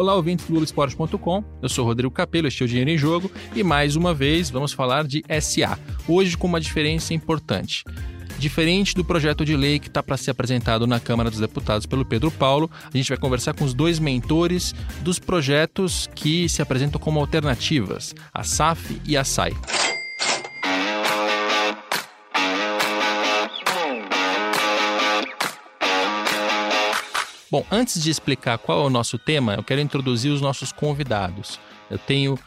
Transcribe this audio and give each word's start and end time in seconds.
Olá, 0.00 0.14
ouvintes 0.14 0.46
do 0.46 0.52
Globoesporte.com. 0.52 1.44
Eu 1.60 1.68
sou 1.68 1.84
Rodrigo 1.84 2.10
Capello, 2.10 2.48
este 2.48 2.62
é 2.62 2.64
o 2.64 2.68
Dinheiro 2.68 2.88
em 2.88 2.96
Jogo 2.96 3.30
e 3.54 3.62
mais 3.62 3.96
uma 3.96 4.14
vez 4.14 4.48
vamos 4.48 4.72
falar 4.72 5.06
de 5.06 5.22
SA. 5.42 5.78
Hoje 6.08 6.38
com 6.38 6.46
uma 6.46 6.58
diferença 6.58 7.12
importante. 7.12 7.84
Diferente 8.38 8.94
do 8.94 9.04
projeto 9.04 9.44
de 9.44 9.54
lei 9.54 9.78
que 9.78 9.88
está 9.88 10.02
para 10.02 10.16
ser 10.16 10.30
apresentado 10.30 10.86
na 10.86 10.98
Câmara 10.98 11.28
dos 11.28 11.38
Deputados 11.38 11.84
pelo 11.84 12.02
Pedro 12.02 12.30
Paulo, 12.30 12.70
a 12.82 12.96
gente 12.96 13.10
vai 13.10 13.18
conversar 13.18 13.52
com 13.52 13.62
os 13.62 13.74
dois 13.74 13.98
mentores 13.98 14.74
dos 15.02 15.18
projetos 15.18 16.08
que 16.14 16.48
se 16.48 16.62
apresentam 16.62 16.98
como 16.98 17.20
alternativas, 17.20 18.14
a 18.32 18.42
SAF 18.42 18.98
e 19.04 19.18
a 19.18 19.22
SAI. 19.22 19.52
Bom, 27.50 27.66
antes 27.68 28.00
de 28.00 28.10
explicar 28.10 28.58
qual 28.58 28.82
é 28.82 28.86
o 28.86 28.90
nosso 28.90 29.18
tema, 29.18 29.54
eu 29.54 29.64
quero 29.64 29.80
introduzir 29.80 30.30
os 30.30 30.40
nossos 30.40 30.70
convidados. 30.70 31.58
Eu 31.90 31.98
tenho 31.98 32.38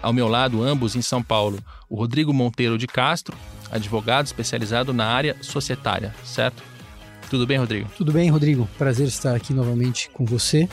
ao 0.00 0.12
meu 0.12 0.28
lado, 0.28 0.62
ambos 0.62 0.94
em 0.94 1.02
São 1.02 1.22
Paulo, 1.22 1.58
o 1.90 1.96
Rodrigo 1.96 2.32
Monteiro 2.32 2.78
de 2.78 2.86
Castro, 2.86 3.36
advogado 3.70 4.26
especializado 4.26 4.94
na 4.94 5.06
área 5.06 5.36
societária, 5.40 6.14
certo? 6.24 6.62
Tudo 7.28 7.46
bem, 7.46 7.58
Rodrigo? 7.58 7.90
Tudo 7.96 8.12
bem, 8.12 8.30
Rodrigo. 8.30 8.68
Prazer 8.78 9.08
estar 9.08 9.34
aqui 9.34 9.52
novamente 9.52 10.08
com 10.10 10.24
você 10.24 10.68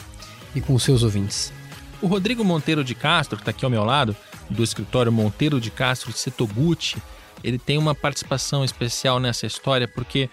e 0.53 0.61
com 0.61 0.75
os 0.75 0.83
seus 0.83 1.01
ouvintes. 1.01 1.51
O 2.01 2.07
Rodrigo 2.07 2.43
Monteiro 2.43 2.83
de 2.83 2.93
Castro, 2.93 3.35
que 3.35 3.41
está 3.41 3.51
aqui 3.51 3.65
ao 3.65 3.71
meu 3.71 3.83
lado, 3.83 4.15
do 4.49 4.63
escritório 4.63 5.11
Monteiro 5.11 5.59
de 5.59 5.71
Castro 5.71 6.11
de 6.11 6.19
Setoguchi, 6.19 7.01
ele 7.43 7.57
tem 7.57 7.77
uma 7.77 7.95
participação 7.95 8.63
especial 8.63 9.19
nessa 9.19 9.47
história 9.47 9.87
porque 9.87 10.29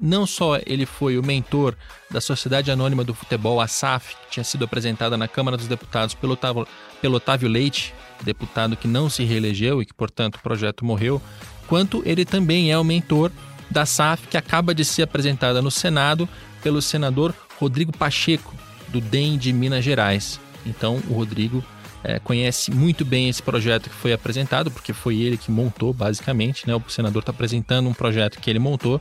não 0.00 0.26
só 0.26 0.58
ele 0.66 0.86
foi 0.86 1.18
o 1.18 1.22
mentor 1.22 1.76
da 2.10 2.20
Sociedade 2.20 2.70
Anônima 2.70 3.04
do 3.04 3.14
Futebol, 3.14 3.60
a 3.60 3.68
SAF, 3.68 4.16
que 4.16 4.30
tinha 4.30 4.44
sido 4.44 4.64
apresentada 4.64 5.16
na 5.16 5.28
Câmara 5.28 5.56
dos 5.56 5.66
Deputados 5.66 6.14
pelo 6.14 6.32
Otávio, 6.32 6.66
pelo 7.00 7.16
Otávio 7.16 7.48
Leite, 7.48 7.94
deputado 8.22 8.76
que 8.76 8.88
não 8.88 9.10
se 9.10 9.24
reelegeu 9.24 9.80
e 9.80 9.86
que, 9.86 9.94
portanto, 9.94 10.36
o 10.36 10.40
projeto 10.40 10.84
morreu, 10.84 11.20
quanto 11.66 12.02
ele 12.04 12.24
também 12.24 12.72
é 12.72 12.78
o 12.78 12.84
mentor 12.84 13.30
da 13.70 13.86
SAF, 13.86 14.26
que 14.26 14.36
acaba 14.36 14.74
de 14.74 14.84
ser 14.84 15.02
apresentada 15.02 15.62
no 15.62 15.70
Senado 15.70 16.28
pelo 16.62 16.82
senador 16.82 17.34
Rodrigo 17.58 17.96
Pacheco, 17.96 18.54
do 18.88 19.00
DEM 19.00 19.38
de 19.38 19.52
Minas 19.52 19.84
Gerais. 19.84 20.40
Então, 20.66 21.00
o 21.08 21.14
Rodrigo 21.14 21.64
é, 22.02 22.18
conhece 22.18 22.70
muito 22.70 23.04
bem 23.04 23.28
esse 23.28 23.42
projeto 23.42 23.88
que 23.88 23.94
foi 23.94 24.12
apresentado, 24.12 24.70
porque 24.70 24.92
foi 24.92 25.18
ele 25.18 25.36
que 25.36 25.50
montou, 25.50 25.92
basicamente. 25.92 26.66
Né? 26.66 26.74
O 26.74 26.82
senador 26.88 27.20
está 27.20 27.30
apresentando 27.30 27.88
um 27.88 27.94
projeto 27.94 28.40
que 28.40 28.50
ele 28.50 28.58
montou 28.58 29.00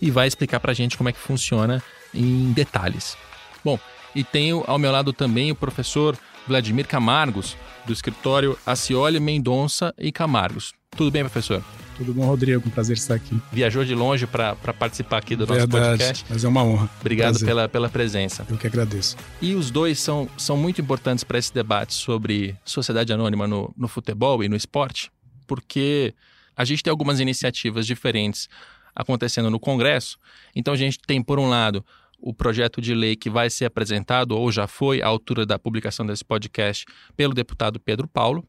e 0.00 0.10
vai 0.10 0.26
explicar 0.26 0.60
para 0.60 0.72
a 0.72 0.74
gente 0.74 0.96
como 0.96 1.08
é 1.08 1.12
que 1.12 1.18
funciona 1.18 1.82
em 2.14 2.52
detalhes. 2.52 3.16
Bom, 3.64 3.78
e 4.14 4.24
tenho 4.24 4.64
ao 4.66 4.78
meu 4.78 4.90
lado 4.90 5.12
também 5.12 5.50
o 5.50 5.54
professor 5.54 6.16
Vladimir 6.46 6.86
Camargos, 6.86 7.56
do 7.86 7.92
escritório 7.92 8.58
Acioli 8.66 9.20
Mendonça 9.20 9.94
e 9.98 10.10
Camargos. 10.10 10.72
Tudo 10.96 11.10
bem, 11.10 11.22
professor? 11.22 11.62
Tudo 11.96 12.14
bom, 12.14 12.24
Rodrigo? 12.26 12.62
Um 12.66 12.70
prazer 12.70 12.96
estar 12.96 13.14
aqui. 13.14 13.40
Viajou 13.52 13.84
de 13.84 13.94
longe 13.94 14.26
para 14.26 14.54
participar 14.54 15.18
aqui 15.18 15.34
do 15.34 15.44
Verdade, 15.46 15.72
nosso 15.72 15.88
podcast. 15.88 16.24
Mas 16.28 16.44
é 16.44 16.48
uma 16.48 16.62
honra. 16.62 16.88
Obrigado 17.00 17.40
pela, 17.40 17.68
pela 17.68 17.88
presença. 17.88 18.46
Eu 18.48 18.56
que 18.56 18.66
agradeço. 18.66 19.16
E 19.42 19.54
os 19.54 19.70
dois 19.70 19.98
são, 19.98 20.28
são 20.38 20.56
muito 20.56 20.80
importantes 20.80 21.24
para 21.24 21.38
esse 21.38 21.52
debate 21.52 21.94
sobre 21.94 22.56
sociedade 22.64 23.12
anônima 23.12 23.48
no, 23.48 23.74
no 23.76 23.88
futebol 23.88 24.44
e 24.44 24.48
no 24.48 24.54
esporte, 24.54 25.10
porque 25.46 26.14
a 26.56 26.64
gente 26.64 26.82
tem 26.82 26.90
algumas 26.90 27.18
iniciativas 27.20 27.86
diferentes 27.86 28.48
acontecendo 28.98 29.48
no 29.48 29.60
Congresso. 29.60 30.18
Então 30.54 30.74
a 30.74 30.76
gente 30.76 30.98
tem, 30.98 31.22
por 31.22 31.38
um 31.38 31.48
lado, 31.48 31.86
o 32.18 32.34
projeto 32.34 32.82
de 32.82 32.92
lei 32.92 33.14
que 33.14 33.30
vai 33.30 33.48
ser 33.48 33.66
apresentado, 33.66 34.32
ou 34.32 34.50
já 34.50 34.66
foi, 34.66 35.00
à 35.00 35.06
altura 35.06 35.46
da 35.46 35.56
publicação 35.56 36.04
desse 36.04 36.24
podcast, 36.24 36.84
pelo 37.16 37.32
deputado 37.32 37.78
Pedro 37.78 38.08
Paulo. 38.08 38.44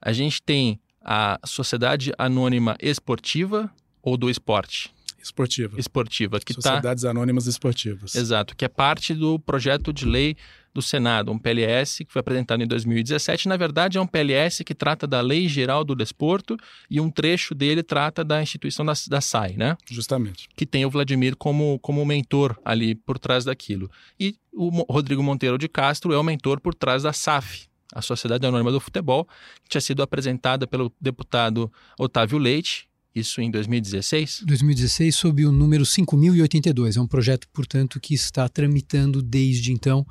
A 0.00 0.12
gente 0.12 0.42
tem 0.42 0.78
a 1.02 1.40
Sociedade 1.44 2.12
Anônima 2.18 2.76
Esportiva 2.80 3.70
ou 4.02 4.18
do 4.18 4.28
Esporte? 4.28 4.92
Esportiva. 5.20 5.80
Esportiva. 5.80 6.38
Que 6.38 6.54
tá 6.54 6.60
Sociedades 6.60 7.02
tá... 7.02 7.10
Anônimas 7.10 7.46
Esportivas. 7.46 8.14
Exato, 8.14 8.54
que 8.54 8.64
é 8.64 8.68
parte 8.68 9.14
do 9.14 9.38
projeto 9.38 9.92
de 9.92 10.04
lei 10.04 10.36
do 10.78 10.82
Senado, 10.82 11.32
um 11.32 11.38
PLS 11.38 12.04
que 12.04 12.12
foi 12.12 12.20
apresentado 12.20 12.62
em 12.62 12.66
2017. 12.66 13.48
Na 13.48 13.56
verdade, 13.56 13.98
é 13.98 14.00
um 14.00 14.06
PLS 14.06 14.62
que 14.62 14.74
trata 14.74 15.08
da 15.08 15.20
Lei 15.20 15.48
Geral 15.48 15.82
do 15.82 15.94
Desporto 15.94 16.56
e 16.88 17.00
um 17.00 17.10
trecho 17.10 17.52
dele 17.52 17.82
trata 17.82 18.24
da 18.24 18.40
instituição 18.40 18.86
da, 18.86 18.92
da 19.08 19.20
SAI, 19.20 19.54
né? 19.56 19.76
Justamente. 19.90 20.48
Que 20.54 20.64
tem 20.64 20.86
o 20.86 20.90
Vladimir 20.90 21.36
como, 21.36 21.80
como 21.80 22.04
mentor 22.06 22.56
ali 22.64 22.94
por 22.94 23.18
trás 23.18 23.44
daquilo. 23.44 23.90
E 24.20 24.36
o 24.52 24.68
Rodrigo 24.90 25.22
Monteiro 25.22 25.58
de 25.58 25.68
Castro 25.68 26.12
é 26.12 26.18
o 26.18 26.22
mentor 26.22 26.60
por 26.60 26.74
trás 26.74 27.02
da 27.02 27.12
SAF, 27.12 27.66
a 27.92 28.00
Sociedade 28.00 28.46
Anônima 28.46 28.70
do 28.70 28.78
Futebol, 28.78 29.26
que 29.64 29.70
tinha 29.70 29.80
sido 29.80 30.00
apresentada 30.00 30.64
pelo 30.64 30.92
deputado 31.00 31.72
Otávio 31.98 32.38
Leite, 32.38 32.88
isso 33.14 33.40
em 33.40 33.50
2016? 33.50 34.44
2016, 34.46 35.16
sob 35.16 35.44
o 35.44 35.50
número 35.50 35.84
5082. 35.84 36.96
É 36.96 37.00
um 37.00 37.06
projeto, 37.06 37.48
portanto, 37.52 37.98
que 37.98 38.14
está 38.14 38.48
tramitando 38.48 39.20
desde 39.20 39.72
então 39.72 40.06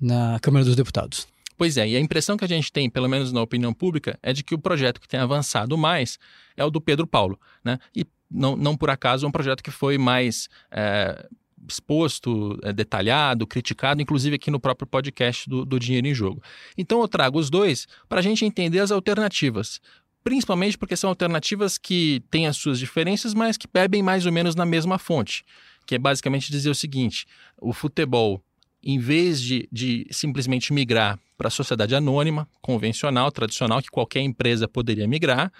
na 0.00 0.38
Câmara 0.40 0.64
dos 0.64 0.76
Deputados. 0.76 1.26
Pois 1.56 1.76
é, 1.76 1.88
e 1.88 1.96
a 1.96 2.00
impressão 2.00 2.36
que 2.36 2.44
a 2.44 2.48
gente 2.48 2.72
tem, 2.72 2.90
pelo 2.90 3.08
menos 3.08 3.32
na 3.32 3.40
opinião 3.40 3.72
pública, 3.72 4.18
é 4.22 4.32
de 4.32 4.42
que 4.42 4.54
o 4.54 4.58
projeto 4.58 5.00
que 5.00 5.08
tem 5.08 5.20
avançado 5.20 5.78
mais 5.78 6.18
é 6.56 6.64
o 6.64 6.70
do 6.70 6.80
Pedro 6.80 7.06
Paulo. 7.06 7.38
Né? 7.64 7.78
E 7.94 8.04
não, 8.30 8.56
não 8.56 8.76
por 8.76 8.90
acaso 8.90 9.24
é 9.24 9.28
um 9.28 9.32
projeto 9.32 9.62
que 9.62 9.70
foi 9.70 9.96
mais 9.96 10.48
é, 10.70 11.28
exposto, 11.68 12.58
é, 12.62 12.72
detalhado, 12.72 13.46
criticado, 13.46 14.02
inclusive 14.02 14.34
aqui 14.34 14.50
no 14.50 14.58
próprio 14.58 14.86
podcast 14.86 15.48
do, 15.48 15.64
do 15.64 15.78
Dinheiro 15.78 16.08
em 16.08 16.14
Jogo. 16.14 16.42
Então 16.76 17.00
eu 17.00 17.06
trago 17.06 17.38
os 17.38 17.48
dois 17.48 17.86
para 18.08 18.18
a 18.18 18.22
gente 18.22 18.44
entender 18.44 18.80
as 18.80 18.90
alternativas 18.90 19.80
principalmente 20.24 20.78
porque 20.78 20.96
são 20.96 21.10
alternativas 21.10 21.76
que 21.76 22.22
têm 22.30 22.46
as 22.46 22.56
suas 22.56 22.78
diferenças, 22.78 23.34
mas 23.34 23.58
que 23.58 23.68
bebem 23.70 24.02
mais 24.02 24.24
ou 24.24 24.32
menos 24.32 24.54
na 24.56 24.64
mesma 24.64 24.98
fonte, 24.98 25.44
que 25.86 25.94
é 25.94 25.98
basicamente 25.98 26.50
dizer 26.50 26.70
o 26.70 26.74
seguinte: 26.74 27.26
o 27.60 27.74
futebol 27.74 28.42
em 28.84 28.98
vez 28.98 29.40
de, 29.40 29.68
de 29.72 30.06
simplesmente 30.10 30.72
migrar 30.72 31.18
para 31.36 31.48
a 31.48 31.50
sociedade 31.50 31.94
anônima, 31.94 32.46
convencional, 32.60 33.32
tradicional, 33.32 33.80
que 33.80 33.90
qualquer 33.90 34.20
empresa 34.20 34.68
poderia 34.68 35.08
migrar, 35.08 35.50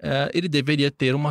eh, 0.00 0.30
ele 0.34 0.48
deveria 0.48 0.90
ter 0.90 1.14
uma, 1.14 1.30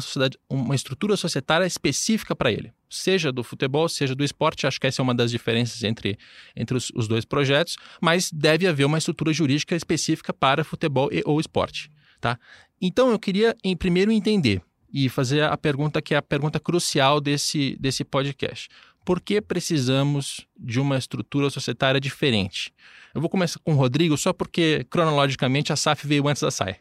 uma 0.49 0.73
estrutura 0.73 1.17
societária 1.17 1.65
específica 1.65 2.35
para 2.35 2.51
ele, 2.51 2.71
seja 2.89 3.31
do 3.31 3.43
futebol, 3.43 3.87
seja 3.89 4.15
do 4.15 4.23
esporte. 4.23 4.65
Acho 4.65 4.79
que 4.79 4.87
essa 4.87 5.01
é 5.01 5.03
uma 5.03 5.13
das 5.13 5.31
diferenças 5.31 5.83
entre, 5.83 6.17
entre 6.55 6.77
os, 6.77 6.89
os 6.95 7.07
dois 7.07 7.25
projetos, 7.25 7.77
mas 8.01 8.31
deve 8.31 8.65
haver 8.65 8.85
uma 8.85 8.97
estrutura 8.97 9.33
jurídica 9.33 9.75
específica 9.75 10.33
para 10.33 10.63
futebol 10.63 11.09
e 11.11 11.21
ou 11.25 11.39
esporte. 11.39 11.89
Tá? 12.21 12.39
Então 12.81 13.11
eu 13.11 13.19
queria 13.19 13.55
em 13.63 13.75
primeiro 13.75 14.11
entender 14.11 14.61
e 14.91 15.09
fazer 15.09 15.43
a 15.43 15.57
pergunta 15.57 16.01
que 16.01 16.13
é 16.13 16.17
a 16.17 16.21
pergunta 16.21 16.59
crucial 16.59 17.19
desse, 17.19 17.75
desse 17.79 18.03
podcast 18.05 18.69
por 19.03 19.19
que 19.19 19.41
precisamos 19.41 20.45
de 20.57 20.79
uma 20.79 20.97
estrutura 20.97 21.49
societária 21.49 21.99
diferente? 21.99 22.73
Eu 23.13 23.21
vou 23.21 23.29
começar 23.29 23.59
com 23.63 23.73
o 23.73 23.75
Rodrigo, 23.75 24.17
só 24.17 24.33
porque 24.33 24.85
cronologicamente 24.89 25.71
a 25.71 25.75
SAF 25.75 26.07
veio 26.07 26.27
antes 26.27 26.41
da 26.41 26.51
SAI. 26.51 26.77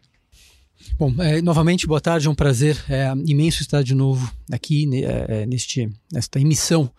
Bom, 0.99 1.15
é, 1.19 1.41
novamente, 1.43 1.87
boa 1.87 2.00
tarde, 2.00 2.27
é 2.27 2.31
um 2.31 2.34
prazer 2.34 2.82
é, 2.88 3.12
imenso 3.27 3.62
estar 3.62 3.82
de 3.82 3.94
novo 3.94 4.32
aqui 4.50 4.88
é, 5.05 5.43
é, 5.43 5.47
neste, 5.47 5.88
nesta 6.12 6.41
emissão 6.41 6.91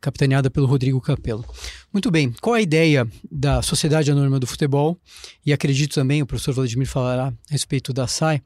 capitaneada 0.00 0.50
pelo 0.50 0.66
Rodrigo 0.66 1.00
Capello. 1.00 1.44
Muito 1.92 2.10
bem, 2.10 2.34
qual 2.40 2.54
a 2.54 2.60
ideia 2.60 3.06
da 3.30 3.62
Sociedade 3.62 4.10
Anônima 4.10 4.40
do 4.40 4.46
Futebol? 4.46 4.98
E 5.46 5.52
acredito 5.52 5.94
também, 5.94 6.20
o 6.20 6.26
professor 6.26 6.52
Vladimir 6.52 6.88
falará 6.88 7.28
a 7.28 7.32
respeito 7.52 7.92
da 7.92 8.08
SAI, 8.08 8.42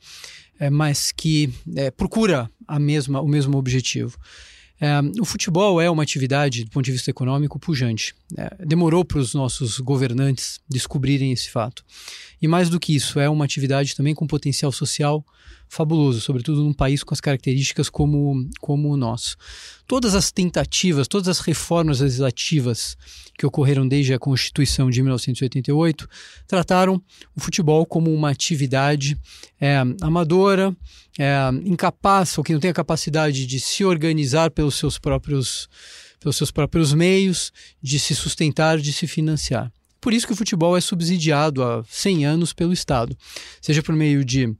é, 0.59 0.69
mas 0.69 1.11
que 1.13 1.51
é, 1.75 1.91
procura 1.91 2.51
a 2.69 2.79
mesma, 2.79 3.21
o 3.23 3.29
mesmo 3.29 3.57
objetivo. 3.57 4.19
É, 4.81 5.01
o 5.21 5.25
futebol 5.25 5.81
é 5.81 5.91
uma 5.91 6.03
atividade, 6.03 6.65
do 6.65 6.71
ponto 6.71 6.85
de 6.85 6.93
vista 6.93 7.11
econômico, 7.11 7.59
pujante. 7.59 8.15
É, 8.37 8.65
demorou 8.65 9.05
para 9.05 9.19
os 9.19 9.35
nossos 9.35 9.79
governantes 9.79 10.61
descobrirem 10.69 11.33
esse 11.33 11.51
fato. 11.51 11.85
E 12.41 12.47
mais 12.47 12.69
do 12.69 12.79
que 12.79 12.95
isso, 12.95 13.19
é 13.19 13.29
uma 13.29 13.45
atividade 13.45 13.97
também 13.97 14.15
com 14.15 14.27
potencial 14.27 14.71
social 14.71 15.25
fabuloso, 15.69 16.21
sobretudo 16.21 16.63
num 16.63 16.73
país 16.73 17.03
com 17.03 17.13
as 17.13 17.21
características 17.21 17.89
como, 17.89 18.49
como 18.61 18.91
o 18.91 18.97
nosso. 18.97 19.37
Todas 19.87 20.15
as 20.15 20.31
tentativas, 20.31 21.09
todas 21.09 21.29
as 21.29 21.41
reformas 21.41 22.01
legislativas 22.01 22.97
que 23.39 23.47
ocorreram 23.47 23.87
desde 23.87 24.15
a 24.15 24.19
Constituição 24.19 24.91
de 24.91 25.03
1988 25.03 26.09
trataram 26.47 27.03
o 27.35 27.41
futebol 27.41 27.85
como 27.85 28.13
uma 28.13 28.31
atividade 28.31 29.19
é, 29.61 29.77
amadora, 30.01 30.75
é, 31.19 31.35
incapaz 31.65 32.37
ou 32.39 32.45
que 32.45 32.53
não 32.53 32.61
tem 32.61 32.71
a 32.71 32.75
capacidade 32.75 33.47
de 33.47 33.61
se 33.61 33.85
organizar 33.85 34.51
pelos 34.51 34.77
seus 34.77 34.99
próprios 34.99 35.69
pelos 36.19 36.37
seus 36.37 36.51
próprios 36.51 36.93
meios, 36.93 37.53
de 37.81 38.01
se 38.01 38.15
sustentar, 38.15 38.79
de 38.79 38.93
se 38.93 39.07
financiar. 39.07 39.71
Por 40.01 40.13
isso 40.13 40.27
que 40.27 40.33
o 40.33 40.37
futebol 40.37 40.77
é 40.77 40.81
subsidiado 40.81 41.63
há 41.63 41.85
100 41.89 42.27
anos 42.27 42.53
pelo 42.53 42.73
Estado, 42.73 43.17
seja 43.61 43.83
por 43.83 43.95
meio 43.95 44.25
de 44.25 44.55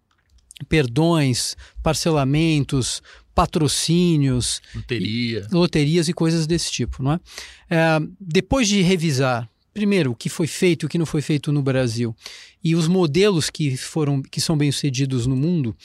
perdões, 0.69 1.57
parcelamentos, 1.83 3.03
patrocínios, 3.35 4.63
Loteria. 4.75 5.47
e, 5.51 5.55
loterias 5.55 6.09
e 6.09 6.13
coisas 6.13 6.47
desse 6.47 6.71
tipo, 6.73 7.03
não 7.03 7.13
é? 7.13 7.21
é? 7.71 8.01
Depois 8.19 8.67
de 8.67 8.81
revisar 8.81 9.49
primeiro, 9.77 10.13
o 10.13 10.17
que 10.17 10.31
foi 10.31 10.47
feito 10.47 10.85
e 10.85 10.87
o 10.87 10.89
que 10.89 10.97
não 10.97 11.05
foi 11.05 11.21
feito 11.21 11.53
no 11.53 11.61
Brasil. 11.61 12.17
E 12.65 12.75
os 12.75 12.89
modelos 12.89 13.51
que 13.51 13.77
foram 13.77 14.23
que 14.23 14.41
são 14.41 14.57
bem 14.57 14.73
sucedidos 14.73 15.27
no 15.27 15.37
mundo, 15.37 15.77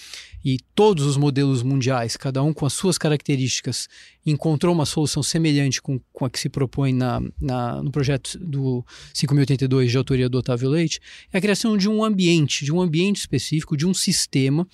e 0.46 0.58
todos 0.74 1.06
os 1.06 1.18
modelos 1.18 1.62
mundiais, 1.62 2.16
cada 2.16 2.42
um 2.42 2.54
com 2.54 2.66
as 2.66 2.72
suas 2.72 2.98
características, 2.98 3.90
encontrou 4.26 4.74
uma 4.74 4.86
solução 4.86 5.22
semelhante 5.22 5.82
com, 5.82 6.00
com 6.14 6.24
a 6.24 6.30
que 6.30 6.40
se 6.40 6.48
propõe 6.48 6.94
na, 6.94 7.22
na, 7.40 7.84
no 7.84 7.92
projeto 7.92 8.40
do 8.40 8.82
5082 9.14 9.92
de 9.92 9.98
autoria 9.98 10.30
do 10.30 10.38
Otávio 10.38 10.70
Leite, 10.70 11.02
é 11.34 11.38
a 11.38 11.42
criação 11.42 11.76
de 11.76 11.90
um 11.90 12.02
ambiente, 12.02 12.64
de 12.64 12.72
um 12.72 12.80
ambiente 12.80 13.18
específico, 13.18 13.76
de 13.76 13.86
um 13.86 13.94
sistema, 13.94 14.66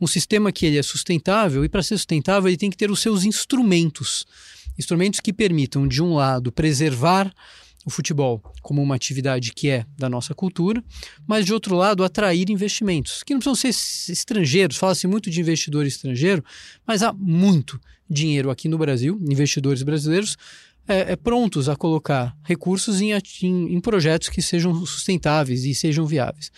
um 0.00 0.06
sistema 0.06 0.52
que 0.52 0.64
ele 0.64 0.78
é 0.78 0.82
sustentável 0.82 1.64
e 1.64 1.68
para 1.68 1.82
ser 1.82 1.98
sustentável 1.98 2.48
ele 2.48 2.56
tem 2.56 2.70
que 2.70 2.76
ter 2.76 2.88
os 2.88 3.00
seus 3.00 3.24
instrumentos, 3.24 4.24
instrumentos 4.78 5.18
que 5.18 5.32
permitam 5.32 5.88
de 5.88 6.00
um 6.00 6.14
lado 6.14 6.52
preservar 6.52 7.34
o 7.84 7.90
futebol 7.90 8.42
como 8.62 8.82
uma 8.82 8.94
atividade 8.94 9.52
que 9.52 9.68
é 9.70 9.86
da 9.96 10.08
nossa 10.08 10.34
cultura, 10.34 10.82
mas 11.26 11.46
de 11.46 11.52
outro 11.52 11.74
lado 11.74 12.04
atrair 12.04 12.50
investimentos, 12.50 13.22
que 13.22 13.32
não 13.32 13.40
precisam 13.40 13.72
ser 13.72 14.12
estrangeiros, 14.12 14.76
fala-se 14.76 15.06
muito 15.06 15.30
de 15.30 15.40
investidor 15.40 15.86
estrangeiro, 15.86 16.44
mas 16.86 17.02
há 17.02 17.12
muito 17.12 17.80
dinheiro 18.08 18.50
aqui 18.50 18.68
no 18.68 18.76
Brasil, 18.76 19.18
investidores 19.22 19.82
brasileiros 19.82 20.36
é, 20.88 21.12
é, 21.12 21.16
prontos 21.16 21.68
a 21.68 21.76
colocar 21.76 22.36
recursos 22.42 23.00
em, 23.00 23.12
em, 23.12 23.74
em, 23.74 23.80
projetos 23.80 24.28
que 24.28 24.42
sejam 24.42 24.74
sustentáveis 24.84 25.64
e 25.64 25.74
sejam 25.74 26.04
viáveis. 26.04 26.50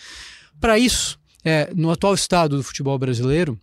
Para 0.59 0.79
isso, 0.79 1.19
é, 1.43 1.71
no 1.75 1.91
atual 1.91 2.15
estado 2.15 2.57
do 2.57 2.63
futebol 2.63 2.97
brasileiro, 2.97 3.59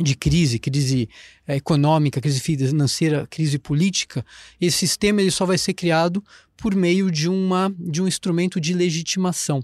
de 0.00 0.14
crise, 0.14 0.58
crise 0.58 1.08
é, 1.46 1.56
econômica, 1.56 2.20
crise 2.20 2.40
financeira, 2.40 3.26
crise 3.28 3.58
política, 3.58 4.24
esse 4.60 4.78
sistema 4.78 5.20
ele 5.20 5.30
só 5.30 5.44
vai 5.44 5.58
ser 5.58 5.74
criado 5.74 6.22
por 6.56 6.74
meio 6.74 7.10
de, 7.10 7.28
uma, 7.28 7.72
de 7.78 8.02
um 8.02 8.08
instrumento 8.08 8.60
de 8.60 8.74
legitimação. 8.74 9.62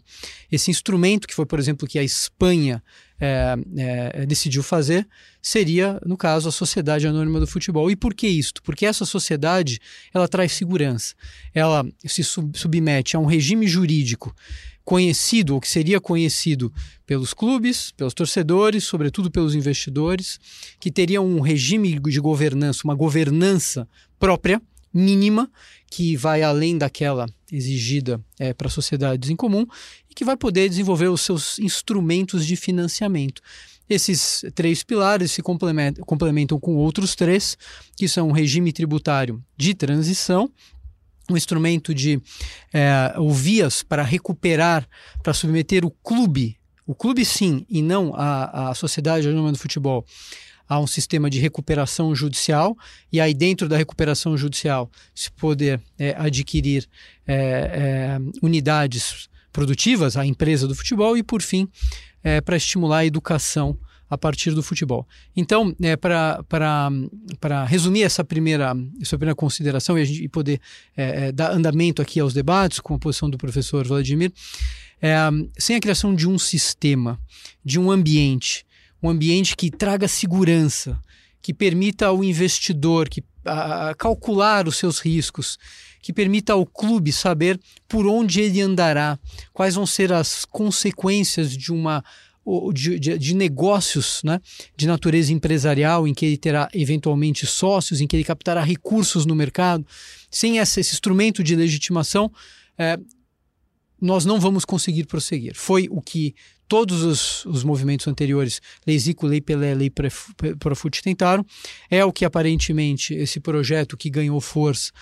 Esse 0.50 0.70
instrumento, 0.70 1.26
que 1.26 1.34
foi, 1.34 1.44
por 1.44 1.58
exemplo, 1.58 1.88
que 1.88 1.98
a 1.98 2.04
Espanha 2.04 2.82
é, 3.20 3.56
é, 3.76 4.26
decidiu 4.26 4.62
fazer, 4.62 5.06
seria, 5.42 6.00
no 6.06 6.16
caso, 6.16 6.48
a 6.48 6.52
Sociedade 6.52 7.06
Anônima 7.06 7.40
do 7.40 7.46
Futebol. 7.46 7.90
E 7.90 7.96
por 7.96 8.14
que 8.14 8.28
isto? 8.28 8.62
Porque 8.62 8.86
essa 8.86 9.04
sociedade 9.04 9.80
ela 10.12 10.28
traz 10.28 10.52
segurança, 10.52 11.14
ela 11.52 11.84
se 12.04 12.22
sub 12.22 12.56
submete 12.56 13.16
a 13.16 13.18
um 13.18 13.26
regime 13.26 13.66
jurídico 13.66 14.34
conhecido, 14.84 15.54
ou 15.54 15.60
que 15.60 15.68
seria 15.68 16.00
conhecido 16.00 16.72
pelos 17.06 17.32
clubes, 17.32 17.90
pelos 17.92 18.12
torcedores, 18.12 18.84
sobretudo 18.84 19.30
pelos 19.30 19.54
investidores, 19.54 20.38
que 20.78 20.90
teria 20.90 21.22
um 21.22 21.40
regime 21.40 21.98
de 21.98 22.20
governança, 22.20 22.82
uma 22.84 22.94
governança 22.94 23.88
própria, 24.18 24.60
mínima, 24.92 25.50
que 25.90 26.16
vai 26.16 26.42
além 26.42 26.78
daquela 26.78 27.26
exigida 27.50 28.20
é, 28.38 28.52
para 28.52 28.68
sociedades 28.68 29.30
em 29.30 29.36
comum 29.36 29.66
e 30.08 30.14
que 30.14 30.24
vai 30.24 30.36
poder 30.36 30.68
desenvolver 30.68 31.08
os 31.08 31.20
seus 31.20 31.58
instrumentos 31.58 32.46
de 32.46 32.54
financiamento. 32.54 33.42
Esses 33.88 34.44
três 34.54 34.82
pilares 34.82 35.32
se 35.32 35.42
complementam, 35.42 36.04
complementam 36.04 36.58
com 36.58 36.76
outros 36.76 37.14
três, 37.14 37.58
que 37.96 38.08
são 38.08 38.28
o 38.28 38.32
regime 38.32 38.72
tributário 38.72 39.42
de 39.56 39.74
transição, 39.74 40.50
um 41.30 41.36
instrumento 41.36 41.94
de 41.94 42.20
é, 42.72 43.14
ou 43.16 43.32
vias 43.32 43.82
para 43.82 44.02
recuperar, 44.02 44.86
para 45.22 45.32
submeter 45.32 45.84
o 45.84 45.90
clube, 45.90 46.58
o 46.86 46.94
clube 46.94 47.24
sim, 47.24 47.64
e 47.68 47.82
não 47.82 48.12
a, 48.14 48.70
a 48.70 48.74
sociedade 48.74 49.28
anônima 49.28 49.52
do 49.52 49.58
futebol, 49.58 50.04
a 50.68 50.78
um 50.78 50.86
sistema 50.86 51.30
de 51.30 51.38
recuperação 51.38 52.14
judicial. 52.14 52.76
E 53.12 53.20
aí 53.20 53.34
dentro 53.34 53.68
da 53.68 53.76
recuperação 53.76 54.36
judicial 54.36 54.90
se 55.14 55.30
poder 55.30 55.80
é, 55.98 56.14
adquirir 56.18 56.86
é, 57.26 57.34
é, 57.34 58.18
unidades 58.42 59.28
produtivas 59.52 60.16
à 60.16 60.26
empresa 60.26 60.66
do 60.66 60.74
futebol 60.74 61.16
e 61.16 61.22
por 61.22 61.40
fim 61.40 61.68
é, 62.22 62.40
para 62.40 62.56
estimular 62.56 62.98
a 62.98 63.06
educação 63.06 63.78
a 64.14 64.18
partir 64.18 64.52
do 64.52 64.62
futebol. 64.62 65.06
Então, 65.36 65.74
é, 65.82 65.96
para 65.96 67.64
resumir 67.66 68.02
essa 68.02 68.24
primeira, 68.24 68.74
essa 69.00 69.18
primeira 69.18 69.34
consideração 69.34 69.98
e, 69.98 70.02
a 70.02 70.04
gente, 70.04 70.28
poder 70.28 70.60
é, 70.96 71.26
é, 71.26 71.32
dar 71.32 71.50
andamento 71.50 72.00
aqui 72.00 72.20
aos 72.20 72.32
debates 72.32 72.78
com 72.78 72.94
a 72.94 72.98
posição 72.98 73.28
do 73.28 73.36
professor 73.36 73.86
Vladimir, 73.86 74.32
é, 75.02 75.16
sem 75.58 75.76
a 75.76 75.80
criação 75.80 76.14
de 76.14 76.28
um 76.28 76.38
sistema, 76.38 77.18
de 77.64 77.78
um 77.78 77.90
ambiente, 77.90 78.64
um 79.02 79.10
ambiente 79.10 79.56
que 79.56 79.70
traga 79.70 80.06
segurança, 80.06 80.98
que 81.42 81.52
permita 81.52 82.06
ao 82.06 82.22
investidor 82.22 83.08
que, 83.08 83.22
a, 83.44 83.94
calcular 83.98 84.68
os 84.68 84.76
seus 84.76 85.00
riscos, 85.00 85.58
que 86.00 86.12
permita 86.12 86.52
ao 86.52 86.64
clube 86.64 87.10
saber 87.12 87.58
por 87.88 88.06
onde 88.06 88.40
ele 88.40 88.60
andará, 88.60 89.18
quais 89.52 89.74
vão 89.74 89.86
ser 89.86 90.12
as 90.12 90.44
consequências 90.44 91.56
de 91.56 91.72
uma 91.72 92.04
de, 92.72 92.98
de, 92.98 93.18
de, 93.18 93.34
negócios 93.34 94.22
né, 94.22 94.40
de 94.76 94.86
natureza 94.86 95.32
empresarial, 95.32 96.06
em 96.06 96.12
que 96.12 96.26
ele 96.26 96.36
terá 96.36 96.68
eventualmente 96.74 97.46
sócios, 97.46 98.00
em 98.00 98.06
que 98.06 98.14
ele 98.16 98.24
captará 98.24 98.62
recursos 98.62 99.24
no 99.24 99.34
mercado. 99.34 99.86
Sem 100.30 100.58
essa, 100.58 100.80
esse 100.80 100.92
instrumento 100.92 101.42
de 101.42 101.56
legitimação, 101.56 102.30
é, 102.76 102.98
nós 104.00 104.24
não 104.24 104.38
vamos 104.38 104.64
conseguir 104.64 105.04
prosseguir. 105.04 105.54
Foi 105.54 105.88
o 105.90 106.00
que 106.02 106.34
todos 106.68 107.02
os, 107.02 107.44
os 107.46 107.64
movimentos 107.64 108.06
anteriores, 108.06 108.60
Lei 108.86 108.98
Zico, 108.98 109.26
Lei 109.26 109.40
Pelé, 109.40 109.74
Lei 109.74 109.90
Profut, 110.58 111.02
tentaram. 111.02 111.44
É 111.90 112.04
o 112.04 112.12
que 112.12 112.24
aparentemente 112.24 113.14
esse 113.14 113.40
projeto 113.40 113.96
que 113.96 114.10
ganhou 114.10 114.40
força 114.40 114.92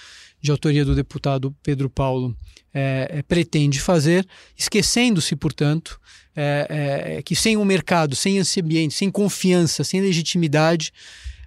de 0.41 0.51
autoria 0.51 0.85
do 0.85 0.95
deputado 0.95 1.55
Pedro 1.63 1.89
Paulo 1.89 2.37
é, 2.73 3.09
é, 3.11 3.23
pretende 3.23 3.81
fazer, 3.81 4.27
esquecendo-se, 4.57 5.37
portanto, 5.37 6.01
é, 6.35 7.17
é 7.19 7.23
que 7.23 7.37
sem 7.37 7.57
o 7.57 7.65
mercado, 7.65 8.17
sem 8.17 8.39
esse 8.39 8.61
ambiente, 8.61 8.95
sem 8.95 9.11
confiança, 9.11 9.85
sem 9.85 10.01
legitimidade, 10.01 10.93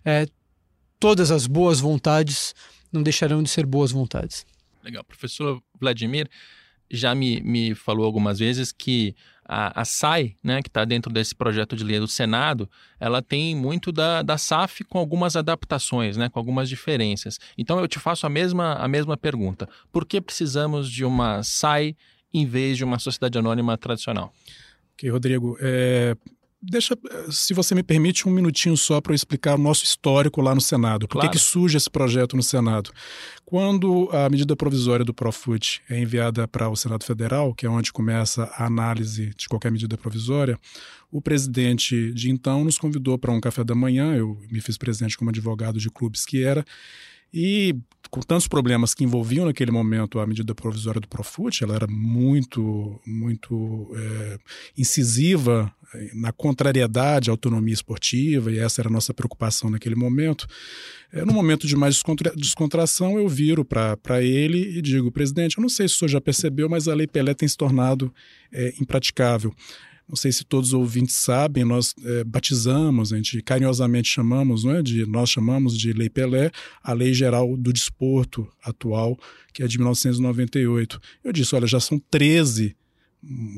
é, 0.03 0.27
todas 0.99 1.31
as 1.31 1.47
boas 1.47 1.79
vontades 1.79 2.53
não 2.91 3.01
deixarão 3.03 3.41
de 3.41 3.49
ser 3.49 3.65
boas 3.65 3.91
vontades. 3.91 4.45
Legal. 4.83 5.03
Professor 5.03 5.61
Vladimir, 5.79 6.29
já 6.89 7.15
me, 7.15 7.41
me 7.41 7.75
falou 7.75 8.05
algumas 8.05 8.39
vezes 8.39 8.71
que 8.71 9.15
a, 9.47 9.81
a 9.81 9.85
SAI, 9.85 10.35
né, 10.43 10.61
que 10.61 10.69
está 10.69 10.83
dentro 10.83 11.11
desse 11.11 11.35
projeto 11.35 11.75
de 11.75 11.83
lei 11.83 11.99
do 11.99 12.07
Senado, 12.07 12.69
ela 12.99 13.21
tem 13.21 13.55
muito 13.55 13.91
da, 13.91 14.21
da 14.21 14.37
SAF 14.37 14.83
com 14.83 14.97
algumas 14.97 15.35
adaptações, 15.35 16.17
né, 16.17 16.29
com 16.29 16.39
algumas 16.39 16.67
diferenças. 16.67 17.39
Então 17.57 17.79
eu 17.79 17.87
te 17.87 17.99
faço 17.99 18.25
a 18.25 18.29
mesma, 18.29 18.73
a 18.73 18.87
mesma 18.87 19.15
pergunta. 19.15 19.69
Por 19.91 20.05
que 20.05 20.19
precisamos 20.19 20.89
de 20.89 21.05
uma 21.05 21.43
SAI 21.43 21.95
em 22.33 22.45
vez 22.45 22.77
de 22.77 22.83
uma 22.83 22.99
sociedade 22.99 23.37
anônima 23.37 23.77
tradicional? 23.77 24.33
Ok, 24.93 25.09
Rodrigo. 25.09 25.57
É, 25.61 26.15
Deixa, 26.67 26.97
se 27.29 27.53
você 27.53 27.75
me 27.75 27.83
permite, 27.83 28.27
um 28.27 28.31
minutinho 28.31 28.75
só 28.75 28.99
para 28.99 29.11
eu 29.11 29.15
explicar 29.15 29.53
o 29.53 29.57
nosso 29.57 29.83
histórico 29.83 30.41
lá 30.41 30.55
no 30.55 30.61
Senado. 30.61 31.07
Por 31.07 31.19
claro. 31.19 31.29
que, 31.29 31.37
que 31.37 31.43
surge 31.43 31.77
esse 31.77 31.89
projeto 31.89 32.35
no 32.35 32.41
Senado? 32.41 32.91
Quando 33.45 34.09
a 34.11 34.27
medida 34.29 34.55
provisória 34.55 35.05
do 35.05 35.13
Profut 35.13 35.81
é 35.87 35.99
enviada 35.99 36.47
para 36.47 36.67
o 36.67 36.75
Senado 36.75 37.03
Federal, 37.03 37.53
que 37.53 37.67
é 37.67 37.69
onde 37.69 37.93
começa 37.93 38.45
a 38.57 38.65
análise 38.65 39.31
de 39.37 39.47
qualquer 39.47 39.71
medida 39.71 39.95
provisória, 39.95 40.59
o 41.11 41.21
presidente 41.21 42.11
de 42.13 42.31
então 42.31 42.63
nos 42.63 42.79
convidou 42.79 43.17
para 43.17 43.31
um 43.31 43.39
café 43.39 43.63
da 43.63 43.75
manhã. 43.75 44.15
Eu 44.15 44.39
me 44.51 44.59
fiz 44.59 44.75
presidente 44.75 45.17
como 45.17 45.29
advogado 45.29 45.79
de 45.79 45.91
clubes 45.91 46.25
que 46.25 46.43
era. 46.43 46.65
E 47.37 47.75
com 48.09 48.21
tantos 48.21 48.47
problemas 48.47 48.93
que 48.93 49.03
envolviam 49.03 49.45
naquele 49.45 49.71
momento 49.71 50.21
a 50.21 50.25
medida 50.25 50.55
provisória 50.55 51.01
do 51.01 51.07
Profut, 51.07 51.61
ela 51.61 51.75
era 51.75 51.85
muito, 51.85 52.97
muito 53.05 53.91
é, 53.93 54.37
incisiva 54.77 55.69
é, 55.93 56.11
na 56.13 56.31
contrariedade 56.31 57.29
à 57.29 57.33
autonomia 57.33 57.73
esportiva, 57.73 58.49
e 58.53 58.57
essa 58.57 58.79
era 58.79 58.87
a 58.87 58.91
nossa 58.91 59.13
preocupação 59.13 59.69
naquele 59.69 59.95
momento. 59.95 60.47
É, 61.11 61.25
no 61.25 61.33
momento 61.33 61.67
de 61.67 61.75
mais 61.75 61.95
descontra 61.95 62.31
descontração, 62.37 63.17
eu 63.17 63.27
viro 63.27 63.65
para 63.65 64.23
ele 64.23 64.77
e 64.77 64.81
digo: 64.81 65.11
presidente, 65.11 65.57
eu 65.57 65.61
não 65.61 65.69
sei 65.69 65.89
se 65.89 65.95
o 65.95 65.97
senhor 65.97 66.09
já 66.09 66.21
percebeu, 66.21 66.69
mas 66.69 66.87
a 66.87 66.95
Lei 66.95 67.07
Pelé 67.07 67.33
tem 67.33 67.49
se 67.49 67.57
tornado 67.57 68.13
é, 68.49 68.73
impraticável. 68.79 69.53
Não 70.07 70.15
sei 70.15 70.31
se 70.31 70.43
todos 70.43 70.69
os 70.69 70.73
ouvintes 70.73 71.15
sabem, 71.15 71.65
nós 71.65 71.93
é, 72.03 72.23
batizamos, 72.23 73.11
a 73.11 73.17
gente 73.17 73.41
carinhosamente 73.41 74.07
chamamos, 74.07 74.63
não 74.63 74.75
é, 74.75 74.83
de, 74.83 75.05
nós 75.05 75.29
chamamos 75.29 75.75
de 75.77 75.93
Lei 75.93 76.09
Pelé, 76.09 76.51
a 76.83 76.93
Lei 76.93 77.13
Geral 77.13 77.57
do 77.57 77.73
Desporto 77.73 78.47
atual, 78.63 79.17
que 79.51 79.63
é 79.63 79.67
de 79.67 79.77
1998. 79.77 80.99
Eu 81.23 81.33
disse, 81.33 81.55
olha, 81.55 81.65
já 81.65 81.79
são 81.79 81.99
13 82.11 82.75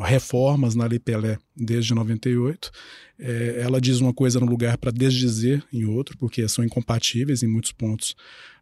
reformas 0.02 0.76
na 0.76 0.86
Lei 0.86 1.00
Pelé 1.00 1.38
desde 1.56 1.94
98. 1.94 2.72
É, 3.20 3.62
ela 3.62 3.82
diz 3.82 4.00
uma 4.00 4.14
coisa 4.14 4.40
no 4.40 4.46
lugar 4.46 4.78
para 4.78 4.92
desdizer 4.92 5.64
em 5.74 5.86
outro, 5.86 6.18
porque 6.18 6.48
são 6.48 6.64
incompatíveis 6.64 7.44
em 7.44 7.48
muitos 7.48 7.72
pontos 7.72 8.16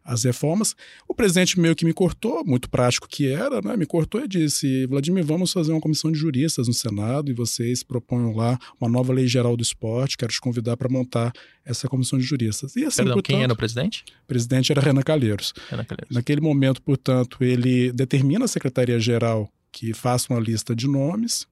as 0.06 0.22
reformas. 0.22 0.74
O 1.08 1.14
presidente 1.14 1.58
meio 1.58 1.74
que 1.74 1.84
me 1.84 1.92
cortou, 1.92 2.44
muito 2.44 2.70
prático 2.70 3.08
que 3.08 3.28
era, 3.28 3.60
né? 3.60 3.76
me 3.76 3.84
cortou 3.84 4.22
e 4.22 4.28
disse: 4.28 4.86
Vladimir, 4.86 5.24
vamos 5.24 5.52
fazer 5.52 5.72
uma 5.72 5.80
comissão 5.80 6.12
de 6.12 6.18
juristas 6.18 6.68
no 6.68 6.74
Senado 6.74 7.30
e 7.30 7.34
vocês 7.34 7.82
proponham 7.82 8.34
lá 8.34 8.56
uma 8.80 8.88
nova 8.88 9.12
lei 9.12 9.26
geral 9.26 9.56
do 9.56 9.62
esporte. 9.62 10.16
Quero 10.16 10.32
te 10.32 10.40
convidar 10.40 10.76
para 10.76 10.88
montar 10.88 11.32
essa 11.64 11.88
comissão 11.88 12.18
de 12.18 12.24
juristas. 12.24 12.76
E 12.76 12.84
assim, 12.84 12.98
Perdão, 12.98 13.14
portanto, 13.14 13.34
quem 13.34 13.42
era 13.42 13.52
o 13.52 13.56
presidente? 13.56 14.04
O 14.22 14.26
presidente 14.26 14.70
era 14.70 14.80
Renan 14.80 15.02
Calheiros. 15.02 15.52
Renan 15.68 15.84
Calheiros. 15.84 16.14
Naquele 16.14 16.40
momento, 16.40 16.80
portanto, 16.80 17.42
ele 17.42 17.92
determina 17.92 18.44
a 18.44 18.48
Secretaria-Geral 18.48 19.50
que 19.76 19.92
faça 19.92 20.32
uma 20.32 20.40
lista 20.40 20.74
de 20.74 20.88
nomes. 20.88 21.46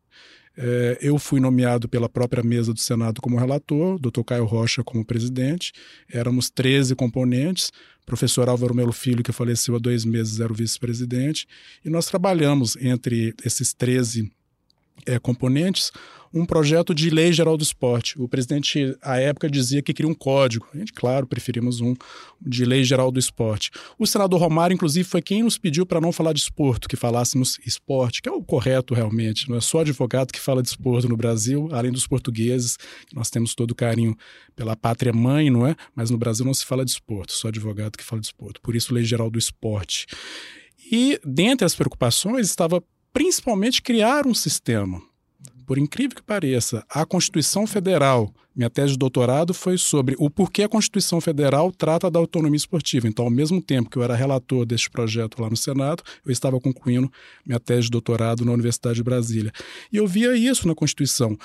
É, 0.56 0.96
eu 1.02 1.18
fui 1.18 1.40
nomeado 1.40 1.86
pela 1.86 2.08
própria 2.08 2.42
mesa 2.42 2.72
do 2.72 2.80
Senado 2.80 3.20
como 3.20 3.36
relator, 3.36 3.98
doutor 3.98 4.24
Caio 4.24 4.46
Rocha 4.46 4.82
como 4.82 5.04
presidente. 5.04 5.72
Éramos 6.10 6.48
13 6.48 6.94
componentes 6.94 7.70
professor 8.06 8.48
Álvaro 8.48 8.74
Melo 8.74 8.92
Filho, 8.92 9.22
que 9.22 9.32
faleceu 9.32 9.76
há 9.76 9.78
dois 9.78 10.04
meses, 10.04 10.40
era 10.40 10.52
o 10.52 10.54
vice-presidente, 10.54 11.46
e 11.84 11.88
nós 11.88 12.06
trabalhamos 12.06 12.76
entre 12.76 13.34
esses 13.44 13.72
13 13.72 14.30
é, 15.06 15.18
componentes 15.18 15.90
um 16.34 16.44
projeto 16.44 16.92
de 16.92 17.10
lei 17.10 17.32
geral 17.32 17.56
do 17.56 17.62
esporte. 17.62 18.20
O 18.20 18.28
presidente, 18.28 18.96
à 19.00 19.18
época, 19.18 19.48
dizia 19.48 19.80
que 19.80 19.94
queria 19.94 20.10
um 20.10 20.14
código. 20.14 20.66
A 20.74 20.78
gente, 20.78 20.92
claro, 20.92 21.28
preferimos 21.28 21.80
um 21.80 21.94
de 22.44 22.64
lei 22.64 22.82
geral 22.82 23.12
do 23.12 23.20
esporte. 23.20 23.70
O 23.96 24.04
senador 24.04 24.40
Romário, 24.40 24.74
inclusive, 24.74 25.08
foi 25.08 25.22
quem 25.22 25.44
nos 25.44 25.56
pediu 25.56 25.86
para 25.86 26.00
não 26.00 26.10
falar 26.10 26.32
de 26.32 26.40
esporto, 26.40 26.88
que 26.88 26.96
falássemos 26.96 27.60
esporte, 27.64 28.20
que 28.20 28.28
é 28.28 28.32
o 28.32 28.42
correto 28.42 28.94
realmente. 28.94 29.48
Não 29.48 29.56
é 29.56 29.60
só 29.60 29.78
advogado 29.78 30.32
que 30.32 30.40
fala 30.40 30.60
de 30.60 30.70
esporte 30.70 31.06
no 31.06 31.16
Brasil, 31.16 31.68
além 31.70 31.92
dos 31.92 32.06
portugueses, 32.06 32.76
nós 33.12 33.30
temos 33.30 33.54
todo 33.54 33.72
carinho 33.72 34.16
pela 34.56 34.74
pátria 34.74 35.12
mãe, 35.12 35.50
não 35.50 35.64
é? 35.64 35.76
Mas 35.94 36.10
no 36.10 36.18
Brasil 36.18 36.44
não 36.44 36.52
se 36.52 36.66
fala 36.66 36.84
de 36.84 36.90
esporte, 36.90 37.32
só 37.32 37.46
advogado 37.46 37.96
que 37.96 38.02
fala 38.02 38.20
de 38.20 38.26
esporte. 38.26 38.58
Por 38.60 38.74
isso, 38.74 38.92
lei 38.92 39.04
geral 39.04 39.30
do 39.30 39.38
esporte. 39.38 40.06
E 40.90 41.18
dentre 41.24 41.64
as 41.64 41.76
preocupações 41.76 42.48
estava 42.48 42.82
principalmente 43.14 43.80
criar 43.80 44.26
um 44.26 44.34
sistema. 44.34 45.00
Por 45.64 45.78
incrível 45.78 46.16
que 46.16 46.22
pareça, 46.22 46.84
a 46.90 47.06
Constituição 47.06 47.64
Federal, 47.64 48.34
minha 48.54 48.70
tese 48.70 48.92
de 48.92 48.98
doutorado 48.98 49.52
foi 49.52 49.76
sobre 49.76 50.14
o 50.18 50.30
porquê 50.30 50.62
a 50.62 50.68
Constituição 50.68 51.20
Federal 51.20 51.72
trata 51.72 52.10
da 52.10 52.18
autonomia 52.18 52.56
esportiva. 52.56 53.08
Então, 53.08 53.24
ao 53.24 53.30
mesmo 53.30 53.60
tempo 53.60 53.90
que 53.90 53.96
eu 53.96 54.02
era 54.02 54.14
relator 54.14 54.64
deste 54.64 54.88
projeto 54.88 55.42
lá 55.42 55.50
no 55.50 55.56
Senado, 55.56 56.02
eu 56.24 56.30
estava 56.30 56.60
concluindo 56.60 57.10
minha 57.44 57.58
tese 57.58 57.82
de 57.82 57.90
doutorado 57.90 58.44
na 58.44 58.52
Universidade 58.52 58.96
de 58.96 59.02
Brasília. 59.02 59.52
E 59.92 59.96
eu 59.96 60.06
via 60.06 60.36
isso 60.36 60.68
na 60.68 60.74
Constituição. 60.74 61.36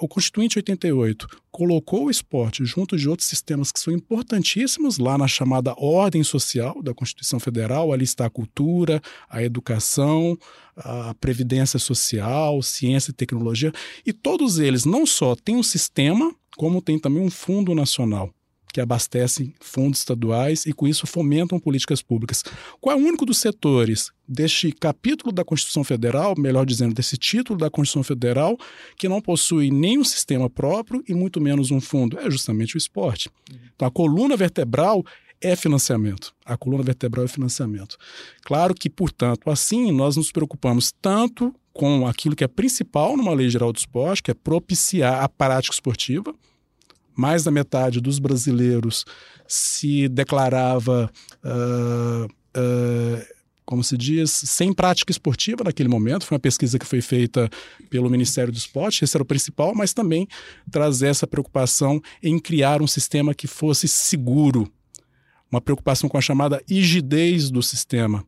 o 0.00 0.08
Constituinte 0.08 0.58
88 0.58 1.26
colocou 1.50 2.06
o 2.06 2.10
esporte 2.10 2.64
junto 2.64 2.96
de 2.96 3.08
outros 3.08 3.28
sistemas 3.28 3.72
que 3.72 3.80
são 3.80 3.92
importantíssimos 3.92 4.98
lá 4.98 5.16
na 5.16 5.26
chamada 5.26 5.74
ordem 5.78 6.22
social 6.22 6.82
da 6.82 6.92
Constituição 6.94 7.40
Federal. 7.40 7.92
Ali 7.92 8.04
está 8.04 8.26
a 8.26 8.30
cultura, 8.30 9.00
a 9.28 9.42
educação, 9.42 10.38
a 10.76 11.14
previdência 11.14 11.78
social, 11.78 12.60
ciência 12.62 13.10
e 13.10 13.14
tecnologia, 13.14 13.72
e 14.04 14.12
todos 14.12 14.58
eles 14.58 14.84
não 14.84 15.06
só 15.06 15.34
têm 15.34 15.56
um 15.56 15.62
sistema, 15.62 16.34
como 16.56 16.82
tem 16.82 16.98
também 16.98 17.22
um 17.22 17.30
fundo 17.30 17.74
nacional 17.74 18.30
que 18.76 18.80
abastecem 18.82 19.54
fundos 19.58 20.00
estaduais 20.00 20.66
e 20.66 20.72
com 20.74 20.86
isso 20.86 21.06
fomentam 21.06 21.58
políticas 21.58 22.02
públicas. 22.02 22.44
Qual 22.78 22.94
é 22.94 23.00
o 23.00 23.02
único 23.02 23.24
dos 23.24 23.38
setores 23.38 24.10
deste 24.28 24.70
capítulo 24.70 25.32
da 25.32 25.42
Constituição 25.42 25.82
Federal, 25.82 26.34
melhor 26.36 26.66
dizendo, 26.66 26.94
desse 26.94 27.16
título 27.16 27.58
da 27.58 27.70
Constituição 27.70 28.02
Federal, 28.02 28.58
que 28.98 29.08
não 29.08 29.22
possui 29.22 29.70
nem 29.70 29.98
um 29.98 30.04
sistema 30.04 30.50
próprio 30.50 31.02
e 31.08 31.14
muito 31.14 31.40
menos 31.40 31.70
um 31.70 31.80
fundo? 31.80 32.18
É 32.18 32.30
justamente 32.30 32.76
o 32.76 32.78
esporte. 32.78 33.30
Então, 33.74 33.88
a 33.88 33.90
coluna 33.90 34.36
vertebral 34.36 35.02
é 35.40 35.54
financiamento. 35.54 36.32
A 36.44 36.56
coluna 36.56 36.82
vertebral 36.82 37.24
é 37.24 37.28
financiamento. 37.28 37.96
Claro 38.42 38.74
que, 38.74 38.88
portanto, 38.88 39.50
assim 39.50 39.92
nós 39.92 40.16
nos 40.16 40.32
preocupamos 40.32 40.92
tanto 41.00 41.54
com 41.72 42.06
aquilo 42.06 42.34
que 42.34 42.44
é 42.44 42.48
principal 42.48 43.16
numa 43.16 43.34
lei 43.34 43.50
geral 43.50 43.72
do 43.72 43.78
esporte, 43.78 44.22
que 44.22 44.30
é 44.30 44.34
propiciar 44.34 45.22
a 45.22 45.28
prática 45.28 45.74
esportiva. 45.74 46.34
Mais 47.14 47.44
da 47.44 47.50
metade 47.50 48.00
dos 48.00 48.18
brasileiros 48.18 49.04
se 49.46 50.08
declarava, 50.08 51.10
uh, 51.44 52.24
uh, 52.24 53.26
como 53.64 53.82
se 53.82 53.96
diz, 53.96 54.30
sem 54.30 54.72
prática 54.72 55.10
esportiva 55.10 55.64
naquele 55.64 55.88
momento. 55.88 56.26
Foi 56.26 56.36
uma 56.36 56.40
pesquisa 56.40 56.78
que 56.78 56.86
foi 56.86 57.00
feita 57.00 57.48
pelo 57.90 58.10
Ministério 58.10 58.52
do 58.52 58.58
Esporte, 58.58 59.04
esse 59.04 59.16
era 59.16 59.22
o 59.22 59.26
principal, 59.26 59.74
mas 59.74 59.92
também 59.92 60.26
trazer 60.70 61.08
essa 61.08 61.26
preocupação 61.26 62.00
em 62.22 62.38
criar 62.38 62.82
um 62.82 62.86
sistema 62.86 63.34
que 63.34 63.46
fosse 63.46 63.88
seguro 63.88 64.70
uma 65.50 65.60
preocupação 65.60 66.08
com 66.08 66.18
a 66.18 66.20
chamada 66.20 66.62
rigidez 66.68 67.50
do 67.50 67.62
sistema. 67.62 68.24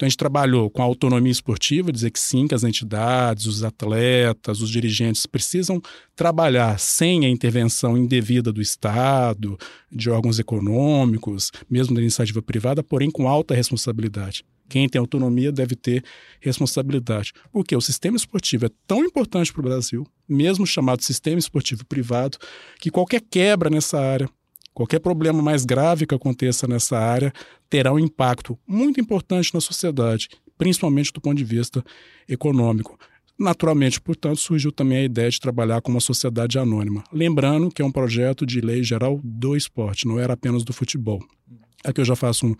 Então 0.00 0.06
a 0.06 0.08
gente 0.08 0.16
trabalhou 0.16 0.70
com 0.70 0.80
a 0.80 0.84
autonomia 0.86 1.30
esportiva, 1.30 1.92
dizer 1.92 2.10
que 2.10 2.18
sim, 2.18 2.48
que 2.48 2.54
as 2.54 2.64
entidades, 2.64 3.44
os 3.44 3.62
atletas, 3.62 4.62
os 4.62 4.70
dirigentes 4.70 5.26
precisam 5.26 5.78
trabalhar 6.16 6.80
sem 6.80 7.26
a 7.26 7.28
intervenção 7.28 7.98
indevida 7.98 8.50
do 8.50 8.62
Estado, 8.62 9.58
de 9.92 10.08
órgãos 10.08 10.38
econômicos, 10.38 11.52
mesmo 11.68 11.94
da 11.94 12.00
iniciativa 12.00 12.40
privada, 12.40 12.82
porém 12.82 13.10
com 13.10 13.28
alta 13.28 13.54
responsabilidade. 13.54 14.42
Quem 14.70 14.88
tem 14.88 14.98
autonomia 14.98 15.52
deve 15.52 15.76
ter 15.76 16.02
responsabilidade. 16.40 17.34
Porque 17.52 17.76
o 17.76 17.80
sistema 17.82 18.16
esportivo 18.16 18.64
é 18.64 18.70
tão 18.86 19.04
importante 19.04 19.52
para 19.52 19.60
o 19.60 19.64
Brasil, 19.64 20.06
mesmo 20.26 20.66
chamado 20.66 21.02
sistema 21.02 21.38
esportivo 21.38 21.84
privado, 21.84 22.38
que 22.78 22.90
qualquer 22.90 23.20
quebra 23.20 23.68
nessa 23.68 24.00
área 24.00 24.30
Qualquer 24.72 25.00
problema 25.00 25.42
mais 25.42 25.64
grave 25.64 26.06
que 26.06 26.14
aconteça 26.14 26.66
nessa 26.66 26.98
área 26.98 27.32
terá 27.68 27.92
um 27.92 27.98
impacto 27.98 28.58
muito 28.66 29.00
importante 29.00 29.52
na 29.52 29.60
sociedade, 29.60 30.28
principalmente 30.56 31.12
do 31.12 31.20
ponto 31.20 31.36
de 31.36 31.44
vista 31.44 31.84
econômico. 32.28 32.98
Naturalmente, 33.38 34.00
portanto, 34.00 34.36
surgiu 34.36 34.70
também 34.70 34.98
a 34.98 35.04
ideia 35.04 35.30
de 35.30 35.40
trabalhar 35.40 35.80
com 35.80 35.90
uma 35.90 36.00
sociedade 36.00 36.58
anônima. 36.58 37.02
Lembrando 37.10 37.70
que 37.70 37.80
é 37.80 37.84
um 37.84 37.90
projeto 37.90 38.44
de 38.44 38.60
lei 38.60 38.84
geral 38.84 39.18
do 39.24 39.56
esporte, 39.56 40.06
não 40.06 40.18
era 40.18 40.34
apenas 40.34 40.62
do 40.62 40.74
futebol. 40.74 41.20
Aqui 41.82 42.02
eu 42.02 42.04
já 42.04 42.14
faço 42.14 42.46
um, 42.46 42.54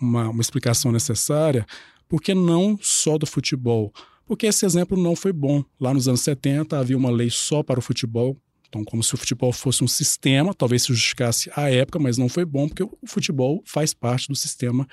uma, 0.00 0.28
uma 0.28 0.40
explicação 0.40 0.90
necessária, 0.90 1.64
porque 2.08 2.34
não 2.34 2.76
só 2.82 3.16
do 3.16 3.26
futebol. 3.26 3.92
Porque 4.26 4.46
esse 4.46 4.66
exemplo 4.66 5.00
não 5.00 5.14
foi 5.14 5.32
bom. 5.32 5.64
Lá 5.80 5.94
nos 5.94 6.08
anos 6.08 6.20
70 6.22 6.76
havia 6.76 6.96
uma 6.96 7.10
lei 7.10 7.30
só 7.30 7.62
para 7.62 7.78
o 7.78 7.82
futebol, 7.82 8.36
então, 8.68 8.84
como 8.84 9.02
se 9.02 9.14
o 9.14 9.16
futebol 9.16 9.50
fosse 9.50 9.82
um 9.82 9.88
sistema, 9.88 10.52
talvez 10.52 10.82
se 10.82 10.88
justificasse 10.88 11.50
à 11.56 11.70
época, 11.70 11.98
mas 11.98 12.18
não 12.18 12.28
foi 12.28 12.44
bom, 12.44 12.68
porque 12.68 12.82
o 12.82 13.06
futebol 13.06 13.62
faz 13.64 13.94
parte 13.94 14.28
do 14.28 14.36
sistema 14.36 14.86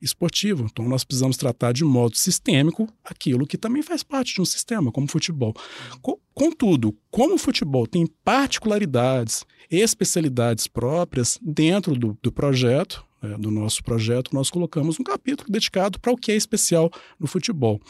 esportivo. 0.00 0.66
Então, 0.70 0.86
nós 0.86 1.04
precisamos 1.04 1.38
tratar 1.38 1.72
de 1.72 1.84
modo 1.84 2.16
sistêmico 2.16 2.86
aquilo 3.02 3.46
que 3.46 3.56
também 3.56 3.82
faz 3.82 4.02
parte 4.02 4.34
de 4.34 4.42
um 4.42 4.44
sistema, 4.44 4.92
como 4.92 5.06
o 5.06 5.10
futebol. 5.10 5.54
Contudo, 6.34 6.94
como 7.10 7.34
o 7.34 7.38
futebol 7.38 7.86
tem 7.86 8.06
particularidades 8.22 9.44
especialidades 9.70 10.66
próprias 10.66 11.38
dentro 11.40 11.96
do, 11.96 12.18
do 12.22 12.30
projeto, 12.30 13.04
é, 13.22 13.38
do 13.38 13.50
nosso 13.50 13.82
projeto, 13.82 14.34
nós 14.34 14.50
colocamos 14.50 15.00
um 15.00 15.04
capítulo 15.04 15.50
dedicado 15.50 15.98
para 15.98 16.12
o 16.12 16.16
que 16.16 16.30
é 16.30 16.36
especial 16.36 16.90
no 17.18 17.26
futebol. 17.26 17.80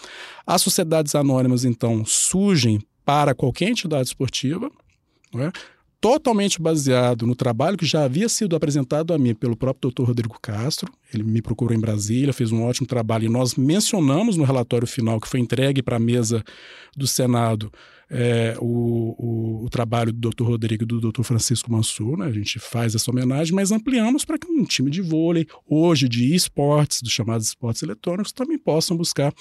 As 0.47 0.63
sociedades 0.63 1.15
anônimas, 1.17 1.65
então, 1.65 2.05
surgem 2.05 2.81
para 3.05 3.35
qualquer 3.35 3.69
entidade 3.69 4.09
esportiva, 4.09 4.71
é? 5.43 5.53
totalmente 6.05 6.61
baseado 6.61 7.27
no 7.27 7.35
trabalho 7.35 7.79
que 7.79 7.87
já 7.87 8.05
havia 8.05 8.29
sido 8.29 8.55
apresentado 8.55 9.15
a 9.15 9.19
mim 9.19 9.35
pelo 9.35 9.57
próprio 9.57 9.91
Dr. 9.91 10.03
Rodrigo 10.03 10.37
Castro. 10.39 10.93
Ele 11.15 11.23
me 11.23 11.41
procurou 11.41 11.75
em 11.75 11.81
Brasília, 11.81 12.31
fez 12.31 12.53
um 12.53 12.63
ótimo 12.63 12.87
trabalho 12.87 13.25
e 13.25 13.29
nós 13.31 13.55
mencionamos 13.55 14.37
no 14.37 14.45
relatório 14.45 14.87
final 14.87 15.19
que 15.19 15.27
foi 15.27 15.41
entregue 15.41 15.83
para 15.83 15.97
a 15.97 15.99
mesa 15.99 16.45
do 16.95 17.07
Senado 17.07 17.73
é, 18.11 18.55
o, 18.61 19.15
o, 19.19 19.65
o, 19.65 19.71
trabalho 19.71 20.13
do 20.13 20.29
Dr. 20.29 20.45
Rodrigo 20.45 20.83
e 20.83 20.87
do 20.87 21.01
Dr. 21.01 21.23
Francisco 21.23 21.73
Mansur. 21.73 22.19
Né? 22.19 22.27
A 22.27 22.33
gente 22.33 22.59
faz 22.59 22.95
essa 22.95 23.11
homenagem, 23.11 23.55
mas 23.55 23.73
ampliamos 23.73 24.27
para 24.27 24.39
que 24.39 24.47
um 24.47 24.63
time 24.63 24.91
de 24.91 25.01
vôlei, 25.01 25.47
hoje 25.67 26.07
de 26.07 26.35
esportes, 26.35 27.01
dos 27.01 27.13
chamados 27.13 27.47
esportes 27.47 27.83
eletrônicos, 27.83 28.31
também 28.31 28.59
possam 28.59 28.95
buscar 28.95 29.33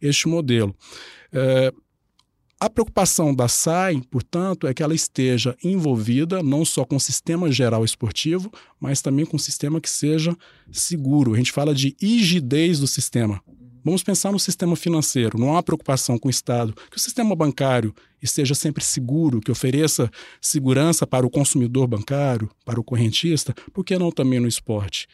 este 0.00 0.28
modelo. 0.28 0.74
É, 1.30 1.70
a 2.58 2.70
preocupação 2.70 3.34
da 3.34 3.48
SAI, 3.48 4.00
portanto, 4.10 4.66
é 4.66 4.72
que 4.72 4.82
ela 4.82 4.94
esteja 4.94 5.54
envolvida 5.62 6.42
não 6.42 6.64
só 6.64 6.84
com 6.84 6.96
o 6.96 7.00
sistema 7.00 7.52
geral 7.52 7.84
esportivo, 7.84 8.50
mas 8.80 9.02
também 9.02 9.26
com 9.26 9.36
um 9.36 9.40
sistema 9.40 9.80
que 9.80 9.90
seja 9.90 10.34
seguro. 10.72 11.34
A 11.34 11.36
gente 11.36 11.52
fala 11.52 11.74
de 11.74 11.94
rigidez 12.00 12.78
do 12.78 12.86
sistema. 12.86 13.42
Vamos 13.84 14.02
pensar 14.02 14.32
no 14.32 14.38
sistema 14.38 14.74
financeiro. 14.74 15.38
Não 15.38 15.56
há 15.56 15.62
preocupação 15.62 16.18
com 16.18 16.28
o 16.28 16.30
Estado 16.30 16.74
que 16.90 16.96
o 16.96 17.00
sistema 17.00 17.36
bancário 17.36 17.94
esteja 18.22 18.54
sempre 18.54 18.82
seguro, 18.82 19.38
que 19.38 19.52
ofereça 19.52 20.10
segurança 20.40 21.06
para 21.06 21.26
o 21.26 21.30
consumidor 21.30 21.86
bancário, 21.86 22.50
para 22.64 22.80
o 22.80 22.84
correntista, 22.84 23.54
por 23.72 23.84
que 23.84 23.98
não 23.98 24.10
também 24.10 24.40
no 24.40 24.48
esporte? 24.48 25.06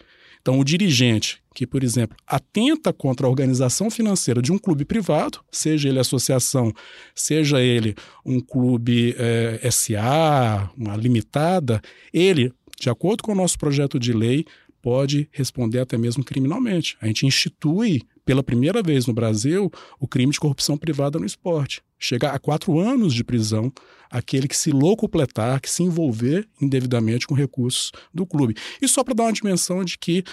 Então, 0.42 0.58
o 0.58 0.64
dirigente 0.64 1.40
que, 1.54 1.66
por 1.66 1.84
exemplo, 1.84 2.16
atenta 2.26 2.92
contra 2.92 3.26
a 3.26 3.30
organização 3.30 3.90
financeira 3.90 4.42
de 4.42 4.50
um 4.50 4.58
clube 4.58 4.84
privado, 4.84 5.40
seja 5.50 5.88
ele 5.88 5.99
associação, 5.99 6.72
seja 7.14 7.61
ele 7.61 7.94
um 8.25 8.40
clube 8.40 9.14
é, 9.18 9.61
eh, 9.62 9.70
SA, 9.70 10.70
uma 10.76 10.96
limitada, 10.96 11.80
ele, 12.12 12.52
de 12.80 12.90
acordo 12.90 13.22
com 13.22 13.32
o 13.32 13.37
nosso 13.37 13.58
projeto 13.58 13.99
de 13.99 14.12
lei, 14.12 14.44
pode 14.80 15.28
responder 15.30 15.78
até 15.78 15.96
mesmo 15.96 16.25
criminalmente. 16.25 16.96
A 17.00 17.06
gente 17.06 17.26
institui, 17.26 18.02
pela 18.25 18.42
primeira 18.42 18.82
vez 18.82 19.06
no 19.06 19.12
Brasil, 19.12 19.70
o 20.00 20.08
crime 20.08 20.32
de 20.32 20.40
corrupção 20.40 20.76
privada 20.76 21.18
no 21.18 21.26
esporte. 21.26 21.82
Chega 22.02 22.30
a 22.30 22.38
quatro 22.38 22.80
anos 22.80 23.14
de 23.14 23.23
prisão 23.23 23.73
aquele 24.11 24.49
que 24.49 24.56
se 24.56 24.73
locupletar, 24.73 25.61
que 25.61 25.71
se 25.71 25.85
envolver 25.85 26.49
indevidamente 26.61 27.28
com 27.28 27.35
recursos 27.35 27.92
do 28.12 28.26
clube. 28.26 28.56
E 28.80 28.88
só 28.88 29.04
para 29.04 29.14
dar 29.14 29.23
uma 29.23 29.32
dimensão 29.32 29.85
de 29.85 29.97
que 29.97 30.25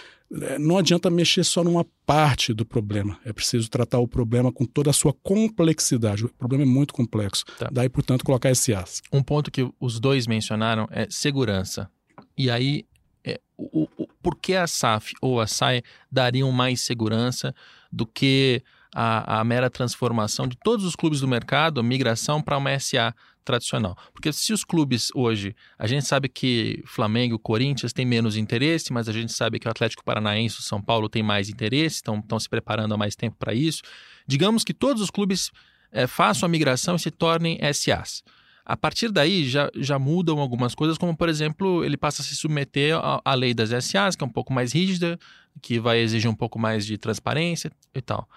é, 0.41 0.57
não 0.57 0.79
adianta 0.79 1.11
mexer 1.11 1.43
só 1.43 1.63
numa 1.63 1.85
parte 2.07 2.53
do 2.55 2.65
problema. 2.65 3.19
É 3.23 3.31
preciso 3.31 3.69
tratar 3.69 3.99
o 3.99 4.07
problema 4.07 4.51
com 4.51 4.65
toda 4.65 4.89
a 4.89 4.93
sua 4.93 5.13
complexidade. 5.13 6.25
O 6.25 6.29
problema 6.29 6.63
é 6.63 6.67
muito 6.67 6.91
complexo. 6.91 7.45
Tá. 7.59 7.69
Daí, 7.71 7.87
portanto, 7.87 8.25
colocar 8.25 8.49
esse 8.49 8.73
as. 8.73 9.01
Um 9.13 9.21
ponto 9.21 9.51
que 9.51 9.71
os 9.79 9.99
dois 9.99 10.25
mencionaram 10.25 10.87
é 10.91 11.07
segurança. 11.07 11.87
E 12.35 12.49
aí, 12.49 12.83
é, 13.23 13.39
o, 13.55 13.87
o, 13.95 14.07
por 14.23 14.35
que 14.35 14.55
a 14.55 14.65
SAF 14.65 15.13
ou 15.21 15.39
a 15.39 15.45
SAI 15.45 15.83
dariam 16.11 16.51
mais 16.51 16.81
segurança 16.81 17.53
do 17.91 18.07
que 18.07 18.63
a, 18.93 19.39
a 19.39 19.43
mera 19.43 19.69
transformação 19.69 20.47
de 20.47 20.57
todos 20.57 20.85
os 20.85 20.95
clubes 20.95 21.21
do 21.21 21.27
mercado, 21.27 21.83
migração 21.83 22.41
para 22.41 22.57
uma 22.57 22.77
SA 22.79 23.13
tradicional. 23.43 23.97
Porque 24.13 24.31
se 24.31 24.53
os 24.53 24.63
clubes 24.63 25.09
hoje, 25.15 25.55
a 25.77 25.87
gente 25.87 26.05
sabe 26.05 26.29
que 26.29 26.83
Flamengo, 26.85 27.39
Corinthians 27.39 27.93
têm 27.93 28.05
menos 28.05 28.35
interesse, 28.37 28.93
mas 28.93 29.09
a 29.09 29.13
gente 29.13 29.33
sabe 29.33 29.59
que 29.59 29.67
o 29.67 29.71
Atlético 29.71 30.03
Paranaense, 30.03 30.59
o 30.59 30.63
São 30.63 30.81
Paulo 30.81 31.09
tem 31.09 31.23
mais 31.23 31.49
interesse, 31.49 31.95
estão, 31.95 32.39
se 32.39 32.49
preparando 32.49 32.93
há 32.93 32.97
mais 32.97 33.15
tempo 33.15 33.37
para 33.39 33.53
isso. 33.53 33.81
Digamos 34.27 34.63
que 34.63 34.73
todos 34.73 35.01
os 35.01 35.09
clubes 35.09 35.51
é, 35.91 36.05
façam 36.05 36.45
a 36.45 36.49
migração 36.49 36.95
e 36.95 36.99
se 36.99 37.11
tornem 37.11 37.59
SAs. 37.73 38.23
A 38.63 38.77
partir 38.77 39.09
daí 39.09 39.49
já, 39.49 39.67
já 39.75 39.97
mudam 39.97 40.39
algumas 40.39 40.75
coisas, 40.75 40.95
como 40.95 41.17
por 41.17 41.27
exemplo, 41.27 41.83
ele 41.83 41.97
passa 41.97 42.21
a 42.21 42.25
se 42.25 42.35
submeter 42.35 42.95
à 43.25 43.33
lei 43.33 43.51
das 43.51 43.69
SAs, 43.83 44.15
que 44.15 44.23
é 44.23 44.27
um 44.27 44.31
pouco 44.31 44.53
mais 44.53 44.73
rígida, 44.73 45.17
que 45.59 45.79
vai 45.79 45.99
exigir 45.99 46.29
um 46.29 46.35
pouco 46.35 46.59
mais 46.59 46.85
de 46.85 46.95
transparência 46.95 47.71
e 47.95 48.01
tal. 48.01 48.29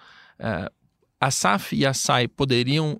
É, 0.43 0.69
a 1.19 1.31
SAF 1.31 1.73
e 1.73 1.85
a 1.85 1.93
SAI 1.93 2.27
poderiam 2.27 2.99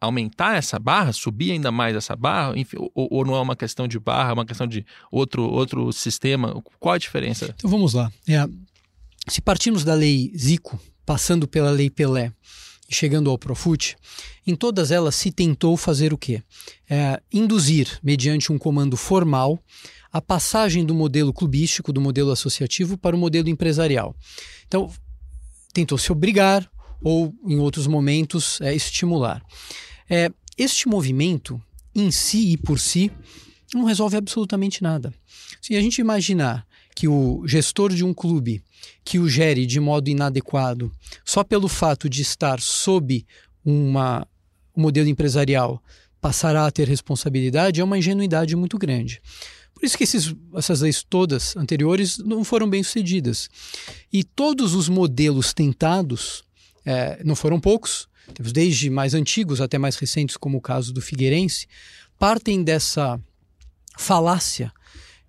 aumentar 0.00 0.56
essa 0.56 0.78
barra, 0.78 1.12
subir 1.12 1.52
ainda 1.52 1.70
mais 1.70 1.94
essa 1.94 2.16
barra, 2.16 2.58
enfim, 2.58 2.78
ou, 2.78 3.08
ou, 3.10 3.24
não 3.24 3.34
é 3.34 3.40
uma 3.40 3.54
questão 3.54 3.86
de 3.86 3.98
barra, 3.98 4.30
é 4.30 4.32
uma 4.32 4.46
questão 4.46 4.66
de 4.66 4.84
outro, 5.12 5.42
outro 5.42 5.92
sistema? 5.92 6.62
Qual 6.78 6.94
a 6.94 6.98
diferença? 6.98 7.54
Então 7.54 7.68
vamos 7.68 7.92
lá. 7.92 8.10
É, 8.26 8.48
se 9.28 9.42
partirmos 9.42 9.84
da 9.84 9.92
lei 9.92 10.32
Zico, 10.34 10.80
passando 11.04 11.46
pela 11.46 11.70
lei 11.70 11.90
Pelé 11.90 12.32
e 12.88 12.94
chegando 12.94 13.28
ao 13.28 13.38
Profut, 13.38 13.94
em 14.46 14.56
todas 14.56 14.90
elas 14.90 15.14
se 15.14 15.30
tentou 15.30 15.76
fazer 15.76 16.14
o 16.14 16.18
quê? 16.18 16.42
É, 16.88 17.20
induzir, 17.30 17.98
mediante 18.02 18.50
um 18.50 18.58
comando 18.58 18.96
formal, 18.96 19.62
a 20.10 20.20
passagem 20.20 20.84
do 20.84 20.94
modelo 20.94 21.32
clubístico, 21.32 21.92
do 21.92 22.00
modelo 22.00 22.32
associativo, 22.32 22.96
para 22.96 23.14
o 23.14 23.18
modelo 23.18 23.48
empresarial. 23.48 24.16
Então, 24.66 24.90
tentou 25.72 25.98
se 25.98 26.10
obrigar 26.12 26.70
ou, 27.02 27.34
em 27.46 27.58
outros 27.58 27.86
momentos, 27.86 28.60
é, 28.60 28.74
estimular. 28.74 29.42
É, 30.08 30.30
este 30.56 30.88
movimento, 30.88 31.60
em 31.94 32.10
si 32.10 32.52
e 32.52 32.56
por 32.56 32.78
si, 32.78 33.10
não 33.72 33.84
resolve 33.84 34.16
absolutamente 34.16 34.82
nada. 34.82 35.12
Se 35.60 35.76
a 35.76 35.80
gente 35.80 36.00
imaginar 36.00 36.66
que 36.94 37.08
o 37.08 37.46
gestor 37.46 37.94
de 37.94 38.04
um 38.04 38.12
clube 38.12 38.62
que 39.04 39.18
o 39.18 39.28
gere 39.28 39.64
de 39.66 39.80
modo 39.80 40.08
inadequado, 40.08 40.92
só 41.24 41.44
pelo 41.44 41.68
fato 41.68 42.08
de 42.08 42.22
estar 42.22 42.60
sob 42.60 43.24
uma, 43.64 44.26
um 44.76 44.82
modelo 44.82 45.08
empresarial, 45.08 45.82
passará 46.20 46.66
a 46.66 46.70
ter 46.70 46.86
responsabilidade, 46.86 47.80
é 47.80 47.84
uma 47.84 47.98
ingenuidade 47.98 48.54
muito 48.56 48.76
grande. 48.78 49.22
Por 49.80 49.86
isso 49.86 49.96
que 49.96 50.04
esses, 50.04 50.34
essas 50.54 50.82
leis 50.82 51.02
todas 51.02 51.56
anteriores 51.56 52.18
não 52.18 52.44
foram 52.44 52.68
bem 52.68 52.82
sucedidas. 52.82 53.48
E 54.12 54.22
todos 54.22 54.74
os 54.74 54.90
modelos 54.90 55.54
tentados, 55.54 56.44
é, 56.84 57.18
não 57.24 57.34
foram 57.34 57.58
poucos, 57.58 58.06
temos 58.34 58.52
desde 58.52 58.90
mais 58.90 59.14
antigos 59.14 59.58
até 59.58 59.78
mais 59.78 59.96
recentes, 59.96 60.36
como 60.36 60.58
o 60.58 60.60
caso 60.60 60.92
do 60.92 61.00
Figueirense, 61.00 61.66
partem 62.18 62.62
dessa 62.62 63.18
falácia 63.96 64.70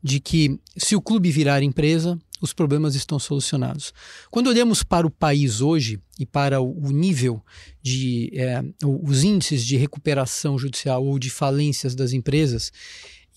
de 0.03 0.20
que 0.20 0.60
se 0.75 0.98
o 0.98 1.01
clube 1.01 1.31
virar 1.31 1.63
empresa, 1.63 2.20
os 2.41 2.51
problemas 2.51 2.93
estão 2.93 3.17
solucionados. 3.20 3.93
Quando 4.29 4.48
olhamos 4.48 4.84
para 4.84 5.08
o 5.08 5.12
país 5.12 5.62
hoje 5.62 5.98
e 6.20 6.25
para 6.25 6.59
o 6.59 6.92
nível 6.92 7.42
de 7.81 8.31
é, 8.33 8.61
os 8.83 9.24
índices 9.24 9.66
de 9.66 9.77
recuperação 9.77 10.57
judicial 10.57 11.05
ou 11.05 11.18
de 11.18 11.29
falências 11.29 11.96
das 11.96 12.11
empresas, 12.11 12.72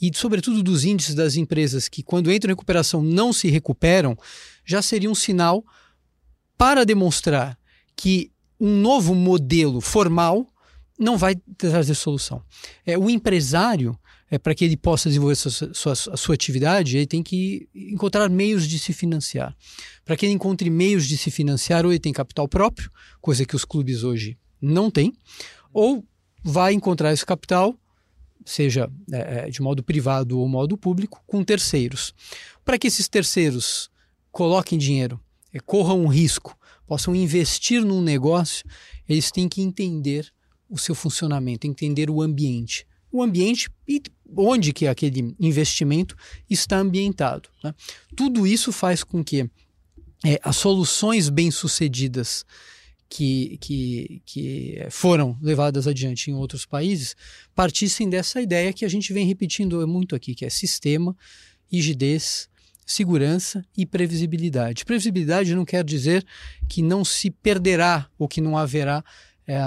e, 0.00 0.10
sobretudo, 0.14 0.62
dos 0.62 0.84
índices 0.84 1.14
das 1.14 1.36
empresas 1.36 1.88
que, 1.88 2.02
quando 2.02 2.32
entram 2.32 2.50
em 2.50 2.54
recuperação, 2.54 3.02
não 3.02 3.32
se 3.32 3.48
recuperam, 3.48 4.16
já 4.64 4.82
seria 4.82 5.10
um 5.10 5.14
sinal 5.14 5.64
para 6.56 6.84
demonstrar 6.84 7.58
que 7.96 8.30
um 8.60 8.76
novo 8.76 9.14
modelo 9.14 9.80
formal 9.80 10.50
não 10.98 11.18
vai 11.18 11.34
trazer 11.56 11.94
solução. 11.94 12.42
É, 12.86 12.96
o 12.96 13.10
empresário, 13.10 13.98
é, 14.30 14.38
para 14.38 14.54
que 14.54 14.64
ele 14.64 14.76
possa 14.76 15.08
desenvolver 15.08 15.34
sua, 15.34 15.74
sua, 15.74 15.92
a 15.92 16.16
sua 16.16 16.34
atividade, 16.34 16.96
ele 16.96 17.06
tem 17.06 17.22
que 17.22 17.68
encontrar 17.74 18.28
meios 18.28 18.66
de 18.68 18.78
se 18.78 18.92
financiar. 18.92 19.56
Para 20.04 20.16
que 20.16 20.26
ele 20.26 20.32
encontre 20.32 20.70
meios 20.70 21.06
de 21.06 21.16
se 21.16 21.30
financiar, 21.30 21.84
ou 21.84 21.92
ele 21.92 22.00
tem 22.00 22.12
capital 22.12 22.48
próprio, 22.48 22.90
coisa 23.20 23.44
que 23.44 23.56
os 23.56 23.64
clubes 23.64 24.02
hoje 24.02 24.38
não 24.60 24.90
têm, 24.90 25.12
ou 25.72 26.04
vai 26.42 26.72
encontrar 26.72 27.12
esse 27.12 27.26
capital 27.26 27.76
seja 28.44 28.90
é, 29.12 29.46
é, 29.46 29.50
de 29.50 29.62
modo 29.62 29.82
privado 29.82 30.38
ou 30.38 30.48
modo 30.48 30.76
público, 30.76 31.22
com 31.26 31.42
terceiros. 31.42 32.14
Para 32.64 32.78
que 32.78 32.86
esses 32.86 33.08
terceiros 33.08 33.90
coloquem 34.30 34.78
dinheiro, 34.78 35.20
é, 35.52 35.60
corram 35.60 36.02
um 36.02 36.08
risco, 36.08 36.56
possam 36.86 37.14
investir 37.14 37.84
num 37.84 38.02
negócio, 38.02 38.64
eles 39.08 39.30
têm 39.30 39.48
que 39.48 39.62
entender 39.62 40.32
o 40.68 40.78
seu 40.78 40.94
funcionamento, 40.94 41.66
entender 41.66 42.10
o 42.10 42.20
ambiente. 42.20 42.86
O 43.10 43.22
ambiente 43.22 43.70
e 43.86 44.02
onde 44.36 44.72
que 44.72 44.86
aquele 44.86 45.34
investimento 45.38 46.16
está 46.50 46.78
ambientado. 46.78 47.48
Né? 47.62 47.72
Tudo 48.16 48.46
isso 48.46 48.72
faz 48.72 49.04
com 49.04 49.22
que 49.22 49.48
é, 50.24 50.40
as 50.42 50.56
soluções 50.56 51.28
bem-sucedidas 51.28 52.44
que, 53.08 53.58
que, 53.60 54.22
que 54.24 54.86
foram 54.90 55.38
levadas 55.40 55.86
adiante 55.86 56.30
em 56.30 56.34
outros 56.34 56.66
países 56.66 57.14
partissem 57.54 58.08
dessa 58.08 58.40
ideia 58.40 58.72
que 58.72 58.84
a 58.84 58.88
gente 58.88 59.12
vem 59.12 59.26
repetindo 59.26 59.86
muito 59.86 60.14
aqui, 60.14 60.34
que 60.34 60.44
é 60.44 60.50
sistema, 60.50 61.16
rigidez, 61.70 62.48
segurança 62.86 63.64
e 63.76 63.86
previsibilidade. 63.86 64.84
Previsibilidade 64.84 65.54
não 65.54 65.64
quer 65.64 65.84
dizer 65.84 66.24
que 66.68 66.82
não 66.82 67.04
se 67.04 67.30
perderá 67.30 68.08
ou 68.18 68.28
que 68.28 68.40
não 68.40 68.56
haverá 68.56 69.04
é, 69.46 69.58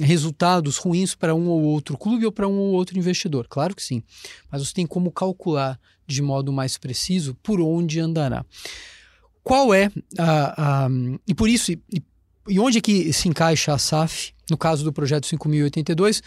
resultados 0.00 0.76
ruins 0.78 1.14
para 1.14 1.34
um 1.34 1.48
ou 1.48 1.62
outro 1.62 1.96
clube 1.96 2.26
ou 2.26 2.32
para 2.32 2.48
um 2.48 2.58
ou 2.58 2.72
outro 2.72 2.98
investidor. 2.98 3.46
Claro 3.48 3.74
que 3.74 3.82
sim, 3.82 4.02
mas 4.50 4.66
você 4.66 4.72
tem 4.72 4.86
como 4.86 5.10
calcular 5.10 5.78
de 6.06 6.22
modo 6.22 6.52
mais 6.52 6.78
preciso 6.78 7.34
por 7.42 7.60
onde 7.60 8.00
andará. 8.00 8.44
Qual 9.42 9.72
é 9.72 9.90
a. 10.18 10.84
a 10.84 10.88
e 11.26 11.34
por 11.34 11.48
isso, 11.48 11.72
e 11.72 11.80
e 12.48 12.58
onde 12.58 12.78
é 12.78 12.80
que 12.80 13.12
se 13.12 13.28
encaixa 13.28 13.72
a 13.72 13.78
SAF, 13.78 14.32
no 14.50 14.56
caso 14.56 14.82
do 14.84 14.92
projeto 14.92 15.26
5082, 15.26 16.22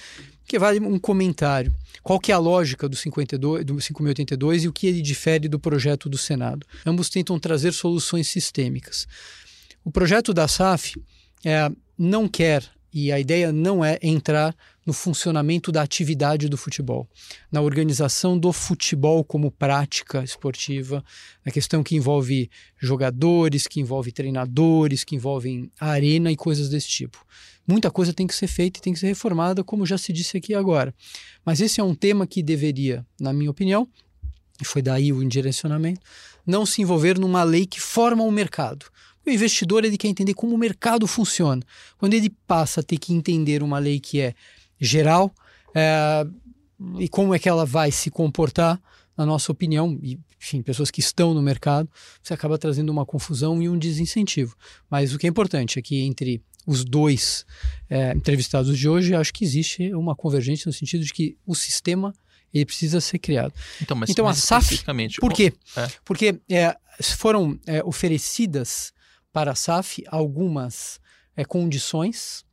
que 0.45 0.59
vale 0.59 0.79
um 0.79 0.99
comentário. 0.99 1.73
Qual 2.03 2.19
que 2.19 2.31
é 2.31 2.35
a 2.35 2.39
lógica 2.39 2.89
do, 2.89 2.95
52, 2.95 3.63
do 3.63 3.79
5082 3.79 4.63
e 4.63 4.67
o 4.67 4.73
que 4.73 4.87
ele 4.87 5.01
difere 5.01 5.47
do 5.47 5.59
projeto 5.59 6.09
do 6.09 6.17
Senado? 6.17 6.65
Ambos 6.85 7.09
tentam 7.09 7.39
trazer 7.39 7.71
soluções 7.71 8.27
sistêmicas. 8.27 9.07
O 9.83 9.91
projeto 9.91 10.33
da 10.33 10.47
SAF 10.47 11.01
é, 11.45 11.71
não 11.97 12.27
quer, 12.27 12.69
e 12.93 13.11
a 13.11 13.19
ideia 13.19 13.51
não 13.51 13.83
é 13.83 13.97
entrar 14.01 14.55
no 14.85 14.93
funcionamento 14.93 15.71
da 15.71 15.81
atividade 15.81 16.49
do 16.49 16.57
futebol, 16.57 17.07
na 17.51 17.61
organização 17.61 18.37
do 18.37 18.51
futebol 18.51 19.23
como 19.23 19.51
prática 19.51 20.23
esportiva, 20.23 21.03
na 21.45 21.51
questão 21.51 21.83
que 21.83 21.95
envolve 21.95 22.49
jogadores, 22.79 23.67
que 23.67 23.79
envolve 23.79 24.11
treinadores, 24.11 25.03
que 25.03 25.15
envolvem 25.15 25.71
arena 25.79 26.31
e 26.31 26.35
coisas 26.35 26.69
desse 26.69 26.87
tipo. 26.87 27.23
Muita 27.67 27.91
coisa 27.91 28.11
tem 28.11 28.25
que 28.25 28.35
ser 28.35 28.47
feita 28.47 28.79
e 28.79 28.81
tem 28.81 28.93
que 28.93 28.99
ser 28.99 29.07
reformada, 29.07 29.63
como 29.63 29.85
já 29.85 29.97
se 29.97 30.11
disse 30.11 30.35
aqui 30.35 30.53
agora. 30.53 30.93
Mas 31.45 31.61
esse 31.61 31.79
é 31.79 31.83
um 31.83 31.95
tema 31.95 32.25
que 32.25 32.41
deveria, 32.41 33.05
na 33.19 33.31
minha 33.31 33.51
opinião, 33.51 33.87
e 34.59 34.65
foi 34.65 34.81
daí 34.81 35.13
o 35.13 35.23
indirecionamento, 35.23 36.01
não 36.45 36.65
se 36.65 36.81
envolver 36.81 37.19
numa 37.19 37.43
lei 37.43 37.65
que 37.65 37.79
forma 37.79 38.23
o 38.23 38.31
mercado. 38.31 38.85
O 39.25 39.29
investidor 39.29 39.85
ele 39.85 39.97
quer 39.97 40.07
entender 40.07 40.33
como 40.33 40.55
o 40.55 40.57
mercado 40.57 41.05
funciona. 41.07 41.61
Quando 41.97 42.13
ele 42.13 42.29
passa 42.47 42.79
a 42.79 42.83
ter 42.83 42.97
que 42.97 43.13
entender 43.13 43.61
uma 43.61 43.79
lei 43.79 43.99
que 43.99 44.19
é 44.19 44.33
geral 44.79 45.33
é, 45.75 46.25
e 46.97 47.07
como 47.07 47.33
é 47.33 47.39
que 47.39 47.47
ela 47.47 47.65
vai 47.65 47.91
se 47.91 48.09
comportar, 48.09 48.81
na 49.15 49.25
nossa 49.25 49.51
opinião, 49.51 49.97
e 50.01 50.19
enfim, 50.41 50.63
pessoas 50.63 50.89
que 50.89 50.99
estão 50.99 51.35
no 51.35 51.41
mercado, 51.41 51.87
você 52.21 52.33
acaba 52.33 52.57
trazendo 52.57 52.89
uma 52.89 53.05
confusão 53.05 53.61
e 53.61 53.69
um 53.69 53.77
desincentivo. 53.77 54.55
Mas 54.89 55.13
o 55.13 55.19
que 55.19 55.27
é 55.27 55.29
importante 55.29 55.77
é 55.77 55.81
que 55.81 56.01
entre 56.01 56.41
os 56.65 56.83
dois 56.83 57.45
é, 57.87 58.11
entrevistados 58.13 58.77
de 58.77 58.89
hoje, 58.89 59.13
acho 59.13 59.31
que 59.31 59.43
existe 59.43 59.93
uma 59.93 60.15
convergência 60.15 60.67
no 60.67 60.73
sentido 60.73 61.03
de 61.03 61.13
que 61.13 61.37
o 61.45 61.53
sistema 61.53 62.13
ele 62.53 62.65
precisa 62.65 62.99
ser 62.99 63.19
criado. 63.19 63.53
Então, 63.81 63.95
mas, 63.95 64.09
então 64.09 64.25
mas 64.25 64.37
a 64.37 64.41
SAF, 64.61 64.83
por 65.19 65.31
quê? 65.31 65.53
É. 65.77 65.87
Porque 66.03 66.39
é, 66.49 66.75
foram 67.15 67.59
é, 67.65 67.83
oferecidas 67.83 68.91
para 69.31 69.51
a 69.51 69.55
SAF 69.55 70.03
algumas 70.07 70.99
é, 71.35 71.45
condições 71.45 72.45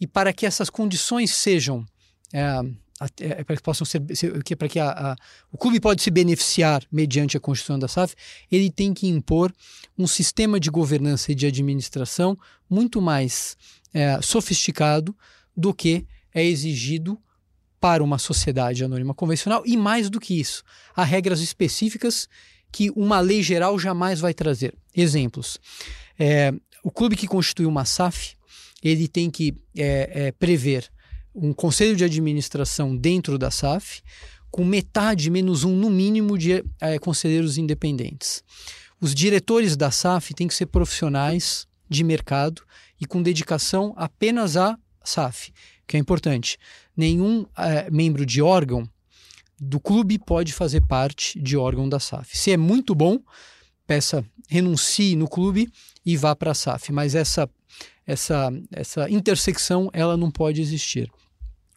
e 0.00 0.06
para 0.06 0.32
que 0.32 0.46
essas 0.46 0.70
condições 0.70 1.32
sejam 1.32 1.84
é, 2.32 2.62
para 3.44 3.56
que 3.56 3.62
possam 3.62 3.84
ser, 3.84 4.02
que 4.44 4.56
para 4.56 4.68
que 4.68 4.78
a, 4.78 4.90
a, 4.90 5.16
o 5.52 5.56
clube 5.56 5.78
pode 5.78 6.02
se 6.02 6.10
beneficiar 6.10 6.82
mediante 6.90 7.36
a 7.36 7.40
constituição 7.40 7.78
da 7.78 7.86
SAF, 7.86 8.14
ele 8.50 8.70
tem 8.70 8.92
que 8.92 9.06
impor 9.06 9.54
um 9.96 10.06
sistema 10.06 10.58
de 10.58 10.68
governança 10.68 11.30
e 11.30 11.34
de 11.34 11.46
administração 11.46 12.36
muito 12.68 13.00
mais 13.00 13.56
é, 13.94 14.20
sofisticado 14.20 15.16
do 15.56 15.72
que 15.72 16.06
é 16.34 16.44
exigido 16.44 17.18
para 17.80 18.02
uma 18.02 18.18
sociedade 18.18 18.84
anônima 18.84 19.14
convencional 19.14 19.62
e 19.64 19.76
mais 19.76 20.10
do 20.10 20.18
que 20.18 20.38
isso, 20.38 20.64
há 20.94 21.04
regras 21.04 21.40
específicas 21.40 22.28
que 22.72 22.90
uma 22.90 23.20
lei 23.20 23.42
geral 23.42 23.78
jamais 23.78 24.20
vai 24.20 24.34
trazer. 24.34 24.74
Exemplos: 24.94 25.58
é, 26.18 26.52
o 26.82 26.90
clube 26.90 27.16
que 27.16 27.26
constitui 27.26 27.66
uma 27.66 27.84
SAF 27.84 28.38
ele 28.82 29.08
tem 29.08 29.30
que 29.30 29.56
é, 29.76 30.26
é, 30.26 30.32
prever 30.32 30.88
um 31.34 31.52
conselho 31.52 31.96
de 31.96 32.04
administração 32.04 32.96
dentro 32.96 33.38
da 33.38 33.50
SAF, 33.50 34.02
com 34.50 34.64
metade 34.64 35.30
menos 35.30 35.64
um 35.64 35.76
no 35.76 35.90
mínimo 35.90 36.38
de 36.38 36.64
é, 36.80 36.98
conselheiros 36.98 37.58
independentes. 37.58 38.42
Os 39.00 39.14
diretores 39.14 39.76
da 39.76 39.90
SAF 39.90 40.34
têm 40.34 40.48
que 40.48 40.54
ser 40.54 40.66
profissionais 40.66 41.66
de 41.88 42.02
mercado 42.02 42.62
e 43.00 43.06
com 43.06 43.22
dedicação 43.22 43.94
apenas 43.96 44.56
à 44.56 44.78
SAF, 45.04 45.52
que 45.86 45.96
é 45.96 46.00
importante. 46.00 46.58
Nenhum 46.96 47.46
é, 47.56 47.90
membro 47.90 48.26
de 48.26 48.42
órgão 48.42 48.88
do 49.60 49.78
clube 49.78 50.18
pode 50.18 50.52
fazer 50.52 50.84
parte 50.86 51.40
de 51.40 51.56
órgão 51.56 51.88
da 51.88 52.00
SAF. 52.00 52.36
Se 52.36 52.50
é 52.50 52.56
muito 52.56 52.94
bom, 52.94 53.20
peça 53.86 54.24
renuncie 54.48 55.14
no 55.14 55.28
clube 55.28 55.70
e 56.08 56.16
vá 56.16 56.34
para 56.34 56.52
a 56.52 56.54
SAF, 56.54 56.90
mas 56.90 57.14
essa 57.14 57.46
essa 58.06 58.50
essa 58.72 59.10
intersecção 59.10 59.90
ela 59.92 60.16
não 60.16 60.30
pode 60.30 60.58
existir. 60.58 61.12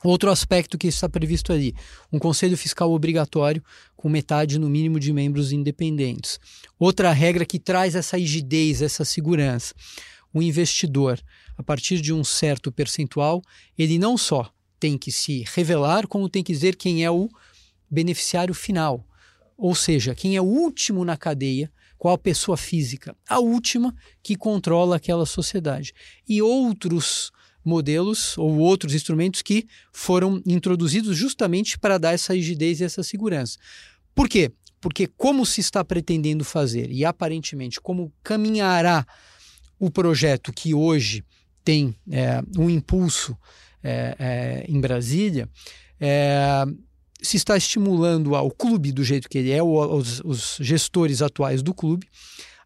Outro 0.05 0.31
aspecto 0.31 0.77
que 0.77 0.87
está 0.87 1.09
previsto 1.09 1.51
ali, 1.51 1.75
um 2.13 2.17
conselho 2.17 2.57
fiscal 2.57 2.89
obrigatório 2.93 3.61
com 3.97 4.07
metade 4.07 4.57
no 4.57 4.69
mínimo 4.69 5.01
de 5.01 5.11
membros 5.11 5.51
independentes. 5.51 6.39
Outra 6.79 7.11
regra 7.11 7.45
que 7.45 7.59
traz 7.59 7.93
essa 7.93 8.17
rigidez, 8.17 8.81
essa 8.81 9.03
segurança. 9.03 9.75
O 10.33 10.41
investidor, 10.41 11.19
a 11.57 11.61
partir 11.61 11.99
de 11.99 12.13
um 12.13 12.23
certo 12.23 12.71
percentual, 12.71 13.41
ele 13.77 13.99
não 13.99 14.17
só 14.17 14.49
tem 14.79 14.97
que 14.97 15.11
se 15.11 15.43
revelar, 15.53 16.07
como 16.07 16.29
tem 16.29 16.41
que 16.41 16.53
dizer 16.53 16.77
quem 16.77 17.03
é 17.03 17.11
o 17.11 17.27
beneficiário 17.89 18.53
final. 18.53 19.05
Ou 19.57 19.75
seja, 19.75 20.15
quem 20.15 20.37
é 20.37 20.41
o 20.41 20.45
último 20.45 21.03
na 21.03 21.17
cadeia, 21.17 21.69
qual 22.01 22.17
pessoa 22.17 22.57
física, 22.57 23.15
a 23.29 23.37
última 23.39 23.93
que 24.23 24.35
controla 24.35 24.95
aquela 24.95 25.23
sociedade. 25.23 25.93
E 26.27 26.41
outros 26.41 27.31
modelos 27.63 28.35
ou 28.39 28.57
outros 28.57 28.95
instrumentos 28.95 29.43
que 29.43 29.67
foram 29.93 30.41
introduzidos 30.43 31.15
justamente 31.15 31.77
para 31.77 31.99
dar 31.99 32.13
essa 32.13 32.33
rigidez 32.33 32.81
e 32.81 32.85
essa 32.85 33.03
segurança. 33.03 33.59
Por 34.15 34.27
quê? 34.27 34.51
Porque 34.79 35.05
como 35.15 35.45
se 35.45 35.61
está 35.61 35.85
pretendendo 35.85 36.43
fazer 36.43 36.91
e 36.91 37.05
aparentemente 37.05 37.79
como 37.79 38.11
caminhará 38.23 39.05
o 39.77 39.91
projeto 39.91 40.51
que 40.51 40.73
hoje 40.73 41.23
tem 41.63 41.95
é, 42.09 42.41
um 42.57 42.67
impulso 42.67 43.37
é, 43.83 44.15
é, 44.17 44.65
em 44.67 44.81
Brasília, 44.81 45.47
se 47.21 47.37
está 47.37 47.55
estimulando 47.55 48.35
ao 48.35 48.49
clube 48.49 48.91
do 48.91 49.03
jeito 49.03 49.29
que 49.29 49.37
ele 49.37 49.51
é, 49.51 49.61
os, 49.61 50.21
os 50.23 50.57
gestores 50.59 51.21
atuais 51.21 51.61
do 51.61 51.73
clube, 51.73 52.07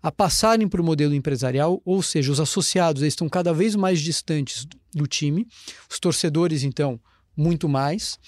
a 0.02 0.12
passarem 0.12 0.68
para 0.68 0.82
o 0.82 0.84
modelo 0.84 1.16
empresarial, 1.16 1.82
ou 1.84 2.02
seja, 2.04 2.32
os 2.32 2.40
associados 2.40 3.02
estão 3.02 3.28
cada 3.28 3.54
vez 3.54 3.76
mais 3.76 4.00
distantes 4.00 4.68
do 4.94 5.08
time, 5.08 5.48
os 5.90 6.00
torcedores, 6.00 6.64
então, 6.64 7.00
muito 7.36 7.68
mais. 7.68 8.20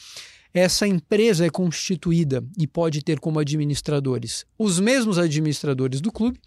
Essa 0.53 0.87
empresa 0.87 1.45
é 1.45 1.49
constituída 1.49 2.43
e 2.57 2.65
pode 2.65 3.03
ter 3.03 3.19
como 3.19 3.39
administradores 3.39 4.43
os 4.57 4.79
mesmos 4.79 5.19
administradores 5.19 6.01
do 6.01 6.11
clube, 6.11 6.39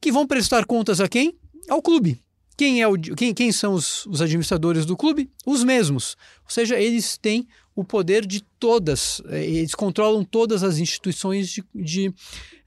que 0.00 0.10
vão 0.10 0.26
prestar 0.26 0.64
contas 0.64 0.98
a 0.98 1.06
quem? 1.06 1.38
Ao 1.68 1.82
clube. 1.82 2.18
Quem, 2.56 2.82
é 2.82 2.88
o, 2.88 2.98
quem, 2.98 3.34
quem 3.34 3.52
são 3.52 3.74
os, 3.74 4.06
os 4.06 4.20
administradores 4.20 4.86
do 4.86 4.96
clube? 4.96 5.30
Os 5.46 5.62
mesmos. 5.62 6.16
Ou 6.44 6.50
seja, 6.50 6.78
eles 6.78 7.18
têm 7.18 7.46
o 7.74 7.84
poder 7.84 8.26
de 8.26 8.42
todas, 8.58 9.22
eh, 9.28 9.44
eles 9.44 9.74
controlam 9.74 10.24
todas 10.24 10.62
as 10.62 10.78
instituições 10.78 11.48
de, 11.48 11.64
de, 11.74 12.14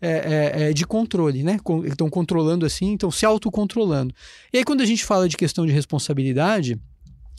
é, 0.02 0.70
é, 0.70 0.74
de 0.74 0.86
controle, 0.86 1.44
né? 1.44 1.58
Estão 1.86 2.10
controlando 2.10 2.66
assim, 2.66 2.94
estão 2.94 3.12
se 3.12 3.26
autocontrolando. 3.26 4.14
E 4.52 4.58
aí, 4.58 4.64
quando 4.64 4.82
a 4.82 4.86
gente 4.86 5.06
fala 5.06 5.30
de 5.30 5.38
questão 5.38 5.66
de 5.66 5.72
responsabilidade, 5.72 6.80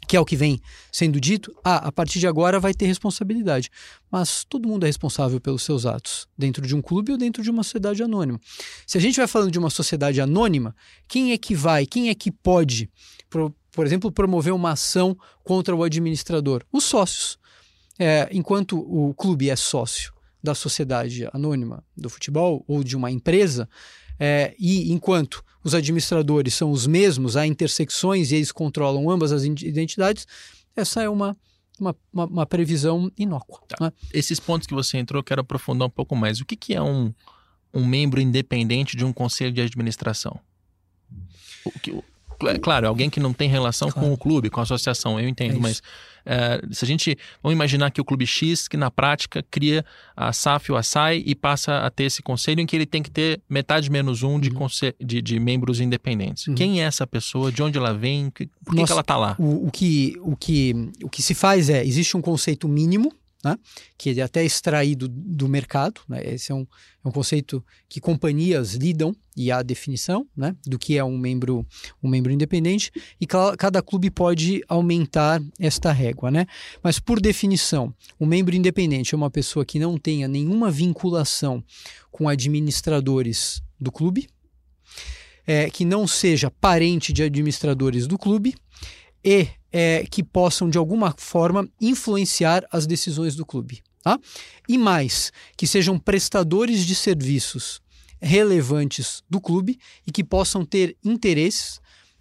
que 0.06 0.16
é 0.16 0.20
o 0.20 0.24
que 0.24 0.36
vem 0.36 0.60
sendo 0.92 1.20
dito, 1.20 1.54
ah, 1.64 1.88
a 1.88 1.92
partir 1.92 2.20
de 2.20 2.26
agora 2.26 2.60
vai 2.60 2.72
ter 2.72 2.86
responsabilidade. 2.86 3.70
Mas 4.10 4.44
todo 4.44 4.68
mundo 4.68 4.84
é 4.84 4.86
responsável 4.86 5.40
pelos 5.40 5.62
seus 5.62 5.84
atos, 5.84 6.28
dentro 6.38 6.66
de 6.66 6.74
um 6.74 6.80
clube 6.80 7.12
ou 7.12 7.18
dentro 7.18 7.42
de 7.42 7.50
uma 7.50 7.62
sociedade 7.62 8.02
anônima. 8.02 8.40
Se 8.86 8.96
a 8.96 9.00
gente 9.00 9.16
vai 9.16 9.26
falando 9.26 9.50
de 9.50 9.58
uma 9.58 9.70
sociedade 9.70 10.20
anônima, 10.20 10.74
quem 11.08 11.32
é 11.32 11.38
que 11.38 11.54
vai, 11.54 11.86
quem 11.86 12.08
é 12.08 12.14
que 12.14 12.30
pode, 12.30 12.88
por, 13.28 13.52
por 13.72 13.84
exemplo, 13.84 14.12
promover 14.12 14.52
uma 14.52 14.72
ação 14.72 15.16
contra 15.42 15.74
o 15.74 15.82
administrador? 15.82 16.62
Os 16.72 16.84
sócios. 16.84 17.38
É, 17.98 18.28
enquanto 18.30 18.78
o 18.78 19.14
clube 19.14 19.48
é 19.48 19.56
sócio 19.56 20.12
da 20.42 20.54
sociedade 20.54 21.28
anônima 21.32 21.82
do 21.96 22.08
futebol 22.08 22.64
ou 22.68 22.84
de 22.84 22.96
uma 22.96 23.10
empresa, 23.10 23.68
é, 24.18 24.54
e 24.58 24.92
enquanto 24.92 25.44
os 25.64 25.74
administradores 25.74 26.54
são 26.54 26.70
os 26.70 26.86
mesmos, 26.86 27.36
há 27.36 27.46
intersecções 27.46 28.30
e 28.30 28.36
eles 28.36 28.52
controlam 28.52 29.10
ambas 29.10 29.32
as 29.32 29.44
identidades, 29.44 30.26
essa 30.74 31.02
é 31.02 31.08
uma, 31.08 31.36
uma, 31.80 31.96
uma, 32.12 32.24
uma 32.26 32.46
previsão 32.46 33.10
inócua. 33.18 33.60
Tá. 33.66 33.76
Né? 33.80 33.92
Esses 34.12 34.38
pontos 34.38 34.66
que 34.66 34.74
você 34.74 34.98
entrou, 34.98 35.18
eu 35.18 35.24
quero 35.24 35.40
aprofundar 35.40 35.88
um 35.88 35.90
pouco 35.90 36.14
mais. 36.14 36.40
O 36.40 36.44
que, 36.44 36.54
que 36.54 36.74
é 36.74 36.82
um, 36.82 37.12
um 37.74 37.84
membro 37.84 38.20
independente 38.20 38.96
de 38.96 39.04
um 39.04 39.12
conselho 39.12 39.52
de 39.52 39.60
administração? 39.60 40.38
O 41.64 41.70
que, 41.80 42.00
Claro, 42.60 42.86
alguém 42.86 43.08
que 43.08 43.18
não 43.18 43.32
tem 43.32 43.48
relação 43.48 43.90
claro. 43.90 44.08
com 44.08 44.14
o 44.14 44.18
clube, 44.18 44.50
com 44.50 44.60
a 44.60 44.62
associação, 44.62 45.18
eu 45.18 45.28
entendo, 45.28 45.56
é 45.56 45.58
mas 45.58 45.82
é, 46.26 46.60
se 46.72 46.84
a 46.84 46.88
gente. 46.88 47.16
Vamos 47.42 47.54
imaginar 47.54 47.90
que 47.90 48.00
o 48.00 48.04
clube 48.04 48.26
X, 48.26 48.66
que 48.66 48.76
na 48.76 48.90
prática 48.90 49.44
cria 49.50 49.84
a 50.16 50.32
SAF 50.32 50.72
ou 50.72 50.78
a 50.78 50.82
SAI 50.82 51.22
e 51.24 51.34
passa 51.34 51.78
a 51.78 51.90
ter 51.90 52.04
esse 52.04 52.22
conselho 52.22 52.60
em 52.60 52.66
que 52.66 52.74
ele 52.74 52.86
tem 52.86 53.02
que 53.02 53.10
ter 53.10 53.40
metade 53.48 53.90
menos 53.90 54.22
um 54.22 54.40
de, 54.40 54.50
uhum. 54.50 54.66
de, 55.00 55.22
de, 55.22 55.38
membros 55.38 55.80
independentes. 55.80 56.48
Uhum. 56.48 56.54
Quem 56.54 56.82
é 56.82 56.84
essa 56.84 57.06
pessoa? 57.06 57.52
De 57.52 57.62
onde 57.62 57.78
ela 57.78 57.94
vem? 57.94 58.30
Por 58.30 58.36
que, 58.38 58.50
Nossa, 58.72 58.86
que 58.86 58.92
ela 58.92 59.00
está 59.00 59.16
lá? 59.16 59.36
O, 59.38 59.68
o, 59.68 59.70
que, 59.70 60.16
o, 60.20 60.36
que, 60.36 60.90
o 61.02 61.08
que 61.08 61.22
se 61.22 61.34
faz 61.34 61.70
é: 61.70 61.84
existe 61.84 62.16
um 62.16 62.20
conceito 62.20 62.68
mínimo 62.68 63.12
né? 63.46 63.56
que 63.96 64.18
é 64.18 64.22
até 64.22 64.44
extraído 64.44 65.08
do 65.08 65.48
mercado. 65.48 66.00
Né? 66.08 66.34
Esse 66.34 66.50
é 66.50 66.54
um, 66.54 66.66
é 67.04 67.08
um 67.08 67.12
conceito 67.12 67.64
que 67.88 68.00
companhias 68.00 68.74
lidam 68.74 69.14
e 69.36 69.52
há 69.52 69.62
definição 69.62 70.26
né? 70.36 70.56
do 70.66 70.78
que 70.78 70.98
é 70.98 71.04
um 71.04 71.16
membro, 71.16 71.64
um 72.02 72.08
membro 72.08 72.32
independente, 72.32 72.90
e 73.20 73.26
cada 73.26 73.80
clube 73.80 74.10
pode 74.10 74.62
aumentar 74.68 75.40
esta 75.60 75.92
régua. 75.92 76.30
Né? 76.30 76.46
Mas, 76.82 76.98
por 76.98 77.20
definição, 77.20 77.94
um 78.18 78.26
membro 78.26 78.56
independente 78.56 79.14
é 79.14 79.16
uma 79.16 79.30
pessoa 79.30 79.64
que 79.64 79.78
não 79.78 79.96
tenha 79.96 80.26
nenhuma 80.26 80.70
vinculação 80.70 81.62
com 82.10 82.28
administradores 82.28 83.62
do 83.78 83.92
clube, 83.92 84.26
é, 85.46 85.70
que 85.70 85.84
não 85.84 86.08
seja 86.08 86.50
parente 86.50 87.12
de 87.12 87.22
administradores 87.22 88.08
do 88.08 88.18
clube 88.18 88.56
e 89.26 89.48
é, 89.72 90.06
que 90.08 90.22
possam, 90.22 90.70
de 90.70 90.78
alguma 90.78 91.12
forma, 91.18 91.68
influenciar 91.80 92.64
as 92.70 92.86
decisões 92.86 93.34
do 93.34 93.44
clube. 93.44 93.82
Tá? 94.02 94.16
E 94.68 94.78
mais, 94.78 95.32
que 95.56 95.66
sejam 95.66 95.98
prestadores 95.98 96.86
de 96.86 96.94
serviços 96.94 97.82
relevantes 98.22 99.24
do 99.28 99.40
clube 99.40 99.78
e 100.06 100.12
que 100.12 100.22
possam 100.22 100.64
ter 100.64 100.96
interesses 101.04 101.80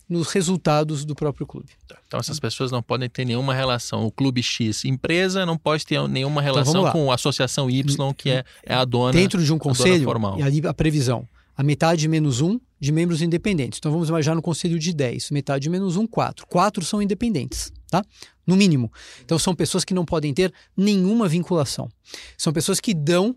nos 0.10 0.32
resultados 0.32 1.06
do 1.06 1.16
próprio 1.16 1.46
clube. 1.46 1.70
Tá, 1.88 1.98
então 2.08 2.20
essas 2.20 2.40
pessoas 2.40 2.72
não 2.72 2.82
podem 2.82 3.08
ter 3.08 3.24
nenhuma 3.24 3.54
relação. 3.54 4.06
O 4.06 4.12
clube 4.12 4.42
X, 4.42 4.84
empresa, 4.84 5.46
não 5.46 5.58
pode 5.58 5.86
ter 5.86 6.02
nenhuma 6.08 6.42
então, 6.42 6.54
relação 6.54 6.82
então, 6.82 6.92
com 6.92 7.12
a 7.12 7.16
associação 7.16 7.70
Y, 7.70 8.14
que 8.14 8.32
é, 8.32 8.44
é 8.64 8.74
a 8.74 8.84
dona 8.84 9.14
Dentro 9.14 9.44
de 9.44 9.54
um 9.54 9.58
conselho, 9.58 10.04
formal. 10.04 10.40
e 10.40 10.44
ali 10.44 10.62
a 10.68 10.74
previsão, 10.74 11.28
a 11.56 11.64
metade 11.64 12.08
menos 12.08 12.42
um 12.42 12.60
de 12.86 12.92
membros 12.92 13.22
independentes. 13.22 13.80
Então 13.80 13.92
vamos 13.92 14.10
imaginar 14.10 14.36
no 14.36 14.42
conselho 14.42 14.78
de 14.78 14.94
10, 14.94 15.32
metade 15.32 15.70
menos 15.70 15.98
um, 15.98 16.06
4. 16.06 16.46
Quatro 16.46 16.86
são 16.86 17.02
independentes, 17.02 17.74
tá? 17.90 18.04
No 18.46 18.56
mínimo. 18.56 18.92
Então 19.24 19.40
são 19.40 19.56
pessoas 19.56 19.84
que 19.84 19.94
não 19.94 20.06
podem 20.06 20.34
ter 20.34 20.54
nenhuma 20.78 21.28
vinculação. 21.28 21.90
São 22.38 22.54
pessoas 22.54 22.80
que 22.80 22.94
dão 22.94 23.36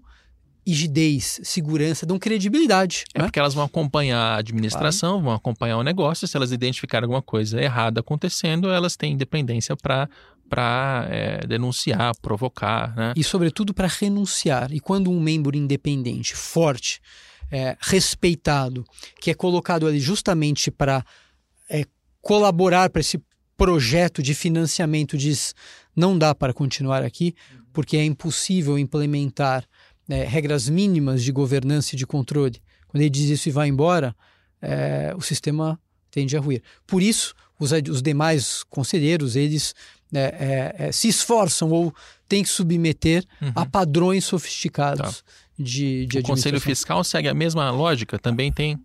rigidez, 0.66 1.40
segurança, 1.44 2.04
dão 2.04 2.18
credibilidade. 2.18 3.04
É 3.14 3.20
né? 3.20 3.24
porque 3.24 3.38
elas 3.38 3.54
vão 3.54 3.64
acompanhar 3.64 4.18
a 4.18 4.36
administração, 4.36 5.12
claro. 5.12 5.24
vão 5.24 5.32
acompanhar 5.32 5.78
o 5.78 5.82
negócio. 5.82 6.28
Se 6.28 6.36
elas 6.36 6.52
identificarem 6.52 7.06
alguma 7.06 7.22
coisa 7.22 7.58
errada 7.58 8.00
acontecendo, 8.00 8.68
elas 8.68 8.94
têm 8.94 9.14
independência 9.14 9.74
para 9.74 10.08
para 10.48 11.06
é, 11.10 11.46
denunciar, 11.46 12.14
provocar, 12.22 12.96
né? 12.96 13.12
E 13.14 13.22
sobretudo 13.22 13.74
para 13.74 13.86
renunciar. 13.86 14.72
E 14.72 14.80
quando 14.80 15.10
um 15.10 15.20
membro 15.20 15.54
independente, 15.54 16.34
forte, 16.34 17.02
é, 17.50 17.76
respeitado, 17.80 18.84
que 19.20 19.30
é 19.30 19.34
colocado 19.34 19.86
ali 19.86 20.00
justamente 20.00 20.70
para 20.70 21.04
é, 21.68 21.84
colaborar 22.20 22.90
para 22.90 23.00
esse 23.00 23.20
projeto 23.56 24.22
de 24.22 24.34
financiamento, 24.34 25.16
diz 25.16 25.54
não 25.94 26.16
dá 26.16 26.34
para 26.34 26.52
continuar 26.52 27.02
aqui, 27.02 27.34
porque 27.72 27.96
é 27.96 28.04
impossível 28.04 28.78
implementar 28.78 29.64
é, 30.08 30.24
regras 30.24 30.68
mínimas 30.68 31.22
de 31.22 31.32
governança 31.32 31.94
e 31.94 31.98
de 31.98 32.06
controle. 32.06 32.62
Quando 32.86 33.02
ele 33.02 33.10
diz 33.10 33.28
isso 33.28 33.48
e 33.48 33.52
vai 33.52 33.68
embora, 33.68 34.14
é, 34.62 35.12
o 35.16 35.20
sistema 35.20 35.78
tende 36.10 36.36
a 36.36 36.40
ruir. 36.40 36.62
Por 36.86 37.02
isso, 37.02 37.34
os, 37.58 37.72
os 37.72 38.00
demais 38.00 38.62
conselheiros, 38.64 39.36
eles 39.36 39.74
é, 40.14 40.18
é, 40.78 40.86
é, 40.86 40.92
se 40.92 41.08
esforçam 41.08 41.70
ou 41.70 41.94
têm 42.28 42.42
que 42.42 42.48
submeter 42.48 43.24
uhum. 43.42 43.52
a 43.54 43.66
padrões 43.66 44.24
sofisticados 44.24 45.22
tá. 45.22 45.32
De, 45.58 46.06
de 46.06 46.18
O 46.18 46.22
Conselho 46.22 46.60
Fiscal 46.60 47.02
segue 47.02 47.28
a 47.28 47.34
mesma 47.34 47.70
lógica? 47.70 48.18
Também 48.18 48.52
tem? 48.52 48.78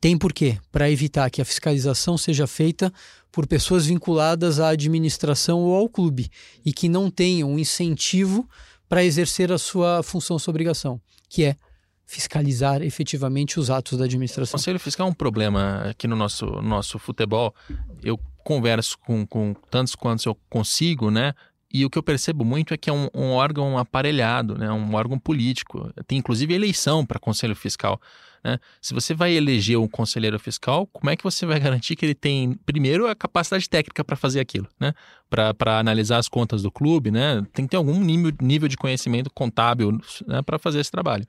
Tem 0.00 0.16
por 0.16 0.32
quê? 0.32 0.58
Para 0.70 0.90
evitar 0.90 1.30
que 1.30 1.40
a 1.40 1.44
fiscalização 1.44 2.16
seja 2.16 2.46
feita 2.46 2.92
por 3.30 3.46
pessoas 3.46 3.86
vinculadas 3.86 4.60
à 4.60 4.68
administração 4.68 5.60
ou 5.60 5.74
ao 5.74 5.88
clube 5.88 6.30
e 6.64 6.72
que 6.72 6.88
não 6.88 7.10
tenham 7.10 7.50
um 7.50 7.58
incentivo 7.58 8.48
para 8.88 9.04
exercer 9.04 9.50
a 9.50 9.58
sua 9.58 10.02
função, 10.02 10.38
sua 10.38 10.52
obrigação, 10.52 11.00
que 11.28 11.44
é 11.44 11.56
fiscalizar 12.04 12.82
efetivamente 12.82 13.58
os 13.58 13.70
atos 13.70 13.96
da 13.96 14.04
administração. 14.04 14.56
O 14.56 14.58
conselho 14.58 14.78
fiscal 14.78 15.06
é 15.06 15.10
um 15.10 15.14
problema 15.14 15.82
aqui 15.88 16.06
no 16.06 16.14
nosso, 16.14 16.44
nosso 16.60 16.98
futebol. 16.98 17.54
Eu 18.02 18.18
converso 18.44 18.98
com, 18.98 19.26
com 19.26 19.54
tantos 19.70 19.94
quantos 19.94 20.26
eu 20.26 20.36
consigo, 20.50 21.10
né? 21.10 21.32
E 21.72 21.84
o 21.84 21.90
que 21.90 21.96
eu 21.96 22.02
percebo 22.02 22.44
muito 22.44 22.74
é 22.74 22.76
que 22.76 22.90
é 22.90 22.92
um, 22.92 23.08
um 23.14 23.30
órgão 23.30 23.78
aparelhado, 23.78 24.58
né? 24.58 24.70
um 24.70 24.94
órgão 24.94 25.18
político. 25.18 25.90
Tem 26.06 26.18
inclusive 26.18 26.52
eleição 26.52 27.06
para 27.06 27.18
conselho 27.18 27.56
fiscal. 27.56 28.00
Né? 28.44 28.58
Se 28.80 28.92
você 28.92 29.14
vai 29.14 29.32
eleger 29.32 29.78
um 29.78 29.88
conselheiro 29.88 30.38
fiscal, 30.38 30.86
como 30.88 31.08
é 31.10 31.16
que 31.16 31.24
você 31.24 31.46
vai 31.46 31.58
garantir 31.60 31.96
que 31.96 32.04
ele 32.04 32.14
tem, 32.14 32.54
primeiro, 32.66 33.06
a 33.06 33.14
capacidade 33.14 33.68
técnica 33.70 34.04
para 34.04 34.16
fazer 34.16 34.40
aquilo, 34.40 34.68
né? 34.78 34.92
para 35.30 35.78
analisar 35.78 36.18
as 36.18 36.28
contas 36.28 36.62
do 36.62 36.70
clube? 36.70 37.10
Né? 37.10 37.42
Tem 37.54 37.64
que 37.64 37.70
ter 37.70 37.76
algum 37.78 37.98
nível, 38.00 38.32
nível 38.42 38.68
de 38.68 38.76
conhecimento 38.76 39.30
contábil 39.32 39.98
né? 40.26 40.42
para 40.42 40.58
fazer 40.58 40.80
esse 40.80 40.90
trabalho. 40.90 41.24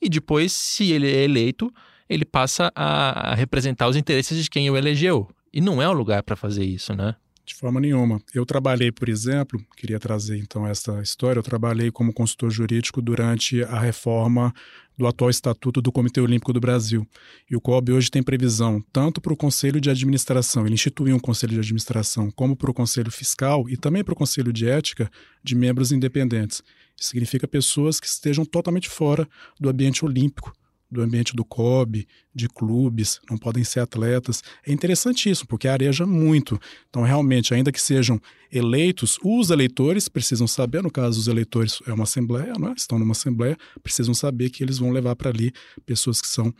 E 0.00 0.08
depois, 0.08 0.52
se 0.52 0.92
ele 0.92 1.10
é 1.10 1.24
eleito, 1.24 1.72
ele 2.08 2.24
passa 2.24 2.72
a, 2.74 3.34
representar 3.34 3.88
os 3.88 3.96
interesses 3.96 4.42
de 4.42 4.50
quem 4.50 4.70
o 4.70 4.76
elegeu. 4.76 5.28
E 5.52 5.60
não 5.60 5.80
é 5.80 5.88
o 5.88 5.92
lugar 5.92 6.22
para 6.22 6.36
fazer 6.36 6.64
isso, 6.64 6.94
né? 6.94 7.14
De 7.44 7.54
forma 7.54 7.78
nenhuma. 7.78 8.22
Eu 8.32 8.46
trabalhei, 8.46 8.90
por 8.90 9.06
exemplo, 9.06 9.62
queria 9.76 10.00
trazer 10.00 10.38
então 10.38 10.66
essa 10.66 11.02
história, 11.02 11.38
eu 11.38 11.42
trabalhei 11.42 11.90
como 11.90 12.12
consultor 12.12 12.50
jurídico 12.50 13.02
durante 13.02 13.62
a 13.64 13.78
reforma 13.78 14.52
do 14.96 15.06
atual 15.06 15.28
Estatuto 15.28 15.82
do 15.82 15.92
Comitê 15.92 16.22
Olímpico 16.22 16.54
do 16.54 16.60
Brasil. 16.60 17.06
E 17.50 17.54
o 17.54 17.60
COB 17.60 17.92
hoje 17.92 18.10
tem 18.10 18.22
previsão 18.22 18.82
tanto 18.90 19.20
para 19.20 19.32
o 19.32 19.36
Conselho 19.36 19.78
de 19.78 19.90
Administração, 19.90 20.64
ele 20.64 20.74
instituiu 20.74 21.14
um 21.14 21.20
Conselho 21.20 21.52
de 21.52 21.60
Administração, 21.60 22.30
como 22.30 22.56
para 22.56 22.70
o 22.70 22.74
Conselho 22.74 23.10
Fiscal 23.10 23.68
e 23.68 23.76
também 23.76 24.02
para 24.02 24.14
o 24.14 24.16
Conselho 24.16 24.50
de 24.50 24.66
Ética 24.66 25.10
de 25.42 25.54
membros 25.54 25.92
independentes. 25.92 26.62
Isso 26.98 27.10
significa 27.10 27.46
pessoas 27.46 28.00
que 28.00 28.06
estejam 28.06 28.46
totalmente 28.46 28.88
fora 28.88 29.28
do 29.60 29.68
ambiente 29.68 30.02
olímpico 30.02 30.52
do 30.94 31.02
ambiente 31.02 31.36
do 31.36 31.44
COB, 31.44 32.06
de 32.34 32.48
clubes, 32.48 33.20
não 33.28 33.36
podem 33.36 33.62
ser 33.62 33.80
atletas. 33.80 34.42
É 34.66 34.72
interessantíssimo, 34.72 35.46
porque 35.46 35.68
areja 35.68 36.06
muito. 36.06 36.58
Então, 36.88 37.02
realmente, 37.02 37.52
ainda 37.52 37.70
que 37.70 37.80
sejam 37.80 38.20
eleitos, 38.50 39.18
os 39.22 39.50
eleitores 39.50 40.08
precisam 40.08 40.46
saber, 40.46 40.82
no 40.82 40.90
caso, 40.90 41.20
os 41.20 41.28
eleitores 41.28 41.80
é 41.86 41.92
uma 41.92 42.04
assembleia, 42.04 42.54
não 42.58 42.70
é? 42.70 42.74
estão 42.76 42.98
numa 42.98 43.12
assembleia, 43.12 43.56
precisam 43.82 44.14
saber 44.14 44.50
que 44.50 44.62
eles 44.62 44.78
vão 44.78 44.90
levar 44.90 45.16
para 45.16 45.30
ali 45.30 45.52
pessoas 45.84 46.20
que 46.20 46.28
são 46.28 46.54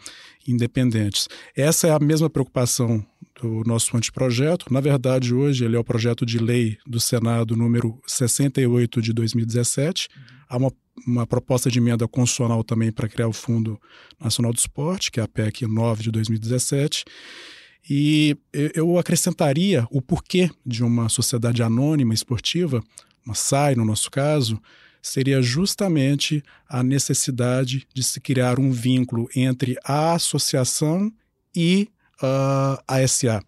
independentes. 0.46 1.28
Essa 1.56 1.86
é 1.86 1.90
a 1.90 1.98
mesma 1.98 2.28
preocupação 2.28 3.04
do 3.40 3.62
nosso 3.64 3.96
anteprojeto. 3.96 4.72
Na 4.72 4.80
verdade, 4.80 5.34
hoje 5.34 5.64
ele 5.64 5.76
é 5.76 5.78
o 5.78 5.84
projeto 5.84 6.24
de 6.24 6.38
lei 6.38 6.78
do 6.86 7.00
Senado 7.00 7.56
número 7.56 8.00
68 8.06 9.02
de 9.02 9.12
2017. 9.12 10.08
Há 10.54 10.58
uma 10.58 10.70
uma 11.06 11.26
proposta 11.26 11.70
de 11.70 11.78
emenda 11.78 12.06
constitucional 12.06 12.62
também 12.62 12.92
para 12.92 13.08
criar 13.08 13.28
o 13.28 13.32
Fundo 13.32 13.80
Nacional 14.20 14.52
do 14.52 14.58
Esporte, 14.58 15.10
que 15.10 15.20
é 15.20 15.22
a 15.22 15.28
PEC 15.28 15.66
9 15.66 16.04
de 16.04 16.10
2017. 16.10 17.04
E 17.88 18.36
eu 18.74 18.98
acrescentaria 18.98 19.86
o 19.90 20.00
porquê 20.00 20.50
de 20.64 20.82
uma 20.82 21.08
sociedade 21.08 21.62
anônima 21.62 22.14
esportiva, 22.14 22.82
uma 23.26 23.34
SAI 23.34 23.74
no 23.74 23.84
nosso 23.84 24.10
caso, 24.10 24.60
seria 25.02 25.42
justamente 25.42 26.42
a 26.66 26.82
necessidade 26.82 27.86
de 27.92 28.02
se 28.02 28.20
criar 28.20 28.58
um 28.58 28.70
vínculo 28.70 29.28
entre 29.36 29.76
a 29.84 30.14
associação 30.14 31.12
e 31.54 31.90
uh, 32.22 32.82
a 32.88 33.06
SA. 33.06 33.42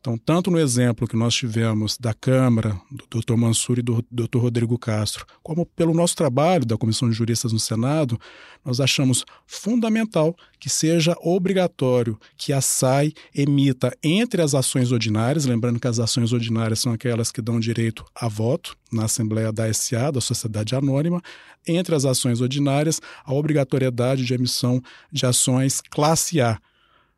Então, 0.00 0.16
tanto 0.16 0.48
no 0.48 0.60
exemplo 0.60 1.08
que 1.08 1.16
nós 1.16 1.34
tivemos 1.34 1.98
da 1.98 2.14
Câmara, 2.14 2.80
do 2.90 3.20
Dr. 3.20 3.34
Mansur 3.34 3.80
e 3.80 3.82
do 3.82 4.04
Dr. 4.10 4.38
Rodrigo 4.38 4.78
Castro, 4.78 5.26
como 5.42 5.66
pelo 5.66 5.92
nosso 5.92 6.14
trabalho 6.14 6.64
da 6.64 6.76
Comissão 6.76 7.10
de 7.10 7.16
Juristas 7.16 7.52
no 7.52 7.58
Senado, 7.58 8.18
nós 8.64 8.80
achamos 8.80 9.24
fundamental 9.44 10.36
que 10.60 10.70
seja 10.70 11.16
obrigatório 11.20 12.18
que 12.36 12.52
a 12.52 12.60
SAI 12.60 13.12
emita 13.34 13.92
entre 14.00 14.40
as 14.40 14.54
ações 14.54 14.92
ordinárias, 14.92 15.46
lembrando 15.46 15.80
que 15.80 15.88
as 15.88 15.98
ações 15.98 16.32
ordinárias 16.32 16.78
são 16.78 16.92
aquelas 16.92 17.32
que 17.32 17.42
dão 17.42 17.58
direito 17.58 18.04
a 18.14 18.28
voto 18.28 18.76
na 18.92 19.06
Assembleia 19.06 19.52
da 19.52 19.72
SA, 19.74 20.12
da 20.12 20.20
Sociedade 20.20 20.76
Anônima, 20.76 21.20
entre 21.66 21.94
as 21.96 22.04
ações 22.04 22.40
ordinárias, 22.40 23.00
a 23.24 23.34
obrigatoriedade 23.34 24.24
de 24.24 24.32
emissão 24.32 24.80
de 25.10 25.26
ações 25.26 25.80
classe 25.80 26.40
A. 26.40 26.60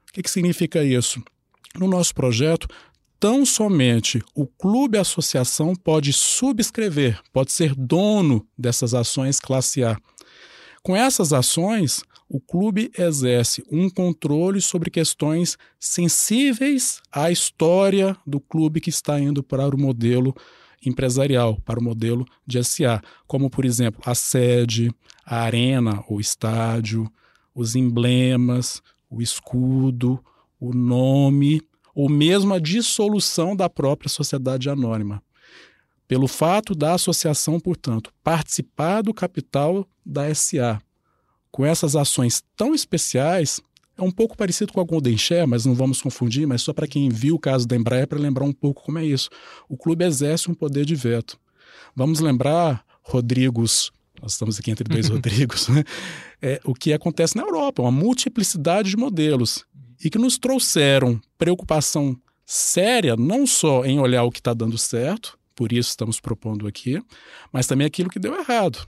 O 0.09 0.13
que, 0.15 0.23
que 0.23 0.31
significa 0.31 0.83
isso? 0.83 1.23
No 1.79 1.87
nosso 1.87 2.15
projeto, 2.15 2.67
tão 3.19 3.45
somente 3.45 4.23
o 4.35 4.47
clube 4.47 4.99
associação 4.99 5.75
pode 5.75 6.13
subscrever, 6.13 7.21
pode 7.33 7.53
ser 7.53 7.75
dono 7.75 8.47
dessas 8.57 8.95
ações 8.95 9.39
classe 9.39 9.85
A. 9.85 9.97
Com 10.83 10.97
essas 10.97 11.33
ações, 11.33 12.03
o 12.29 12.41
clube 12.41 12.91
exerce 12.97 13.63
um 13.71 13.91
controle 13.91 14.61
sobre 14.61 14.89
questões 14.89 15.59
sensíveis 15.79 17.03
à 17.13 17.31
história 17.31 18.17
do 18.27 18.41
clube 18.41 18.81
que 18.81 18.89
está 18.89 19.21
indo 19.21 19.43
para 19.43 19.75
o 19.75 19.79
modelo 19.79 20.35
empresarial, 20.85 21.61
para 21.65 21.79
o 21.79 21.83
modelo 21.83 22.25
de 22.47 22.63
SA, 22.65 23.03
como, 23.27 23.51
por 23.51 23.65
exemplo, 23.65 24.01
a 24.07 24.15
sede, 24.15 24.91
a 25.27 25.41
arena 25.41 26.03
ou 26.09 26.21
estádio, 26.21 27.11
os 27.55 27.75
emblemas, 27.75 28.81
o 29.11 29.21
escudo, 29.21 30.25
o 30.61 30.75
nome 30.75 31.63
ou 31.95 32.09
mesmo 32.09 32.55
a 32.55 32.59
dissolução 32.59 33.57
da 33.57 33.69
própria 33.69 34.09
sociedade 34.09 34.69
anônima. 34.69 35.23
Pelo 36.07 36.29
fato 36.29 36.75
da 36.75 36.95
associação, 36.95 37.59
portanto, 37.59 38.13
participar 38.23 39.03
do 39.03 39.15
capital 39.15 39.89
da 40.05 40.33
SA. 40.35 40.81
Com 41.51 41.65
essas 41.65 41.97
ações 41.97 42.43
tão 42.57 42.75
especiais, 42.75 43.61
é 43.97 44.03
um 44.03 44.11
pouco 44.11 44.37
parecido 44.37 44.73
com 44.73 44.81
a 44.81 44.85
Golden 44.85 45.17
Share, 45.17 45.47
mas 45.47 45.65
não 45.65 45.75
vamos 45.75 46.01
confundir, 46.01 46.47
mas 46.47 46.63
só 46.63 46.73
para 46.73 46.87
quem 46.87 47.09
viu 47.09 47.37
o 47.37 47.39
caso 47.39 47.67
da 47.67 47.77
Embraer 47.77 48.07
para 48.07 48.19
lembrar 48.19 48.45
um 48.45 48.53
pouco 48.53 48.83
como 48.83 48.99
é 48.99 49.05
isso. 49.05 49.29
O 49.69 49.77
clube 49.77 50.05
exerce 50.05 50.51
um 50.51 50.55
poder 50.55 50.85
de 50.85 50.95
veto. 50.95 51.39
Vamos 51.95 52.21
lembrar, 52.21 52.85
Rodrigos, 53.03 53.93
nós 54.21 54.33
estamos 54.33 54.59
aqui 54.59 54.71
entre 54.71 54.85
dois 54.85 55.09
Rodrigos, 55.11 55.69
né? 55.69 55.85
é, 56.41 56.61
o 56.65 56.75
que 56.75 56.93
acontece 56.93 57.37
na 57.37 57.43
Europa, 57.43 57.83
uma 57.83 57.93
multiplicidade 57.93 58.91
de 58.91 58.97
modelos 58.97 59.65
e 60.03 60.11
que 60.11 60.19
nos 60.19 60.39
trouxeram 60.39 61.21
preocupação 61.37 62.17
séria, 62.45 63.17
não 63.17 63.47
só 63.47 63.85
em 63.85 64.01
olhar 64.01 64.25
o 64.25 64.31
que 64.31 64.41
está 64.41 64.53
dando 64.53 64.77
certo, 64.77 65.39
por 65.55 65.73
isso 65.73 65.91
estamos 65.91 66.21
propondo 66.21 66.67
aqui, 66.67 67.03
mas 67.53 67.67
também 67.67 67.87
aquilo 67.87 68.11
que 68.11 68.19
deu 68.19 68.35
errado. 68.35 68.87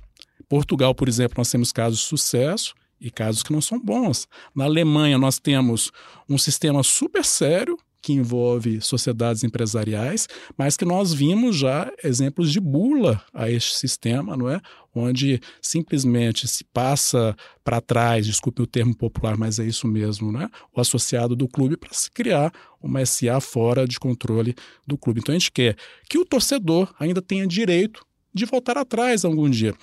Portugal, 0.48 0.94
por 0.94 1.09
exemplo, 1.09 1.35
nós 1.38 1.51
temos 1.51 1.72
casos 1.72 2.01
de 2.01 2.07
sucesso 2.07 2.75
e 3.01 3.11
casos 3.11 3.42
que 3.42 3.53
não 3.53 3.61
são 3.61 3.79
bons. 3.79 4.27
Na 4.55 4.64
Alemanha, 4.64 5.18
nós 5.18 5.38
temos 5.38 5.90
um 6.29 6.38
sistema 6.38 6.83
super 6.83 7.25
sério 7.25 7.77
que 8.02 8.12
envolve 8.12 8.80
sociedades 8.80 9.44
empresariais, 9.44 10.28
mas 10.58 10.76
que 10.76 10.84
nós 10.84 11.14
vimos 11.14 11.56
já 11.56 11.90
exemplos 12.02 12.52
de 12.52 12.60
bula 12.60 13.24
a 13.32 13.48
este 13.48 13.76
sistema, 13.76 14.36
não 14.36 14.50
é? 14.50 14.60
Onde 14.94 15.40
simplesmente 15.62 16.48
se 16.48 16.64
passa 16.64 17.34
para 17.64 17.80
trás, 17.80 18.26
desculpe 18.26 18.60
o 18.60 18.66
termo 18.66 18.94
popular, 18.94 19.38
mas 19.38 19.60
é 19.60 19.64
isso 19.64 19.86
mesmo, 19.86 20.32
né? 20.32 20.50
O 20.74 20.80
associado 20.80 21.36
do 21.36 21.46
clube 21.46 21.76
para 21.76 21.94
se 21.94 22.10
criar 22.10 22.52
uma 22.82 23.06
SA 23.06 23.40
fora 23.40 23.86
de 23.86 23.98
controle 24.00 24.54
do 24.86 24.98
clube. 24.98 25.20
Então 25.20 25.32
a 25.32 25.38
gente 25.38 25.52
quer 25.52 25.76
que 26.10 26.18
o 26.18 26.26
torcedor 26.26 26.92
ainda 26.98 27.22
tenha 27.22 27.46
direito 27.46 28.04
de 28.34 28.44
voltar 28.44 28.76
atrás 28.76 29.24
algum 29.24 29.48
dia. 29.48 29.74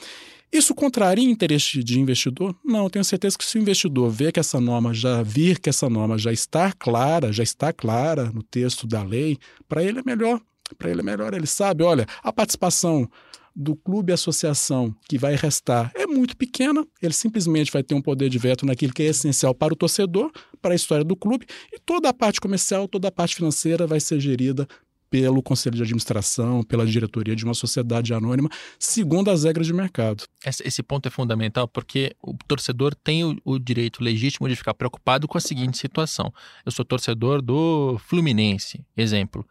Isso 0.51 0.73
contraria 0.73 1.29
interesse 1.29 1.83
de 1.83 1.99
investidor? 1.99 2.55
Não, 2.65 2.85
eu 2.85 2.89
tenho 2.89 3.05
certeza 3.05 3.37
que 3.37 3.45
se 3.45 3.57
o 3.57 3.61
investidor 3.61 4.09
vê 4.09 4.31
que 4.31 4.39
essa 4.39 4.59
norma 4.59 4.93
já 4.93 5.21
vir 5.21 5.59
que 5.59 5.69
essa 5.69 5.89
norma 5.89 6.17
já 6.17 6.31
está 6.31 6.71
clara, 6.71 7.31
já 7.31 7.43
está 7.43 7.71
clara 7.71 8.31
no 8.31 8.41
texto 8.41 8.87
da 8.87 9.03
lei, 9.03 9.37
para 9.67 9.83
ele 9.83 9.99
é 9.99 10.03
melhor. 10.03 10.41
Para 10.77 10.89
ele 10.89 11.01
é 11.01 11.03
melhor, 11.03 11.33
ele 11.33 11.47
sabe, 11.47 11.83
olha, 11.83 12.05
a 12.23 12.31
participação 12.31 13.09
do 13.55 13.75
clube 13.75 14.13
associação 14.13 14.95
que 15.07 15.17
vai 15.17 15.35
restar 15.35 15.91
é 15.95 16.07
muito 16.07 16.37
pequena, 16.37 16.85
ele 17.01 17.13
simplesmente 17.13 17.71
vai 17.71 17.83
ter 17.83 17.93
um 17.93 18.01
poder 18.01 18.29
de 18.29 18.37
veto 18.37 18.65
naquilo 18.65 18.93
que 18.93 19.03
é 19.03 19.07
essencial 19.07 19.53
para 19.53 19.73
o 19.73 19.75
torcedor, 19.75 20.31
para 20.61 20.73
a 20.73 20.75
história 20.75 21.03
do 21.03 21.15
clube, 21.15 21.45
e 21.73 21.79
toda 21.79 22.09
a 22.09 22.13
parte 22.13 22.39
comercial, 22.39 22.87
toda 22.87 23.07
a 23.07 23.11
parte 23.11 23.35
financeira 23.35 23.85
vai 23.85 23.99
ser 23.99 24.19
gerida 24.19 24.67
pelo 25.09 25.41
conselho 25.41 25.75
de 25.75 25.81
administração, 25.81 26.63
pela 26.63 26.85
diretoria 26.85 27.35
de 27.35 27.43
uma 27.43 27.53
sociedade 27.53 28.13
anônima, 28.13 28.49
segundo 28.77 29.31
as 29.31 29.43
regras 29.43 29.67
de 29.67 29.73
mercado. 29.73 30.23
Esse 30.45 30.83
ponto 30.83 31.07
é 31.07 31.09
fundamental 31.09 31.67
porque 31.67 32.15
o 32.21 32.35
torcedor 32.47 32.93
tem 32.95 33.39
o, 33.43 33.59
direito 33.59 34.03
legítimo 34.03 34.47
de 34.47 34.55
ficar 34.55 34.73
preocupado 34.73 35.27
com 35.27 35.37
a 35.37 35.41
seguinte 35.41 35.77
situação: 35.77 36.33
eu 36.65 36.71
sou 36.71 36.85
torcedor 36.85 37.41
do 37.41 37.99
Fluminense, 38.05 38.85
exemplo. 38.95 39.45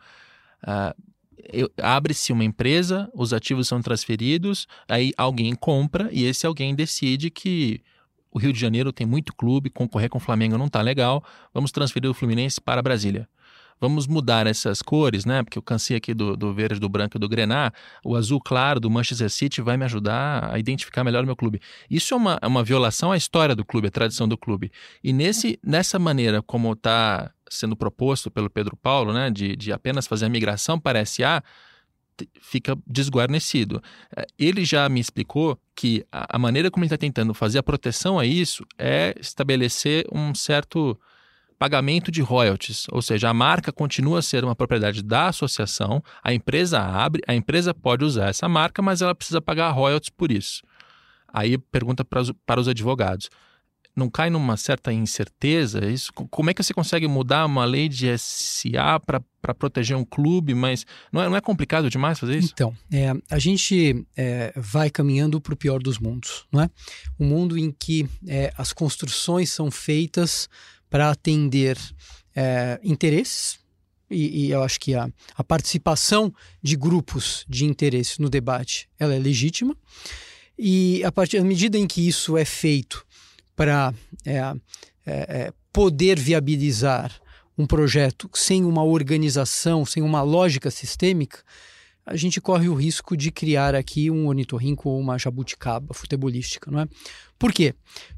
Uh, 0.63 1.09
abre-se 1.83 2.33
uma 2.33 2.45
empresa, 2.45 3.11
os 3.15 3.33
ativos 3.33 3.69
são 3.69 3.81
transferidos, 3.81 4.67
aí 4.89 5.13
alguém 5.17 5.55
compra 5.55 6.09
e 6.13 6.25
esse 6.25 6.47
alguém 6.47 6.75
decide 6.75 7.31
que 7.31 7.81
o 8.31 8.39
Rio 8.39 8.53
de 8.53 8.61
Janeiro 8.61 8.93
tem 8.93 9.07
muito 9.07 9.35
clube, 9.35 9.71
concorrer 9.71 10.11
com 10.11 10.19
o 10.19 10.21
Flamengo 10.21 10.59
não 10.59 10.67
está 10.67 10.83
legal, 10.83 11.25
vamos 11.55 11.73
transferir 11.73 12.11
o 12.11 12.15
Fluminense 12.15 12.61
para 12.61 12.83
Brasília 12.83 13.27
vamos 13.81 14.07
mudar 14.07 14.47
essas 14.47 14.83
cores, 14.83 15.25
né? 15.25 15.43
Porque 15.43 15.59
eu 15.59 15.63
cansei 15.63 15.97
aqui 15.97 16.15
do, 16.15 16.37
do 16.37 16.53
verde, 16.53 16.81
do 16.81 16.89
branco 16.89 17.17
e 17.17 17.21
do 17.21 17.29
grená. 17.29 17.73
O 18.05 18.17
azul 18.17 18.41
claro 18.41 18.81
do 18.81 18.91
Manchester 18.91 19.31
City 19.31 19.61
vai 19.61 19.77
me 19.77 19.85
ajudar 19.85 20.53
a 20.53 20.59
identificar 20.59 21.05
melhor 21.05 21.23
o 21.23 21.27
meu 21.27 21.37
clube. 21.37 21.61
Isso 21.91 22.15
é 22.15 22.17
uma, 22.17 22.39
é 22.41 22.47
uma 22.47 22.65
violação 22.65 23.13
à 23.13 23.17
história 23.17 23.55
do 23.55 23.65
clube, 23.65 23.89
à 23.89 23.91
tradição 23.91 24.29
do 24.29 24.37
clube. 24.37 24.71
E 25.03 25.13
nesse, 25.13 25.59
nessa 25.65 25.99
maneira 25.99 26.43
como 26.43 26.73
está 26.73 27.31
sendo 27.51 27.77
proposto 27.77 28.31
pelo 28.31 28.51
Pedro 28.51 28.77
Paulo, 28.77 29.13
né? 29.13 29.31
De, 29.31 29.57
de 29.57 29.73
apenas 29.73 30.07
fazer 30.07 30.27
a 30.27 30.29
migração 30.29 30.79
para 30.79 31.05
SA, 31.05 31.43
fica 32.41 32.77
desguarnecido. 32.87 33.83
É, 34.17 34.27
ele 34.39 34.65
já 34.65 34.89
me 34.89 35.01
explicou 35.01 35.59
que 35.75 36.05
a 36.11 36.39
maneira 36.39 36.71
como 36.71 36.85
ele 36.85 36.89
está 36.89 36.99
tentando 36.99 37.33
fazer 37.33 37.59
a 37.59 37.63
proteção 37.63 38.19
a 38.19 38.27
isso 38.27 38.65
é 38.79 39.15
estabelecer 39.21 40.05
um 40.13 40.35
certo 40.35 40.99
pagamento 41.59 42.11
de 42.11 42.23
royalties, 42.23 42.87
ou 42.91 43.03
seja, 43.03 43.29
a 43.29 43.35
marca 43.35 43.73
continua 43.73 44.21
a 44.21 44.23
ser 44.23 44.45
uma 44.45 44.55
propriedade 44.55 45.03
da 45.03 45.29
associação, 45.29 46.03
a 46.23 46.33
empresa 46.33 46.81
abre, 46.81 47.23
a 47.27 47.35
empresa 47.35 47.75
pode 47.75 48.05
usar 48.05 48.29
essa 48.29 48.49
marca, 48.49 48.81
mas 48.81 49.03
ela 49.03 49.15
precisa 49.15 49.41
pagar 49.41 49.71
royalties 49.71 50.11
por 50.11 50.31
isso. 50.31 50.63
Aí 51.33 51.59
pergunta 51.59 52.05
para 52.05 52.21
os, 52.21 52.33
para 52.47 52.61
os 52.61 52.69
advogados. 52.69 53.29
Não 53.95 54.09
cai 54.09 54.31
numa 54.31 54.57
certa 54.57 54.93
incerteza 54.93 55.85
isso? 55.85 56.13
Como 56.13 56.49
é 56.49 56.55
que 56.55 56.63
você 56.63 56.73
consegue 56.73 57.09
mudar 57.09 57.45
uma 57.45 57.65
lei 57.65 57.89
de 57.89 58.07
SA 58.17 59.01
para 59.05 59.55
proteger 59.55 59.97
um 59.97 60.05
clube? 60.05 60.55
Mas 60.55 60.87
não 61.13 61.21
é, 61.21 61.29
não 61.29 61.37
é 61.37 61.41
complicado 61.41 61.91
demais 61.91 62.17
fazer 62.17 62.39
isso? 62.39 62.53
Então, 62.55 62.73
é, 62.93 63.13
a 63.29 63.39
gente 63.41 64.07
é, 64.17 64.53
vai 64.55 64.89
caminhando 64.89 65.41
para 65.41 65.53
o 65.53 65.57
pior 65.57 65.83
dos 65.83 65.99
mundos, 65.99 66.47
não 66.53 66.63
é? 66.63 66.71
Um 67.19 67.27
mundo 67.27 67.59
em 67.59 67.73
que 67.73 68.09
é, 68.29 68.53
as 68.57 68.73
construções 68.73 69.51
são 69.51 69.69
feitas 69.69 70.49
para 70.91 71.11
atender 71.11 71.79
é, 72.35 72.79
interesses, 72.83 73.59
e, 74.11 74.47
e, 74.47 74.51
eu 74.51 74.63
acho 74.63 74.81
que 74.81 74.95
a, 74.95 75.09
a 75.35 75.45
participação 75.45 76.33
de 76.63 76.77
grupos 76.77 77.45
de 77.47 77.67
interesse 77.67 78.23
no 78.23 78.31
debate 78.31 78.89
ela 78.99 79.15
é 79.15 79.19
legítima, 79.19 79.77
e 80.59 81.05
a 81.05 81.13
partir 81.13 81.39
da 81.39 81.45
medida 81.45 81.77
em 81.77 81.87
que 81.87 82.07
isso 82.07 82.37
é 82.37 82.45
feito 82.45 83.07
para 83.55 83.93
é, 84.25 84.41
é, 85.05 85.53
poder 85.73 86.19
viabilizar 86.19 87.13
um 87.57 87.67
projeto 87.67 88.31
sem 88.33 88.65
uma 88.65 88.85
organização, 88.85 89.85
sem 89.85 90.03
uma 90.03 90.23
lógica 90.23 90.71
sistêmica, 90.71 91.41
a 92.11 92.17
gente 92.17 92.41
corre 92.41 92.69
o 92.69 92.75
risco 92.75 93.15
de 93.15 93.31
criar 93.31 93.75
aqui 93.75 94.11
um 94.11 94.27
ornitorrinco 94.29 94.89
ou 94.89 94.99
uma 94.99 95.19
jabuticaba 95.19 95.93
futebolística, 95.93 96.71
não 96.71 96.81
é? 96.81 96.89
Por 97.39 97.53
quê? 97.53 97.75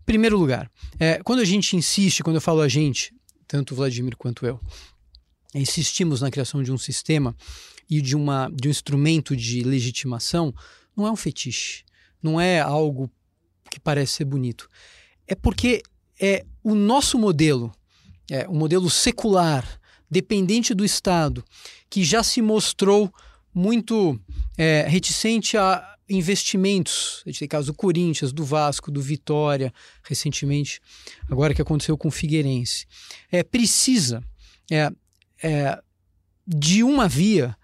Primeiro 0.07 0.39
lugar, 0.39 0.71
é, 0.99 1.21
quando 1.25 1.41
a 1.41 1.45
gente 1.45 1.77
insiste, 1.77 2.23
quando 2.23 2.37
eu 2.37 2.41
falo 2.41 2.61
a 2.61 2.69
gente, 2.69 3.13
tanto 3.49 3.73
o 3.73 3.77
Vladimir 3.77 4.17
quanto 4.17 4.47
eu, 4.47 4.61
insistimos 5.53 6.21
na 6.21 6.31
criação 6.31 6.63
de 6.63 6.71
um 6.71 6.79
sistema 6.79 7.35
e 7.89 8.01
de, 8.01 8.15
uma, 8.15 8.49
de 8.55 8.69
um 8.69 8.71
instrumento 8.71 9.37
de 9.37 9.65
legitimação, 9.65 10.55
não 10.97 11.05
é 11.05 11.11
um 11.11 11.17
fetiche, 11.17 11.83
não 12.23 12.41
é 12.41 12.61
algo 12.61 13.11
que 13.69 13.81
parece 13.81 14.13
ser 14.13 14.25
bonito. 14.25 14.69
É 15.27 15.35
porque 15.35 15.83
é 16.21 16.47
o 16.63 16.77
nosso 16.77 17.19
modelo, 17.19 17.73
é, 18.31 18.47
o 18.49 18.55
modelo 18.55 18.89
secular, 18.89 19.81
dependente 20.09 20.75
do 20.75 20.85
Estado, 20.85 21.45
que 21.89 22.05
já 22.05 22.23
se 22.23 22.41
mostrou 22.41 23.13
muito 23.55 24.19
é, 24.57 24.87
reticente 24.89 25.57
a 25.57 25.87
investimentos. 26.09 27.23
A 27.25 27.31
gente 27.31 27.39
tem 27.39 27.49
caso 27.49 27.69
do 27.69 27.75
Corinthians, 27.75 28.33
do 28.33 28.45
Vasco, 28.45 28.91
do 28.91 29.01
Vitória, 29.01 29.73
recentemente, 30.03 30.81
agora 31.31 31.55
que 31.55 31.63
aconteceu 31.63 31.97
com 31.97 32.09
o 32.09 32.11
Figueirense. 32.11 32.87
É, 33.31 33.43
precisa 33.43 34.23
é, 34.71 34.91
é, 35.43 35.81
de 36.47 36.83
uma 36.83 37.09
via 37.09 37.57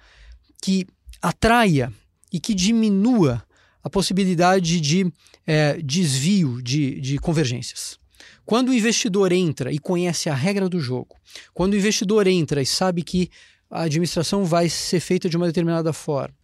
que 0.63 0.87
atraia 1.21 1.93
e 2.33 2.39
que 2.39 2.55
diminua 2.55 3.43
a 3.83 3.91
possibilidade 3.91 4.81
de 4.81 5.13
é, 5.47 5.81
desvio 5.83 6.63
de, 6.63 7.01
de 7.01 7.19
convergências. 7.19 7.99
Quando 8.45 8.69
o 8.69 8.75
investidor 8.75 9.33
entra 9.33 9.73
e 9.73 9.79
conhece 9.79 10.29
a 10.31 10.35
regra 10.35 10.69
do 10.69 10.79
jogo, 10.79 11.17
quando 11.53 11.73
o 11.73 11.77
investidor 11.77 12.27
entra 12.27 12.63
e 12.63 12.67
sabe 12.67 13.03
que 13.03 13.29
a 13.77 13.83
administração 13.83 14.45
vai 14.45 14.69
ser 14.69 15.01
feita 15.01 15.29
de 15.29 15.37
uma 15.37 15.47
determinada 15.47 15.93
forma. 15.93 16.35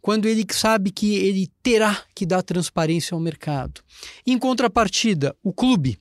Quando 0.00 0.26
ele 0.26 0.44
sabe 0.50 0.90
que 0.90 1.14
ele 1.14 1.50
terá 1.62 2.02
que 2.14 2.24
dar 2.24 2.42
transparência 2.42 3.14
ao 3.14 3.20
mercado. 3.20 3.82
Em 4.26 4.38
contrapartida, 4.38 5.36
o 5.42 5.52
clube, 5.52 5.98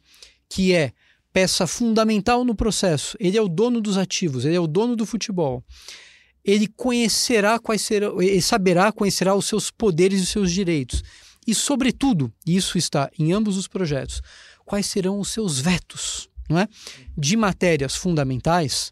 que 0.48 0.74
é 0.74 0.94
peça 1.34 1.68
fundamental 1.68 2.44
no 2.44 2.56
processo, 2.56 3.16
ele 3.20 3.38
é 3.38 3.42
o 3.42 3.48
dono 3.48 3.82
dos 3.82 3.98
ativos, 3.98 4.46
ele 4.46 4.56
é 4.56 4.60
o 4.60 4.68
dono 4.68 4.96
do 4.96 5.06
futebol. 5.06 5.64
Ele 6.44 6.68
conhecerá 6.68 7.60
quais 7.60 7.82
serão, 7.82 8.22
ele 8.22 8.42
saberá, 8.42 8.92
conhecerá 8.92 9.36
os 9.36 9.46
seus 9.46 9.70
poderes 9.70 10.20
e 10.20 10.24
os 10.24 10.30
seus 10.30 10.52
direitos. 10.52 11.04
E, 11.46 11.54
sobretudo, 11.54 12.32
isso 12.46 12.78
está 12.78 13.10
em 13.20 13.34
ambos 13.34 13.58
os 13.58 13.68
projetos, 13.68 14.22
quais 14.66 14.86
serão 14.86 15.20
os 15.20 15.30
seus 15.30 15.60
vetos 15.60 16.30
não 16.50 16.58
é? 16.58 16.68
de 17.18 17.38
matérias 17.38 17.96
fundamentais, 17.96 18.92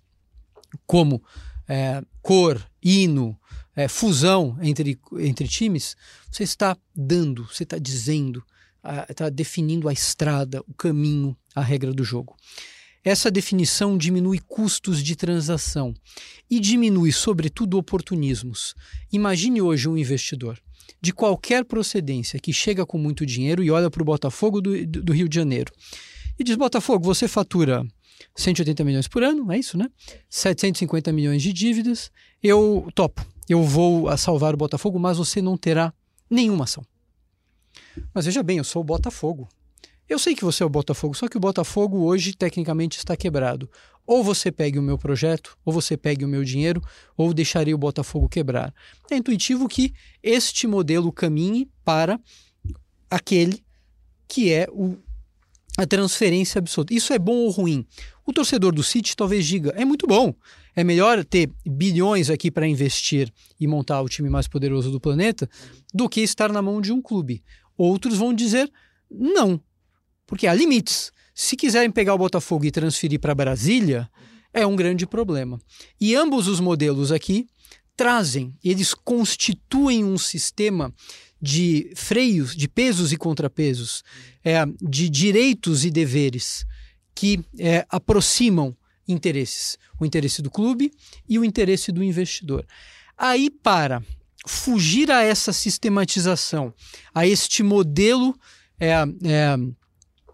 como 0.86 1.22
é, 1.68 2.02
cor, 2.22 2.64
hino, 2.82 3.38
é, 3.76 3.88
fusão 3.88 4.58
entre, 4.62 5.00
entre 5.20 5.48
times, 5.48 5.96
você 6.32 6.44
está 6.44 6.78
dando, 6.96 7.46
você 7.46 7.64
está 7.64 7.78
dizendo, 7.78 8.44
está 9.10 9.30
definindo 9.30 9.90
a 9.90 9.94
estrada, 9.94 10.64
o 10.68 10.74
caminho, 10.74 11.36
a 11.54 11.62
regra 11.62 11.94
do 11.94 12.04
jogo. 12.04 12.36
Essa 13.04 13.32
definição 13.32 13.98
diminui 13.98 14.40
custos 14.40 15.02
de 15.02 15.16
transação 15.16 15.94
e 16.50 16.60
diminui, 16.60 17.12
sobretudo, 17.12 17.78
oportunismos. 17.78 18.76
Imagine 19.12 19.62
hoje 19.62 19.88
um 19.88 19.98
investidor 19.98 20.60
de 21.02 21.14
qualquer 21.14 21.64
procedência 21.64 22.40
que 22.40 22.52
chega 22.52 22.86
com 22.86 22.98
muito 22.98 23.26
dinheiro 23.26 23.64
e 23.64 23.72
olha 23.72 23.90
para 23.90 24.02
o 24.02 24.06
Botafogo 24.06 24.60
do, 24.60 24.86
do 24.86 25.14
Rio 25.14 25.30
de 25.30 25.36
Janeiro 25.36 25.72
e 26.38 26.44
diz: 26.44 26.56
Botafogo, 26.56 27.06
você 27.06 27.28
fatura 27.28 27.86
180 28.36 28.84
milhões 28.84 29.08
por 29.08 29.24
ano, 29.24 29.52
é 29.52 29.58
isso, 29.58 29.78
né? 29.78 29.90
750 30.30 31.12
milhões 31.12 31.42
de 31.42 31.54
dívidas. 31.54 32.12
Eu 32.42 32.88
topo. 32.94 33.26
Eu 33.48 33.64
vou 33.64 34.16
salvar 34.18 34.54
o 34.54 34.58
Botafogo, 34.58 35.00
mas 35.00 35.18
você 35.18 35.42
não 35.42 35.58
terá 35.58 35.94
nenhuma 36.30 36.66
ação. 36.66 36.86
Mas 38.14 38.26
veja 38.26 38.44
bem, 38.44 38.58
eu 38.58 38.64
sou 38.64 38.82
o 38.82 38.86
Botafogo. 38.86 39.48
Eu 40.08 40.18
sei 40.18 40.36
que 40.36 40.44
você 40.44 40.64
é 40.64 40.66
o 40.66 40.70
Botafogo, 40.70 41.14
só 41.14 41.28
que 41.28 41.38
o 41.38 41.40
Botafogo 41.40 42.04
hoje 42.04 42.34
tecnicamente 42.34 42.98
está 42.98 43.16
quebrado. 43.16 43.70
Ou 44.06 44.24
você 44.24 44.52
pegue 44.52 44.80
o 44.80 44.82
meu 44.82 44.98
projeto, 44.98 45.58
ou 45.66 45.74
você 45.74 45.98
pegue 45.98 46.24
o 46.24 46.30
meu 46.30 46.44
dinheiro, 46.44 46.82
ou 47.18 47.34
deixarei 47.34 47.74
o 47.74 47.78
Botafogo 47.78 48.30
quebrar. 48.30 48.74
É 49.12 49.18
intuitivo 49.18 49.68
que 49.68 49.94
este 50.24 50.66
modelo 50.66 51.12
caminhe 51.12 51.70
para 51.84 52.18
aquele 53.10 53.62
que 54.28 54.52
é 54.52 54.68
o 54.72 54.98
a 55.78 55.86
transferência 55.86 56.58
absoluta. 56.58 56.94
Isso 56.94 57.13
é 57.13 57.20
bom 57.20 57.36
ou 57.36 57.52
ruim? 57.52 57.86
O 58.26 58.34
torcedor 58.34 58.74
do 58.74 58.84
City 58.84 59.16
talvez 59.16 59.46
diga: 59.46 59.72
é 59.78 59.86
muito 59.86 60.08
bom. 60.08 60.34
É 60.76 60.84
melhor 60.84 61.24
ter 61.24 61.52
bilhões 61.66 62.30
aqui 62.30 62.52
para 62.52 62.68
investir 62.68 63.32
e 63.60 63.68
montar 63.68 64.02
o 64.02 64.10
time 64.10 64.30
mais 64.30 64.48
poderoso 64.48 64.92
do 64.92 65.00
planeta 65.00 65.50
do 65.94 66.10
que 66.10 66.22
estar 66.22 66.52
na 66.52 66.62
mão 66.62 66.82
de 66.82 66.92
um 66.92 67.02
clube. 67.02 67.44
Outros 67.78 68.17
vão 68.17 68.34
dizer 68.34 68.71
não, 69.10 69.62
porque 70.25 70.48
há 70.48 70.54
limites. 70.54 71.12
Se 71.34 71.56
quiserem 71.56 71.92
pegar 71.92 72.15
o 72.15 72.17
Botafogo 72.17 72.65
e 72.65 72.71
transferir 72.71 73.19
para 73.19 73.36
Brasília, 73.36 74.10
é 74.54 74.65
um 74.65 74.75
grande 74.75 75.06
problema. 75.06 75.60
E 76.02 76.15
ambos 76.15 76.48
os 76.48 76.60
modelos 76.60 77.12
aqui 77.12 77.48
trazem, 77.96 78.54
eles 78.63 78.94
constituem 78.94 80.04
um 80.04 80.17
sistema 80.17 80.94
de 81.42 81.92
freios, 81.96 82.56
de 82.56 82.67
pesos 82.67 83.12
e 83.12 83.17
contrapesos, 83.17 84.04
é, 84.44 84.65
de 84.81 85.10
direitos 85.10 85.85
e 85.85 85.92
deveres 85.92 86.65
que 87.13 87.44
é, 87.58 87.85
aproximam 87.90 88.75
interesses, 89.08 89.77
o 90.00 90.06
interesse 90.06 90.42
do 90.42 90.52
clube 90.52 90.92
e 91.27 91.40
o 91.40 91.46
interesse 91.46 91.92
do 91.92 92.04
investidor. 92.04 92.65
Aí, 93.17 93.50
para 93.50 94.04
fugir 94.46 95.12
a 95.12 95.23
essa 95.23 95.52
sistematização, 95.52 96.73
a 97.13 97.25
este 97.25 97.63
modelo 97.63 98.38
é, 98.79 98.92
é, 98.92 99.58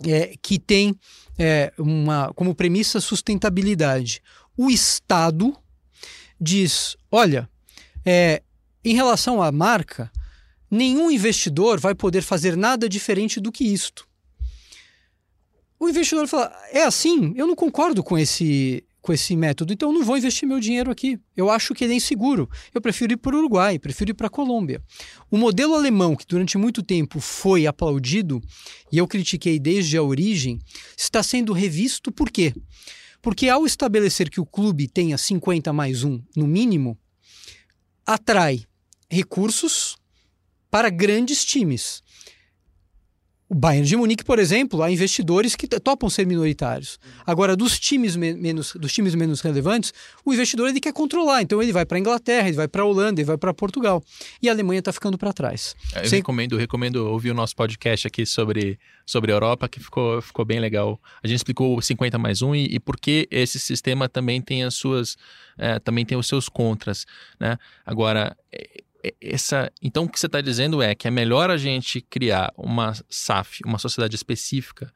é, 0.06 0.36
que 0.42 0.60
tem 0.60 0.96
é, 1.38 1.72
uma, 1.78 2.32
como 2.34 2.54
premissa 2.54 3.00
sustentabilidade, 3.00 4.22
o 4.58 4.70
Estado 4.70 5.56
diz: 6.40 6.98
olha, 7.12 7.50
é, 8.06 8.44
em 8.84 8.94
relação 8.94 9.42
à 9.42 9.52
marca, 9.52 10.12
nenhum 10.74 11.12
investidor 11.12 11.80
vai 11.80 11.94
poder 11.94 12.22
fazer 12.22 12.58
nada 12.58 12.90
diferente 12.90 13.40
do 13.40 13.52
que 13.52 13.64
isto. 13.64 14.08
O 15.80 15.88
investidor 15.88 16.28
fala: 16.28 16.52
é 16.72 16.84
assim? 16.84 17.34
Eu 17.36 17.46
não 17.46 17.56
concordo 17.56 18.04
com 18.04 18.18
esse, 18.18 18.84
com 19.02 19.14
esse 19.14 19.36
método, 19.36 19.74
então 19.74 19.90
eu 19.90 20.00
não 20.00 20.06
vou 20.06 20.18
investir 20.18 20.48
meu 20.48 20.60
dinheiro 20.60 20.90
aqui. 20.90 21.20
Eu 21.36 21.50
acho 21.50 21.74
que 21.74 21.84
ele 21.84 21.94
é 21.94 21.98
inseguro. 21.98 22.50
Eu 22.74 22.82
prefiro 22.82 23.14
ir 23.14 23.18
para 23.18 23.36
o 23.36 23.40
Uruguai, 23.40 23.78
prefiro 23.78 24.12
ir 24.12 24.14
para 24.14 24.28
a 24.28 24.30
Colômbia. 24.30 24.82
O 25.30 25.38
modelo 25.38 25.76
alemão, 25.76 26.16
que 26.16 26.26
durante 26.26 26.58
muito 26.58 26.82
tempo 26.82 27.20
foi 27.20 27.68
aplaudido, 27.68 28.42
e 28.92 28.98
eu 28.98 29.08
critiquei 29.08 29.60
desde 29.60 29.98
a 29.98 30.04
origem, 30.04 30.60
está 30.98 31.22
sendo 31.22 31.54
revisto 31.54 32.12
por 32.12 32.32
quê? 32.32 32.54
Porque 33.22 33.48
ao 33.48 33.66
estabelecer 33.66 34.30
que 34.30 34.42
o 34.42 34.46
clube 34.46 34.88
tenha 34.88 35.18
50 35.18 35.72
mais 35.72 36.04
um 36.04 36.22
no 36.36 36.48
mínimo, 36.48 36.98
atrai 38.06 38.64
recursos 39.10 39.98
para 40.74 40.90
grandes 40.90 41.46
times. 41.46 42.02
O 43.48 43.54
Bayern 43.54 43.88
de 43.88 43.96
Munique, 43.96 44.24
por 44.24 44.40
exemplo, 44.40 44.82
há 44.82 44.90
investidores 44.90 45.56
que 45.56 45.68
topam 45.68 46.10
ser 46.10 46.26
minoritários. 46.26 47.00
Agora, 47.28 47.56
dos 47.56 47.80
times 47.80 48.16
menos, 48.16 48.74
dos 48.74 48.92
times 48.92 49.14
menos 49.14 49.42
relevantes, 49.42 49.94
o 50.26 50.34
investidor 50.34 50.70
ele 50.70 50.80
quer 50.80 50.92
controlar. 50.92 51.44
Então 51.44 51.62
ele 51.62 51.72
vai 51.72 51.86
para 51.86 51.98
a 51.98 52.00
Inglaterra, 52.00 52.48
ele 52.48 52.58
vai 52.58 52.68
para 52.68 52.82
a 52.82 52.86
Holanda, 52.86 53.22
ele 53.22 53.28
vai 53.28 53.38
para 53.38 53.54
Portugal. 53.54 54.04
E 54.42 54.50
a 54.50 54.52
Alemanha 54.52 54.80
está 54.80 54.92
ficando 54.92 55.16
para 55.16 55.32
trás. 55.32 55.76
É, 55.94 56.08
eu 56.08 56.10
recomendo, 56.10 56.58
recomendo 56.58 57.08
ouvir 57.08 57.30
o 57.30 57.36
nosso 57.36 57.56
podcast 57.56 58.08
aqui 58.08 58.26
sobre, 58.26 58.80
sobre 59.06 59.32
a 59.32 59.36
Europa, 59.36 59.70
que 59.70 59.80
ficou, 59.80 60.24
ficou 60.24 60.44
bem 60.44 60.60
legal. 60.60 61.00
A 61.24 61.28
gente 61.28 61.38
explicou 61.38 61.78
o 61.78 61.82
50 61.84 62.18
mais 62.18 62.42
1 62.42 62.56
e, 62.56 62.66
e 62.72 62.80
por 62.80 63.00
que 63.00 63.28
esse 63.30 63.60
sistema 63.60 64.10
também 64.10 64.42
tem 64.42 64.64
as 64.64 64.74
suas. 64.74 65.16
É, 65.56 65.78
também 65.78 66.04
tem 66.04 66.18
os 66.18 66.26
seus 66.26 66.50
contras. 66.50 67.06
Né? 67.40 67.60
Agora 67.86 68.36
essa, 69.22 69.72
então 69.82 70.06
o 70.06 70.10
que 70.10 70.20
você 70.20 70.28
está 70.28 70.42
dizendo 70.42 70.82
é 70.82 70.96
que 70.96 71.08
é 71.08 71.12
melhor 71.12 71.50
a 71.50 71.58
gente 71.58 72.02
criar 72.02 72.54
uma 72.58 72.94
SAF, 73.10 73.60
uma 73.66 73.78
sociedade 73.78 74.16
específica, 74.16 74.92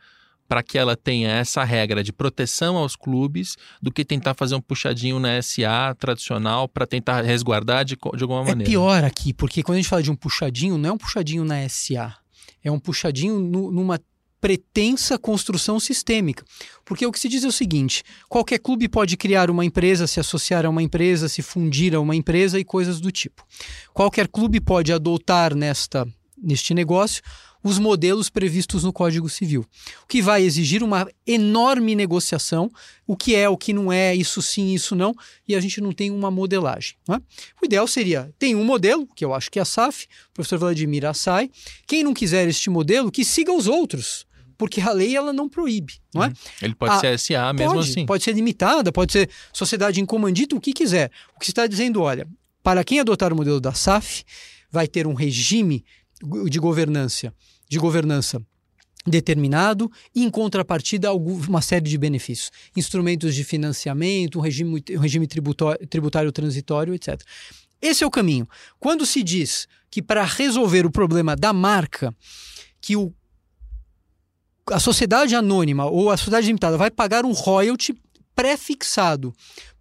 para 0.48 0.64
que 0.64 0.78
ela 0.78 0.96
tenha 0.96 1.30
essa 1.30 1.64
regra 1.64 2.04
de 2.04 2.14
proteção 2.14 2.78
aos 2.78 2.96
clubes, 2.96 3.58
do 3.82 3.92
que 3.92 4.06
tentar 4.06 4.34
fazer 4.34 4.56
um 4.56 4.62
puxadinho 4.62 5.20
na 5.20 5.42
SA 5.42 5.94
tradicional 6.00 6.70
para 6.70 6.88
tentar 6.88 7.22
resguardar 7.22 7.84
de, 7.84 7.96
de 7.96 8.24
alguma 8.24 8.42
é 8.42 8.46
maneira. 8.46 8.64
É 8.64 8.72
pior 8.72 9.04
aqui, 9.04 9.34
porque 9.34 9.62
quando 9.62 9.76
a 9.78 9.82
gente 9.82 9.90
fala 9.90 10.02
de 10.02 10.12
um 10.12 10.16
puxadinho, 10.16 10.78
não 10.78 10.92
é 10.92 10.94
um 10.94 10.98
puxadinho 10.98 11.44
na 11.44 11.68
SA, 11.68 12.16
é 12.64 12.72
um 12.72 12.80
puxadinho 12.80 13.40
no, 13.40 13.72
numa 13.72 14.00
pretensa 14.40 15.18
construção 15.18 15.80
sistêmica. 15.80 16.44
Porque 16.86 17.06
o 17.06 17.12
que 17.12 17.20
se 17.20 17.30
diz 17.30 17.44
é 17.44 17.48
o 17.48 17.52
seguinte: 17.52 18.04
qualquer 18.30 18.60
clube 18.60 18.88
pode 18.88 19.18
criar 19.18 19.50
uma 19.50 19.66
empresa, 19.66 20.08
se 20.08 20.20
associar 20.20 20.66
a 20.66 20.70
uma 20.70 20.84
empresa, 20.84 21.30
se 21.30 21.42
fundir 21.42 21.96
a 21.96 22.00
uma 22.00 22.16
empresa 22.16 22.60
e 22.60 22.64
coisas 22.64 23.00
do 23.00 23.12
tipo. 23.12 23.46
Qualquer 23.94 24.28
clube 24.28 24.60
pode 24.60 24.92
adotar 24.94 25.56
nesta 25.56 26.08
neste 26.40 26.74
negócio 26.74 27.24
os 27.64 27.80
modelos 27.80 28.30
previstos 28.30 28.84
no 28.84 28.94
Código 28.94 29.28
Civil, 29.28 29.66
o 30.04 30.08
que 30.08 30.22
vai 30.22 30.44
exigir 30.44 30.84
uma 30.84 31.10
enorme 31.26 31.96
negociação, 31.96 32.72
o 33.06 33.18
que 33.18 33.36
é, 33.36 33.50
o 33.50 33.58
que 33.58 33.74
não 33.74 33.92
é, 33.92 34.16
isso 34.16 34.42
sim, 34.42 34.74
isso 34.74 34.96
não, 34.96 35.14
e 35.48 35.56
a 35.56 35.60
gente 35.60 35.82
não 35.82 35.92
tem 35.92 36.12
uma 36.12 36.30
modelagem. 36.32 36.96
É? 37.10 37.16
O 37.62 37.66
ideal 37.66 37.88
seria, 37.88 38.34
tem 38.38 38.56
um 38.56 38.64
modelo, 38.64 39.08
que 39.16 39.26
eu 39.26 39.34
acho 39.34 39.50
que 39.52 39.60
é 39.60 39.64
a 39.64 39.66
SAF, 39.66 40.06
o 40.30 40.34
professor 40.36 40.60
Vladimir 40.60 41.06
Assay, 41.06 41.52
quem 41.86 42.04
não 42.04 42.14
quiser 42.14 42.48
este 42.48 42.70
modelo, 42.70 43.12
que 43.12 43.26
siga 43.26 43.52
os 43.52 43.68
outros, 43.68 44.27
porque 44.58 44.82
a 44.82 44.92
lei 44.92 45.16
ela 45.16 45.32
não 45.32 45.48
proíbe, 45.48 46.00
não 46.14 46.24
é? 46.24 46.28
Uhum. 46.28 46.34
Ele 46.62 46.76
pode 46.76 46.94
a, 46.94 47.00
ser 47.00 47.20
SA 47.20 47.54
mesmo 47.54 47.76
pode, 47.76 47.90
assim. 47.90 48.06
Pode 48.06 48.24
ser 48.24 48.34
limitada, 48.34 48.92
pode 48.92 49.12
ser 49.12 49.30
sociedade 49.54 50.02
em 50.02 50.06
comandito, 50.06 50.56
o 50.56 50.60
que 50.60 50.74
quiser. 50.74 51.12
O 51.36 51.40
que 51.40 51.46
você 51.46 51.52
está 51.52 51.68
dizendo, 51.68 52.02
olha, 52.02 52.28
para 52.64 52.84
quem 52.84 53.00
adotar 53.00 53.32
o 53.32 53.36
modelo 53.36 53.62
da 53.62 53.74
SAF, 53.74 54.24
vai 54.72 54.88
ter 54.88 55.08
um 55.08 55.14
regime 55.14 55.86
de 56.50 56.60
governança, 56.60 57.34
de 57.70 57.78
governança 57.78 58.42
determinado 59.06 59.90
e, 60.14 60.24
em 60.24 60.30
contrapartida, 60.30 61.14
uma 61.14 61.62
série 61.62 61.88
de 61.88 61.98
benefícios. 61.98 62.52
Instrumentos 62.76 63.34
de 63.36 63.44
financiamento, 63.44 64.40
um 64.40 64.42
regime, 64.42 64.84
um 64.92 65.00
regime 65.00 65.28
tributário, 65.28 65.88
tributário 65.88 66.32
transitório, 66.32 66.94
etc. 66.94 67.22
Esse 67.82 68.04
é 68.04 68.08
o 68.08 68.12
caminho. 68.12 68.48
Quando 68.80 69.06
se 69.06 69.24
diz 69.24 69.68
que 69.90 70.02
para 70.02 70.24
resolver 70.24 70.86
o 70.86 70.92
problema 70.92 71.36
da 71.36 71.54
marca, 71.54 72.14
que 72.82 72.96
o 72.96 73.14
a 74.72 74.80
sociedade 74.80 75.36
anônima 75.36 75.86
ou 75.86 76.10
a 76.10 76.18
sociedade 76.18 76.48
limitada 76.48 76.78
vai 76.78 76.92
pagar 76.92 77.26
um 77.26 77.32
royalty 77.32 77.96
pré-fixado 78.36 79.34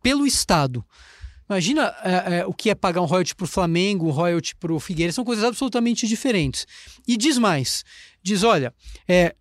pelo 0.02 0.26
Estado. 0.26 0.84
Imagina 1.48 1.94
é, 2.02 2.38
é, 2.38 2.46
o 2.46 2.52
que 2.52 2.70
é 2.70 2.74
pagar 2.74 3.00
um 3.00 3.04
royalty 3.04 3.34
para 3.34 3.44
o 3.44 3.48
Flamengo, 3.48 4.06
um 4.06 4.10
royalty 4.10 4.54
para 4.56 4.72
o 4.72 4.80
Figueiredo, 4.80 5.14
são 5.14 5.24
coisas 5.24 5.44
absolutamente 5.44 6.06
diferentes. 6.06 6.66
E 7.06 7.16
diz 7.16 7.38
mais: 7.38 7.84
diz, 8.22 8.42
olha, 8.42 8.74
é, 9.08 9.34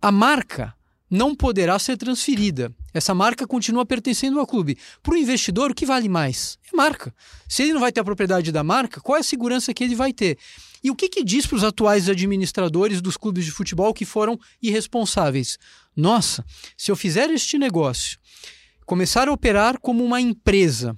a 0.00 0.10
marca 0.10 0.74
não 1.12 1.34
poderá 1.34 1.78
ser 1.78 1.98
transferida. 1.98 2.74
Essa 2.94 3.14
marca 3.14 3.46
continua 3.46 3.84
pertencendo 3.84 4.40
ao 4.40 4.46
clube. 4.46 4.78
Para 5.02 5.12
o 5.12 5.16
investidor, 5.18 5.70
o 5.70 5.74
que 5.74 5.84
vale 5.84 6.08
mais? 6.08 6.58
É 6.72 6.74
marca. 6.74 7.14
Se 7.46 7.62
ele 7.62 7.74
não 7.74 7.80
vai 7.80 7.92
ter 7.92 8.00
a 8.00 8.04
propriedade 8.04 8.50
da 8.50 8.64
marca, 8.64 8.98
qual 8.98 9.18
é 9.18 9.20
a 9.20 9.22
segurança 9.22 9.74
que 9.74 9.84
ele 9.84 9.94
vai 9.94 10.14
ter? 10.14 10.38
E 10.82 10.90
o 10.90 10.96
que, 10.96 11.10
que 11.10 11.22
diz 11.22 11.46
para 11.46 11.56
os 11.56 11.64
atuais 11.64 12.08
administradores 12.08 13.02
dos 13.02 13.18
clubes 13.18 13.44
de 13.44 13.50
futebol 13.50 13.92
que 13.92 14.06
foram 14.06 14.40
irresponsáveis? 14.62 15.58
Nossa, 15.94 16.42
se 16.78 16.90
eu 16.90 16.96
fizer 16.96 17.28
este 17.28 17.58
negócio, 17.58 18.18
começar 18.86 19.28
a 19.28 19.32
operar 19.32 19.78
como 19.78 20.02
uma 20.02 20.18
empresa 20.18 20.96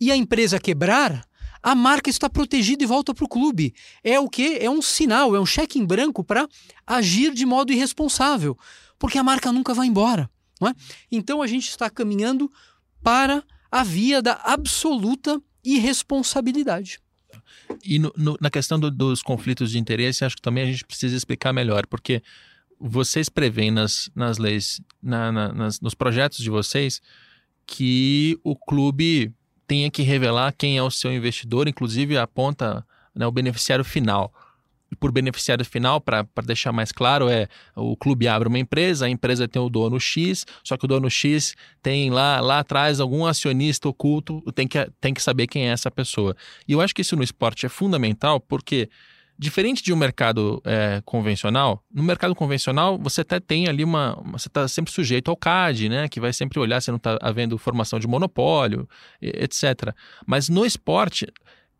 e 0.00 0.12
a 0.12 0.16
empresa 0.16 0.60
quebrar, 0.60 1.24
a 1.60 1.74
marca 1.74 2.08
está 2.08 2.30
protegida 2.30 2.84
e 2.84 2.86
volta 2.86 3.12
para 3.12 3.24
o 3.24 3.28
clube. 3.28 3.74
É 4.04 4.18
o 4.20 4.28
que? 4.28 4.58
É 4.60 4.70
um 4.70 4.80
sinal, 4.80 5.34
é 5.34 5.40
um 5.40 5.44
cheque 5.44 5.78
em 5.78 5.84
branco 5.84 6.22
para 6.22 6.48
agir 6.86 7.34
de 7.34 7.44
modo 7.44 7.72
irresponsável, 7.72 8.56
porque 9.00 9.18
a 9.18 9.24
marca 9.24 9.50
nunca 9.50 9.74
vai 9.74 9.88
embora. 9.88 10.30
Não 10.60 10.68
é? 10.68 10.74
Então 11.10 11.40
a 11.40 11.46
gente 11.46 11.68
está 11.68 11.88
caminhando 11.88 12.52
para 13.02 13.42
a 13.72 13.82
via 13.82 14.20
da 14.20 14.34
absoluta 14.44 15.42
irresponsabilidade. 15.64 17.00
E 17.82 17.98
no, 17.98 18.12
no, 18.14 18.36
na 18.40 18.50
questão 18.50 18.78
do, 18.78 18.90
dos 18.90 19.22
conflitos 19.22 19.70
de 19.70 19.78
interesse, 19.78 20.24
acho 20.24 20.36
que 20.36 20.42
também 20.42 20.64
a 20.64 20.66
gente 20.66 20.84
precisa 20.84 21.16
explicar 21.16 21.52
melhor, 21.52 21.86
porque 21.86 22.22
vocês 22.78 23.28
preveem 23.28 23.70
nas, 23.70 24.10
nas 24.14 24.36
leis, 24.36 24.82
na, 25.02 25.32
na, 25.32 25.52
nas, 25.52 25.80
nos 25.80 25.94
projetos 25.94 26.38
de 26.38 26.50
vocês, 26.50 27.00
que 27.66 28.38
o 28.44 28.54
clube 28.54 29.32
tenha 29.66 29.90
que 29.90 30.02
revelar 30.02 30.52
quem 30.52 30.76
é 30.76 30.82
o 30.82 30.90
seu 30.90 31.12
investidor, 31.12 31.68
inclusive 31.68 32.18
aponta 32.18 32.84
né, 33.14 33.26
o 33.26 33.32
beneficiário 33.32 33.84
final 33.84 34.34
por 34.98 35.12
beneficiário 35.12 35.64
final, 35.64 36.00
para 36.00 36.26
deixar 36.44 36.72
mais 36.72 36.90
claro, 36.90 37.28
é 37.28 37.48
o 37.76 37.96
clube 37.96 38.26
abre 38.26 38.48
uma 38.48 38.58
empresa, 38.58 39.06
a 39.06 39.08
empresa 39.08 39.46
tem 39.46 39.60
o 39.60 39.68
dono 39.68 40.00
X, 40.00 40.44
só 40.64 40.76
que 40.76 40.84
o 40.84 40.88
dono 40.88 41.10
X 41.10 41.54
tem 41.82 42.10
lá, 42.10 42.40
lá 42.40 42.58
atrás 42.58 43.00
algum 43.00 43.24
acionista 43.24 43.88
oculto, 43.88 44.42
tem 44.52 44.66
que, 44.66 44.90
tem 45.00 45.14
que 45.14 45.22
saber 45.22 45.46
quem 45.46 45.68
é 45.68 45.72
essa 45.72 45.90
pessoa. 45.90 46.36
E 46.66 46.72
eu 46.72 46.80
acho 46.80 46.94
que 46.94 47.02
isso 47.02 47.16
no 47.16 47.22
esporte 47.22 47.66
é 47.66 47.68
fundamental 47.68 48.40
porque 48.40 48.88
diferente 49.40 49.82
de 49.82 49.90
um 49.90 49.96
mercado 49.96 50.60
é, 50.66 51.00
convencional, 51.02 51.82
no 51.90 52.02
mercado 52.02 52.34
convencional 52.34 52.98
você 52.98 53.22
até 53.22 53.40
tem 53.40 53.68
ali 53.68 53.82
uma. 53.82 54.22
Você 54.32 54.48
está 54.48 54.68
sempre 54.68 54.92
sujeito 54.92 55.30
ao 55.30 55.36
CAD, 55.36 55.88
né? 55.88 56.08
Que 56.08 56.20
vai 56.20 56.30
sempre 56.30 56.60
olhar 56.60 56.82
se 56.82 56.90
não 56.90 56.98
está 56.98 57.16
havendo 57.22 57.56
formação 57.56 57.98
de 57.98 58.06
monopólio, 58.06 58.86
etc. 59.22 59.94
Mas 60.26 60.50
no 60.50 60.66
esporte 60.66 61.26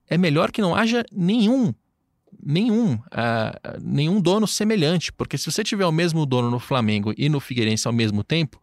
é 0.08 0.16
melhor 0.16 0.50
que 0.50 0.62
não 0.62 0.74
haja 0.74 1.04
nenhum 1.12 1.74
nenhum, 2.44 2.94
uh, 2.94 3.80
nenhum 3.82 4.20
dono 4.20 4.46
semelhante, 4.46 5.12
porque 5.12 5.38
se 5.38 5.50
você 5.50 5.62
tiver 5.62 5.86
o 5.86 5.92
mesmo 5.92 6.24
dono 6.26 6.50
no 6.50 6.58
Flamengo 6.58 7.12
e 7.16 7.28
no 7.28 7.40
Figueirense 7.40 7.86
ao 7.86 7.92
mesmo 7.92 8.22
tempo, 8.22 8.60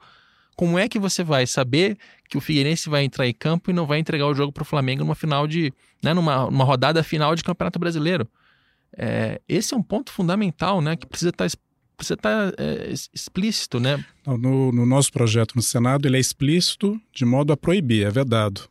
como 0.55 0.77
é 0.79 0.89
que 0.89 0.97
você 0.97 1.23
vai 1.23 1.45
saber 1.45 1.97
que 2.27 2.37
o 2.37 2.41
Figueirense 2.41 2.89
vai 2.89 3.03
entrar 3.03 3.27
em 3.27 3.33
campo 3.33 3.69
e 3.69 3.73
não 3.73 3.85
vai 3.85 3.99
entregar 3.99 4.25
o 4.25 4.33
jogo 4.33 4.51
para 4.51 4.63
o 4.63 4.65
Flamengo 4.65 5.03
numa 5.03 5.15
final 5.15 5.47
de, 5.47 5.71
né, 6.01 6.13
numa, 6.13 6.45
numa 6.45 6.63
rodada 6.63 7.03
final 7.03 7.35
de 7.35 7.43
Campeonato 7.43 7.77
Brasileiro? 7.77 8.27
É, 8.97 9.39
esse 9.47 9.73
é 9.73 9.77
um 9.77 9.83
ponto 9.83 10.11
fundamental, 10.11 10.81
né, 10.81 10.95
que 10.95 11.05
precisa 11.05 11.29
estar 11.29 11.47
tá, 11.47 11.57
precisa 11.95 12.15
estar 12.15 12.51
tá, 12.51 12.63
é, 12.63 12.91
explícito, 13.13 13.79
né? 13.79 14.03
No, 14.25 14.71
no, 14.71 14.85
nosso 14.85 15.11
projeto 15.11 15.55
no 15.55 15.61
Senado 15.61 16.07
ele 16.07 16.17
é 16.17 16.19
explícito 16.19 16.99
de 17.13 17.23
modo 17.25 17.53
a 17.53 17.57
proibir, 17.57 18.05
é 18.05 18.09
vedado. 18.09 18.61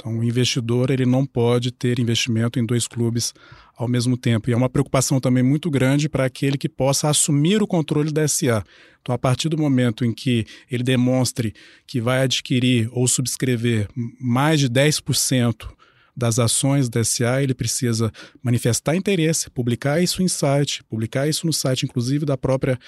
Então, 0.00 0.18
o 0.18 0.24
investidor 0.24 0.90
ele 0.90 1.04
não 1.04 1.26
pode 1.26 1.70
ter 1.70 1.98
investimento 1.98 2.58
em 2.58 2.64
dois 2.64 2.88
clubes 2.88 3.34
ao 3.76 3.86
mesmo 3.86 4.16
tempo. 4.16 4.48
E 4.48 4.52
é 4.54 4.56
uma 4.56 4.68
preocupação 4.68 5.20
também 5.20 5.42
muito 5.42 5.70
grande 5.70 6.08
para 6.08 6.24
aquele 6.24 6.56
que 6.56 6.70
possa 6.70 7.10
assumir 7.10 7.62
o 7.62 7.66
controle 7.66 8.10
da 8.10 8.26
SA. 8.26 8.64
Então, 9.02 9.14
a 9.14 9.18
partir 9.18 9.50
do 9.50 9.58
momento 9.58 10.02
em 10.02 10.12
que 10.12 10.46
ele 10.70 10.82
demonstre 10.82 11.52
que 11.86 12.00
vai 12.00 12.22
adquirir 12.22 12.88
ou 12.92 13.06
subscrever 13.06 13.88
mais 14.18 14.58
de 14.58 14.70
10% 14.70 15.68
das 16.16 16.38
ações 16.38 16.88
da 16.88 17.04
SA, 17.04 17.42
ele 17.42 17.54
precisa 17.54 18.10
manifestar 18.42 18.96
interesse, 18.96 19.50
publicar 19.50 20.02
isso 20.02 20.22
em 20.22 20.28
site, 20.28 20.82
publicar 20.84 21.28
isso 21.28 21.46
no 21.46 21.52
site, 21.52 21.84
inclusive 21.84 22.24
da 22.24 22.38
própria 22.38 22.78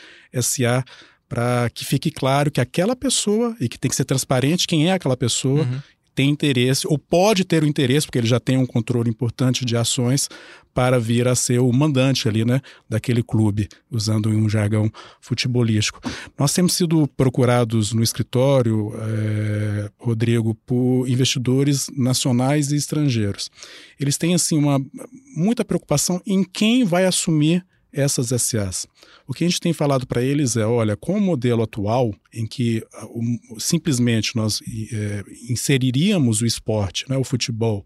SA, 0.40 0.82
para 1.28 1.70
que 1.70 1.84
fique 1.84 2.10
claro 2.10 2.50
que 2.50 2.60
aquela 2.60 2.96
pessoa, 2.96 3.54
e 3.60 3.68
que 3.68 3.78
tem 3.78 3.90
que 3.90 3.96
ser 3.96 4.04
transparente 4.04 4.66
quem 4.66 4.88
é 4.88 4.92
aquela 4.92 5.16
pessoa, 5.16 5.62
uhum 5.62 5.80
tem 6.14 6.30
interesse, 6.30 6.86
ou 6.86 6.98
pode 6.98 7.44
ter 7.44 7.62
o 7.62 7.66
interesse, 7.66 8.06
porque 8.06 8.18
ele 8.18 8.26
já 8.26 8.40
tem 8.40 8.56
um 8.56 8.66
controle 8.66 9.08
importante 9.08 9.64
de 9.64 9.76
ações, 9.76 10.28
para 10.74 10.98
vir 10.98 11.28
a 11.28 11.34
ser 11.34 11.58
o 11.58 11.72
mandante 11.72 12.28
ali, 12.28 12.44
né, 12.44 12.60
daquele 12.88 13.22
clube, 13.22 13.68
usando 13.90 14.28
um 14.28 14.48
jargão 14.48 14.90
futebolístico. 15.20 16.00
Nós 16.38 16.52
temos 16.52 16.72
sido 16.72 17.06
procurados 17.08 17.92
no 17.92 18.02
escritório, 18.02 18.92
é, 18.96 19.90
Rodrigo, 19.98 20.54
por 20.66 21.06
investidores 21.08 21.88
nacionais 21.94 22.72
e 22.72 22.76
estrangeiros. 22.76 23.50
Eles 24.00 24.16
têm, 24.16 24.34
assim, 24.34 24.56
uma 24.56 24.80
muita 25.36 25.64
preocupação 25.64 26.20
em 26.26 26.42
quem 26.42 26.84
vai 26.84 27.04
assumir 27.04 27.64
essas 27.92 28.28
SAs. 28.28 28.86
O 29.26 29.34
que 29.34 29.44
a 29.44 29.48
gente 29.48 29.60
tem 29.60 29.72
falado 29.72 30.06
para 30.06 30.22
eles 30.22 30.56
é, 30.56 30.64
olha, 30.64 30.96
com 30.96 31.14
o 31.14 31.20
modelo 31.20 31.62
atual, 31.62 32.14
em 32.32 32.46
que 32.46 32.84
uh, 33.02 33.60
simplesmente 33.60 34.34
nós 34.34 34.60
é, 34.92 35.22
inseriríamos 35.48 36.40
o 36.40 36.46
esporte, 36.46 37.04
né, 37.08 37.16
o 37.16 37.24
futebol, 37.24 37.84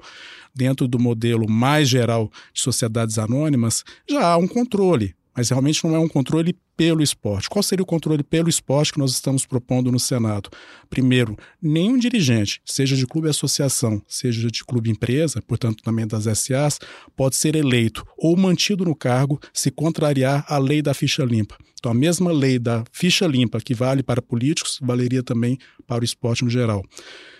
dentro 0.55 0.87
do 0.89 0.99
modelo 0.99 1.49
mais 1.49 1.89
geral 1.89 2.31
de 2.53 2.61
sociedades 2.63 3.19
anônimas, 3.19 3.85
já 4.09 4.29
há 4.29 4.37
um 4.37 4.49
controle 4.49 5.15
mas 5.37 5.51
realmente 5.51 5.84
não 5.84 5.95
é 5.95 5.99
um 5.99 6.09
controle 6.09 6.57
pelo 6.76 7.03
esporte. 7.03 7.49
Qual 7.49 7.62
seria 7.62 7.82
o 7.82 7.87
controle 7.87 8.22
pelo 8.22 8.49
esporte 8.49 8.93
que 8.93 8.99
nós 8.99 9.12
estamos 9.12 9.45
propondo 9.45 9.93
no 9.93 10.01
Senado? 10.01 10.51
Primeiro, 10.89 11.37
nenhum 11.61 11.99
dirigente, 11.99 12.61
seja 12.64 12.97
de 12.97 13.07
clube 13.07 13.28
associação, 13.28 14.03
seja 14.09 14.51
de 14.51 14.64
clube 14.64 14.91
empresa, 14.91 15.43
portanto 15.43 15.82
também 15.82 16.07
das 16.07 16.24
SAs, 16.39 16.78
pode 17.14 17.37
ser 17.37 17.55
eleito 17.55 18.05
ou 18.16 18.37
mantido 18.37 18.84
no 18.84 18.95
cargo 18.95 19.41
se 19.53 19.70
contrariar 19.70 20.45
a 20.49 20.59
lei 20.59 20.80
da 20.80 20.95
ficha 20.95 21.24
limpa. 21.24 21.57
Então, 21.78 21.93
a 21.93 21.95
mesma 21.95 22.32
lei 22.32 22.59
da 22.59 22.84
ficha 22.91 23.26
limpa 23.26 23.61
que 23.61 23.74
vale 23.74 24.03
para 24.03 24.22
políticos 24.22 24.78
valeria 24.82 25.22
também 25.22 25.59
para 25.87 26.03
o 26.03 26.05
esporte 26.05 26.43
no 26.43 26.51
geral. 26.51 26.82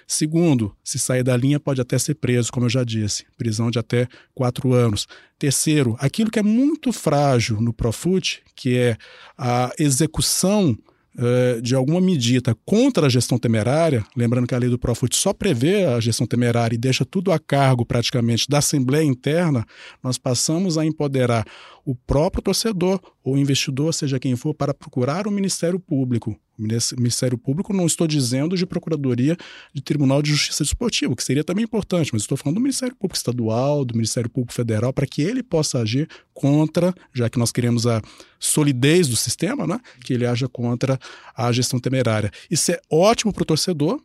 Segundo, 0.07 0.75
se 0.85 0.99
sair 0.99 1.25
da 1.25 1.37
linha, 1.37 1.59
pode 1.59 1.81
até 1.81 1.99
ser 1.99 2.15
preso, 2.15 2.53
como 2.53 2.67
eu 2.67 2.71
já 2.71 2.85
disse, 2.85 3.27
prisão 3.37 3.71
de 3.71 3.79
até 3.79 4.07
quatro 4.35 4.73
anos. 4.73 5.09
Terceiro, 5.37 5.97
aquilo 5.99 6.31
que 6.31 6.39
é 6.39 6.43
muito 6.43 6.93
frágil 6.93 7.61
no 7.61 7.73
Profut, 7.73 8.41
que 8.55 8.79
é 8.79 8.97
a 9.37 9.73
execução 9.79 10.79
uh, 11.17 11.61
de 11.61 11.75
alguma 11.75 12.01
medida 12.01 12.57
contra 12.65 13.07
a 13.07 13.09
gestão 13.09 13.37
temerária, 13.37 14.05
lembrando 14.17 14.47
que 14.47 14.55
a 14.55 14.59
lei 14.59 14.71
do 14.71 14.79
Profut 14.79 15.17
só 15.17 15.33
prevê 15.33 15.85
a 15.85 15.99
gestão 15.99 16.25
temerária 16.25 16.77
e 16.77 16.79
deixa 16.79 17.05
tudo 17.05 17.33
a 17.33 17.39
cargo 17.39 17.85
praticamente 17.85 18.49
da 18.49 18.59
Assembleia 18.59 19.05
Interna, 19.05 19.67
nós 20.01 20.19
passamos 20.19 20.79
a 20.79 20.87
empoderar 20.87 21.45
o 21.85 21.97
próprio 21.97 22.43
torcedor 22.43 23.01
ou 23.25 23.37
investidor, 23.37 23.93
seja 23.93 24.21
quem 24.21 24.37
for, 24.37 24.55
para 24.55 24.73
procurar 24.73 25.27
o 25.27 25.33
Ministério 25.33 25.81
Público. 25.81 26.39
Ministério 26.59 27.37
Público 27.37 27.73
não 27.73 27.87
estou 27.87 28.07
dizendo 28.07 28.57
de 28.57 28.65
Procuradoria 28.65 29.37
de 29.73 29.83
Tribunal 29.83 30.23
de 30.23 30.31
Justiça 30.31 30.65
Desportivo, 30.65 31.15
que 31.15 31.23
seria 31.23 31.45
também 31.45 31.65
importante, 31.65 32.11
mas 32.13 32.23
estou 32.23 32.37
falando 32.37 32.57
do 32.57 32.61
Ministério 32.61 32.95
Público 32.95 33.17
Estadual, 33.17 33.85
do 33.85 33.95
Ministério 33.95 34.31
Público 34.31 34.53
Federal, 34.53 34.93
para 34.93 35.07
que 35.07 35.23
ele 35.23 35.43
possa 35.43 35.79
agir 35.79 36.09
contra, 36.33 36.95
já 37.13 37.29
que 37.29 37.39
nós 37.39 37.53
queremos 37.53 37.87
a 37.87 38.03
solidez 38.39 39.09
do 39.09 39.17
sistema, 39.17 39.67
né? 39.67 39.81
que 40.03 40.13
ele 40.13 40.27
haja 40.27 40.49
contra 40.49 40.99
a 41.37 41.51
gestão 41.53 41.79
temerária. 41.79 42.31
Isso 42.51 42.73
é 42.73 42.81
ótimo 42.91 43.33
para 43.33 43.43
o 43.43 43.47
torcedor, 43.47 44.01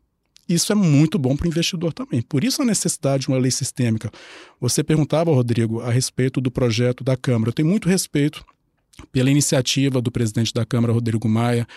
isso 0.48 0.72
é 0.72 0.76
muito 0.76 1.18
bom 1.18 1.36
para 1.36 1.46
o 1.46 1.48
investidor 1.48 1.94
também. 1.94 2.22
Por 2.22 2.44
isso 2.44 2.62
a 2.62 2.66
necessidade 2.66 3.24
de 3.24 3.30
uma 3.30 3.38
lei 3.38 3.52
sistêmica. 3.52 4.12
Você 4.60 4.84
perguntava, 4.84 5.32
Rodrigo, 5.32 5.80
a 5.82 5.90
respeito 5.90 6.42
do 6.42 6.52
projeto 6.52 7.04
da 7.04 7.16
Câmara. 7.16 7.50
Eu 7.50 7.54
tenho 7.54 7.70
muito 7.70 7.88
respeito 7.88 8.44
pela 9.12 9.30
iniciativa 9.30 10.02
do 10.02 10.12
presidente 10.12 10.54
da 10.54 10.66
Câmara, 10.66 10.94
Rodrigo 10.94 11.28
Maia, 11.28 11.68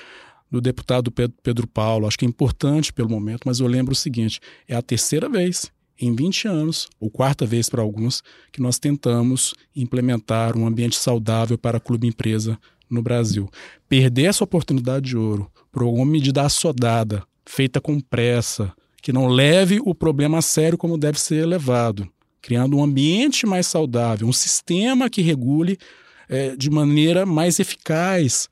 do 0.55 0.61
deputado 0.61 1.11
Pedro 1.11 1.66
Paulo. 1.66 2.07
Acho 2.07 2.16
que 2.16 2.24
é 2.24 2.28
importante 2.28 2.92
pelo 2.92 3.11
momento, 3.11 3.42
mas 3.44 3.59
eu 3.59 3.66
lembro 3.66 3.92
o 3.92 3.96
seguinte: 3.96 4.40
é 4.68 4.76
a 4.76 4.82
terceira 4.82 5.28
vez 5.28 5.72
em 6.00 6.14
20 6.14 6.48
anos, 6.48 6.88
ou 7.00 7.11
quarta 7.11 7.44
vez 7.44 7.68
para 7.68 7.82
alguns, 7.82 8.22
que 8.52 8.61
nós 8.61 8.78
tentamos 8.78 9.55
implementar 9.74 10.57
um 10.57 10.66
ambiente 10.66 10.96
saudável 10.96 11.57
para 11.59 11.80
clube 11.80 12.07
empresa 12.07 12.59
no 12.88 13.02
Brasil. 13.02 13.48
Perder 13.88 14.24
essa 14.24 14.44
oportunidade 14.44 15.07
de 15.07 15.16
ouro 15.16 15.50
por 15.72 15.82
alguma 15.82 16.07
medida 16.07 16.42
assodada 16.42 17.24
feita 17.46 17.80
com 17.80 18.00
pressa, 18.00 18.72
que 19.02 19.12
não 19.12 19.26
leve 19.26 19.80
o 19.84 19.94
problema 19.94 20.38
a 20.38 20.42
sério 20.42 20.78
como 20.78 20.96
deve 20.96 21.20
ser 21.20 21.44
levado, 21.46 22.09
criando 22.40 22.76
um 22.76 22.82
ambiente 22.82 23.46
mais 23.46 23.66
saudável, 23.66 24.26
um 24.26 24.32
sistema 24.32 25.11
que 25.11 25.20
regule 25.20 25.78
é, 26.28 26.57
de 26.57 26.70
maneira 26.70 27.26
mais 27.26 27.61
eficaz 27.61 28.48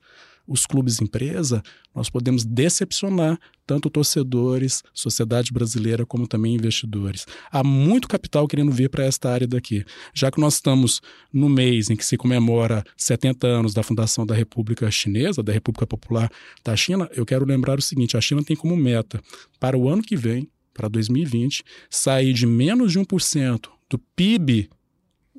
os 0.47 0.65
clubes 0.65 1.01
empresa, 1.01 1.63
nós 1.95 2.09
podemos 2.09 2.43
decepcionar 2.43 3.39
tanto 3.65 3.89
torcedores, 3.89 4.83
sociedade 4.93 5.53
brasileira, 5.53 6.05
como 6.05 6.27
também 6.27 6.55
investidores. 6.55 7.25
Há 7.51 7.63
muito 7.63 8.07
capital 8.07 8.47
querendo 8.47 8.71
vir 8.71 8.89
para 8.89 9.05
esta 9.05 9.29
área 9.29 9.47
daqui. 9.47 9.85
Já 10.13 10.29
que 10.29 10.39
nós 10.39 10.55
estamos 10.55 11.01
no 11.31 11.47
mês 11.47 11.89
em 11.89 11.95
que 11.95 12.05
se 12.05 12.17
comemora 12.17 12.83
70 12.97 13.47
anos 13.47 13.73
da 13.73 13.83
fundação 13.83 14.25
da 14.25 14.35
República 14.35 14.89
Chinesa, 14.91 15.41
da 15.41 15.53
República 15.53 15.87
Popular 15.87 16.29
da 16.63 16.75
China, 16.75 17.09
eu 17.13 17.25
quero 17.25 17.45
lembrar 17.45 17.79
o 17.79 17.81
seguinte: 17.81 18.17
a 18.17 18.21
China 18.21 18.43
tem 18.43 18.55
como 18.55 18.75
meta, 18.75 19.21
para 19.59 19.77
o 19.77 19.87
ano 19.87 20.01
que 20.01 20.15
vem, 20.15 20.49
para 20.73 20.87
2020, 20.87 21.63
sair 21.89 22.33
de 22.33 22.45
menos 22.45 22.91
de 22.91 22.99
1% 22.99 23.69
do 23.89 23.99
PIB 24.15 24.69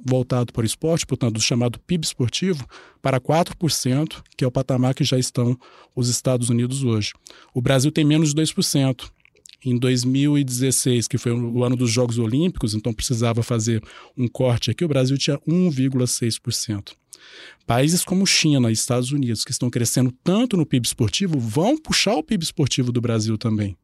voltado 0.05 0.53
para 0.53 0.63
o 0.63 0.67
esporte, 0.67 1.07
portanto, 1.07 1.35
do 1.35 1.41
chamado 1.41 1.79
PIB 1.81 2.05
esportivo, 2.05 2.67
para 3.01 3.21
4%, 3.21 4.23
que 4.37 4.45
é 4.45 4.47
o 4.47 4.51
patamar 4.51 4.95
que 4.95 5.05
já 5.05 5.19
estão 5.19 5.59
os 5.95 6.09
Estados 6.09 6.51
Unidos 6.51 6.85
hoje. 6.85 7.13
O 7.55 7.63
Brasil 7.63 7.91
tem 7.91 8.05
menos 8.05 8.35
de 8.35 8.43
2%. 8.43 9.11
Em 9.67 9.79
2016, 9.79 11.09
que 11.09 11.17
foi 11.17 11.33
o 11.33 11.65
ano 11.65 11.75
dos 11.75 11.91
Jogos 11.91 12.19
Olímpicos, 12.19 12.75
então 12.75 12.93
precisava 12.93 13.43
fazer 13.43 13.83
um 14.15 14.29
corte 14.29 14.71
aqui, 14.71 14.85
o 14.85 14.89
Brasil 14.89 15.17
tinha 15.17 15.39
1,6%. 15.39 16.93
Países 17.67 18.05
como 18.05 18.27
China 18.27 18.69
e 18.69 18.75
Estados 18.75 19.11
Unidos, 19.11 19.43
que 19.43 19.51
estão 19.51 19.71
crescendo 19.71 20.13
tanto 20.23 20.55
no 20.57 20.67
PIB 20.67 20.87
esportivo, 20.87 21.41
vão 21.41 21.79
puxar 21.79 22.15
o 22.15 22.23
PIB 22.23 22.45
esportivo 22.45 22.93
do 22.93 23.01
Brasil 23.01 23.39
também. 23.39 23.75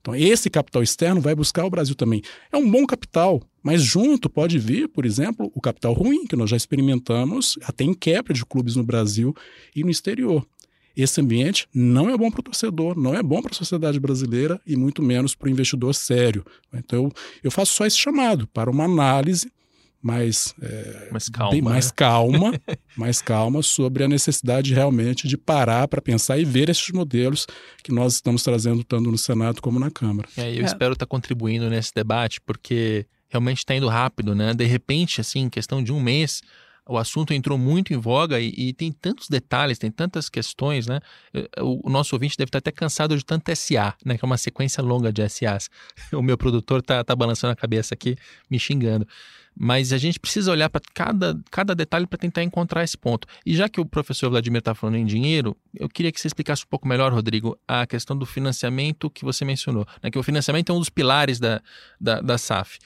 Então, 0.00 0.14
esse 0.14 0.48
capital 0.48 0.82
externo 0.82 1.20
vai 1.20 1.34
buscar 1.34 1.64
o 1.64 1.70
Brasil 1.70 1.94
também. 1.94 2.22
É 2.52 2.56
um 2.56 2.68
bom 2.68 2.86
capital, 2.86 3.42
mas 3.62 3.82
junto 3.82 4.28
pode 4.28 4.58
vir, 4.58 4.88
por 4.88 5.06
exemplo, 5.06 5.50
o 5.54 5.60
capital 5.60 5.92
ruim, 5.92 6.26
que 6.26 6.36
nós 6.36 6.50
já 6.50 6.56
experimentamos 6.56 7.58
até 7.64 7.84
em 7.84 7.94
quebra 7.94 8.34
de 8.34 8.44
clubes 8.44 8.76
no 8.76 8.82
Brasil 8.82 9.34
e 9.74 9.84
no 9.84 9.90
exterior. 9.90 10.46
Esse 10.96 11.20
ambiente 11.20 11.66
não 11.72 12.10
é 12.10 12.16
bom 12.16 12.30
para 12.30 12.40
o 12.40 12.42
torcedor, 12.42 12.98
não 12.98 13.14
é 13.14 13.22
bom 13.22 13.40
para 13.40 13.52
a 13.52 13.56
sociedade 13.56 13.98
brasileira 13.98 14.60
e 14.66 14.76
muito 14.76 15.02
menos 15.02 15.34
para 15.34 15.46
o 15.46 15.50
investidor 15.50 15.94
sério. 15.94 16.44
Então, 16.72 17.04
eu, 17.04 17.12
eu 17.44 17.50
faço 17.50 17.72
só 17.72 17.86
esse 17.86 17.96
chamado 17.96 18.46
para 18.48 18.70
uma 18.70 18.84
análise 18.84 19.50
mais, 20.02 20.52
é, 20.60 21.08
mais 21.12 21.28
calma, 21.28 21.52
bem, 21.52 21.62
mais 21.62 21.86
né? 21.86 21.92
calma, 21.94 22.60
mais 22.96 23.22
calma 23.22 23.62
sobre 23.62 24.02
a 24.02 24.08
necessidade 24.08 24.74
realmente 24.74 25.28
de 25.28 25.38
parar 25.38 25.86
para 25.86 26.02
pensar 26.02 26.38
e 26.38 26.44
ver 26.44 26.68
esses 26.68 26.90
modelos 26.90 27.46
que 27.84 27.92
nós 27.92 28.14
estamos 28.14 28.42
trazendo 28.42 28.82
tanto 28.82 29.10
no 29.10 29.16
Senado 29.16 29.62
como 29.62 29.78
na 29.78 29.90
Câmara. 29.90 30.28
É, 30.36 30.52
eu 30.52 30.62
é. 30.62 30.66
espero 30.66 30.94
estar 30.94 31.06
tá 31.06 31.10
contribuindo 31.10 31.70
nesse 31.70 31.94
debate 31.94 32.40
porque 32.40 33.06
realmente 33.32 33.58
está 33.58 33.74
indo 33.74 33.88
rápido, 33.88 34.34
né? 34.34 34.52
De 34.52 34.66
repente, 34.66 35.20
assim, 35.20 35.40
em 35.40 35.48
questão 35.48 35.82
de 35.82 35.90
um 35.90 35.98
mês, 35.98 36.42
o 36.86 36.98
assunto 36.98 37.32
entrou 37.32 37.56
muito 37.56 37.94
em 37.94 37.96
voga 37.96 38.38
e, 38.38 38.52
e, 38.56 38.72
tem 38.72 38.92
tantos 38.92 39.28
detalhes, 39.28 39.78
tem 39.78 39.90
tantas 39.90 40.28
questões, 40.28 40.86
né? 40.86 41.00
O, 41.58 41.88
o, 41.88 41.90
nosso 41.90 42.14
ouvinte 42.14 42.36
deve 42.36 42.48
estar 42.48 42.58
até 42.58 42.70
cansado 42.70 43.16
de 43.16 43.24
tanto 43.24 43.54
SA, 43.56 43.94
né? 44.04 44.18
Que 44.18 44.24
é 44.24 44.26
uma 44.26 44.36
sequência 44.36 44.82
longa 44.82 45.12
de 45.12 45.26
SAs. 45.28 45.70
O 46.12 46.22
meu 46.22 46.36
produtor 46.36 46.82
tá, 46.82 47.02
tá 47.02 47.16
balançando 47.16 47.52
a 47.52 47.56
cabeça 47.56 47.94
aqui, 47.94 48.16
me 48.50 48.58
xingando. 48.58 49.06
Mas 49.54 49.92
a 49.92 49.98
gente 49.98 50.18
precisa 50.18 50.50
olhar 50.50 50.68
para 50.68 50.80
cada, 50.92 51.38
cada 51.50 51.74
detalhe 51.74 52.06
para 52.06 52.18
tentar 52.18 52.42
encontrar 52.42 52.82
esse 52.82 52.96
ponto. 52.96 53.26
E 53.46 53.54
já 53.54 53.68
que 53.68 53.80
o 53.80 53.86
professor 53.86 54.28
Vladimir 54.30 54.58
está 54.58 54.74
falando 54.74 54.96
em 54.96 55.04
dinheiro, 55.04 55.56
eu 55.74 55.88
queria 55.88 56.10
que 56.10 56.20
você 56.20 56.26
explicasse 56.26 56.64
um 56.64 56.68
pouco 56.68 56.88
melhor, 56.88 57.12
Rodrigo, 57.12 57.58
a 57.68 57.86
questão 57.86 58.16
do 58.16 58.26
financiamento 58.26 59.10
que 59.10 59.24
você 59.24 59.44
mencionou. 59.44 59.86
Né? 60.02 60.10
Que 60.10 60.18
o 60.18 60.22
financiamento 60.22 60.72
é 60.72 60.74
um 60.74 60.78
dos 60.78 60.90
pilares 60.90 61.38
da, 61.38 61.62
da, 62.00 62.20
da 62.20 62.38
SAF. 62.38 62.78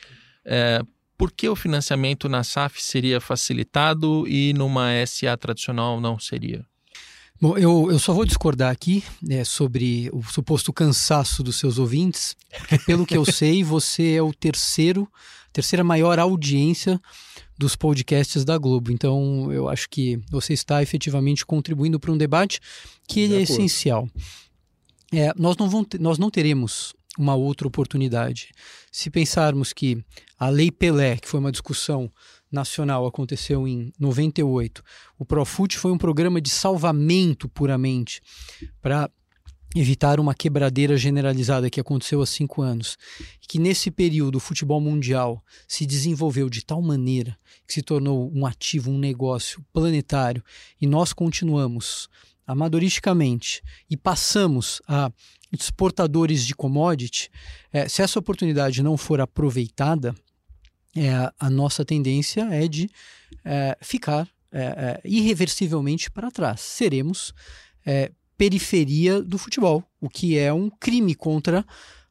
É, 0.46 0.80
por 1.18 1.32
que 1.32 1.48
o 1.48 1.56
financiamento 1.56 2.28
na 2.28 2.44
SAF 2.44 2.82
seria 2.82 3.20
facilitado 3.20 4.26
e 4.28 4.52
numa 4.52 4.90
SA 5.06 5.36
tradicional 5.36 6.00
não 6.00 6.18
seria? 6.18 6.64
Bom, 7.38 7.58
eu, 7.58 7.90
eu 7.90 7.98
só 7.98 8.14
vou 8.14 8.24
discordar 8.24 8.70
aqui 8.70 9.04
é, 9.28 9.44
sobre 9.44 10.08
o 10.12 10.22
suposto 10.22 10.72
cansaço 10.72 11.42
dos 11.42 11.56
seus 11.56 11.78
ouvintes. 11.78 12.34
Pelo 12.86 13.04
que 13.04 13.16
eu 13.16 13.24
sei, 13.30 13.62
você 13.62 14.14
é 14.14 14.22
o 14.22 14.32
terceiro, 14.32 15.06
terceira 15.52 15.84
maior 15.84 16.18
audiência 16.18 16.98
dos 17.58 17.76
podcasts 17.76 18.42
da 18.42 18.56
Globo. 18.56 18.90
Então, 18.90 19.52
eu 19.52 19.68
acho 19.68 19.88
que 19.90 20.18
você 20.30 20.54
está 20.54 20.82
efetivamente 20.82 21.44
contribuindo 21.44 22.00
para 22.00 22.12
um 22.12 22.16
debate 22.16 22.58
que 23.06 23.20
ele 23.20 23.36
é 23.36 23.42
essencial. 23.42 24.08
É, 25.12 25.32
nós, 25.36 25.56
não 25.58 25.68
vamos, 25.68 25.88
nós 26.00 26.18
não 26.18 26.30
teremos 26.30 26.94
uma 27.18 27.34
outra 27.34 27.68
oportunidade. 27.68 28.50
Se 28.96 29.10
pensarmos 29.10 29.74
que 29.74 30.02
a 30.38 30.48
Lei 30.48 30.70
Pelé, 30.70 31.18
que 31.18 31.28
foi 31.28 31.38
uma 31.38 31.52
discussão 31.52 32.10
nacional, 32.50 33.04
aconteceu 33.04 33.68
em 33.68 33.92
98, 34.00 34.82
o 35.18 35.24
Profut 35.26 35.76
foi 35.76 35.92
um 35.92 35.98
programa 35.98 36.40
de 36.40 36.48
salvamento 36.48 37.46
puramente 37.46 38.22
para 38.80 39.10
evitar 39.74 40.18
uma 40.18 40.34
quebradeira 40.34 40.96
generalizada 40.96 41.68
que 41.68 41.78
aconteceu 41.78 42.22
há 42.22 42.26
cinco 42.26 42.62
anos. 42.62 42.96
Que 43.46 43.58
nesse 43.58 43.90
período 43.90 44.36
o 44.36 44.40
futebol 44.40 44.80
mundial 44.80 45.44
se 45.68 45.84
desenvolveu 45.84 46.48
de 46.48 46.64
tal 46.64 46.80
maneira 46.80 47.36
que 47.66 47.74
se 47.74 47.82
tornou 47.82 48.32
um 48.34 48.46
ativo, 48.46 48.90
um 48.90 48.98
negócio 48.98 49.62
planetário 49.74 50.42
e 50.80 50.86
nós 50.86 51.12
continuamos 51.12 52.08
amadoristicamente 52.46 53.62
e 53.90 53.96
passamos 53.96 54.80
a 54.86 55.10
exportadores 55.52 56.46
de 56.46 56.54
commodity, 56.54 57.30
é, 57.72 57.88
se 57.88 58.02
essa 58.02 58.18
oportunidade 58.18 58.82
não 58.82 58.96
for 58.96 59.20
aproveitada, 59.20 60.14
é, 60.96 61.30
a 61.38 61.50
nossa 61.50 61.84
tendência 61.84 62.42
é 62.50 62.66
de 62.66 62.88
é, 63.44 63.76
ficar 63.80 64.28
é, 64.50 64.62
é, 64.62 65.00
irreversivelmente 65.04 66.10
para 66.10 66.30
trás. 66.30 66.60
Seremos 66.60 67.34
é, 67.84 68.10
periferia 68.36 69.22
do 69.22 69.38
futebol, 69.38 69.84
o 70.00 70.08
que 70.08 70.38
é 70.38 70.52
um 70.52 70.70
crime 70.70 71.14
contra 71.14 71.64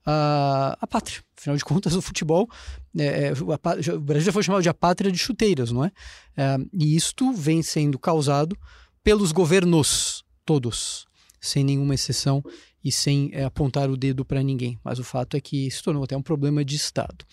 a, 0.06 0.78
a 0.80 0.88
pátria. 0.88 1.24
Afinal 1.38 1.58
de 1.58 1.66
contas, 1.66 1.96
o 1.96 2.02
futebol, 2.02 2.50
é, 2.98 3.30
a, 3.30 3.96
o 3.96 4.00
Brasil 4.00 4.26
já 4.26 4.32
foi 4.32 4.44
chamado 4.44 4.62
de 4.62 4.70
a 4.70 4.74
pátria 4.74 5.12
de 5.12 5.18
chuteiras, 5.18 5.72
não 5.72 5.84
é? 5.84 5.92
é? 6.38 6.58
E 6.74 6.96
isto 6.96 7.32
vem 7.34 7.62
sendo 7.62 7.98
causado 7.98 8.58
pelos 9.04 9.32
governos 9.32 10.25
todos, 10.46 11.06
sem 11.42 11.64
nenhuma 11.64 11.96
exceção 11.96 12.44
e 12.84 12.92
sem 12.92 13.32
é, 13.34 13.44
apontar 13.44 13.90
o 13.90 13.98
dedo 13.98 14.24
para 14.24 14.44
ninguém. 14.44 14.80
Mas 14.84 15.00
o 15.00 15.04
fato 15.04 15.36
é 15.36 15.42
que 15.42 15.70
se 15.72 15.82
tornou 15.82 16.04
até 16.04 16.16
um 16.16 16.22
problema 16.22 16.64
de 16.64 16.76
Estado. 16.76 17.26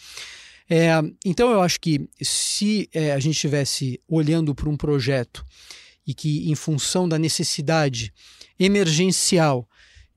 É, 0.68 0.92
então 1.24 1.50
eu 1.50 1.60
acho 1.60 1.78
que 1.78 2.08
se 2.20 2.88
é, 2.92 3.12
a 3.12 3.18
gente 3.18 3.34
estivesse 3.34 4.00
olhando 4.08 4.54
para 4.54 4.70
um 4.70 4.76
projeto 4.76 5.44
e 6.06 6.14
que, 6.14 6.50
em 6.50 6.54
função 6.54 7.08
da 7.08 7.18
necessidade 7.18 8.12
emergencial 8.58 9.68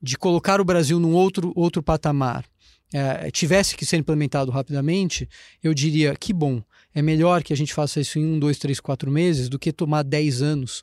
de 0.02 0.16
colocar 0.16 0.60
o 0.60 0.64
Brasil 0.64 0.98
num 0.98 1.12
outro, 1.12 1.52
outro 1.54 1.82
patamar, 1.82 2.44
é, 2.92 3.30
tivesse 3.30 3.76
que 3.76 3.84
ser 3.84 3.96
implementado 3.96 4.50
rapidamente, 4.50 5.28
eu 5.62 5.74
diria 5.74 6.14
que 6.16 6.32
bom, 6.32 6.62
é 6.94 7.02
melhor 7.02 7.42
que 7.42 7.52
a 7.52 7.56
gente 7.56 7.74
faça 7.74 8.00
isso 8.00 8.18
em 8.18 8.24
um, 8.24 8.38
dois, 8.38 8.58
três, 8.58 8.80
quatro 8.80 9.10
meses 9.10 9.48
do 9.48 9.58
que 9.58 9.72
tomar 9.72 10.02
dez 10.02 10.40
anos 10.40 10.82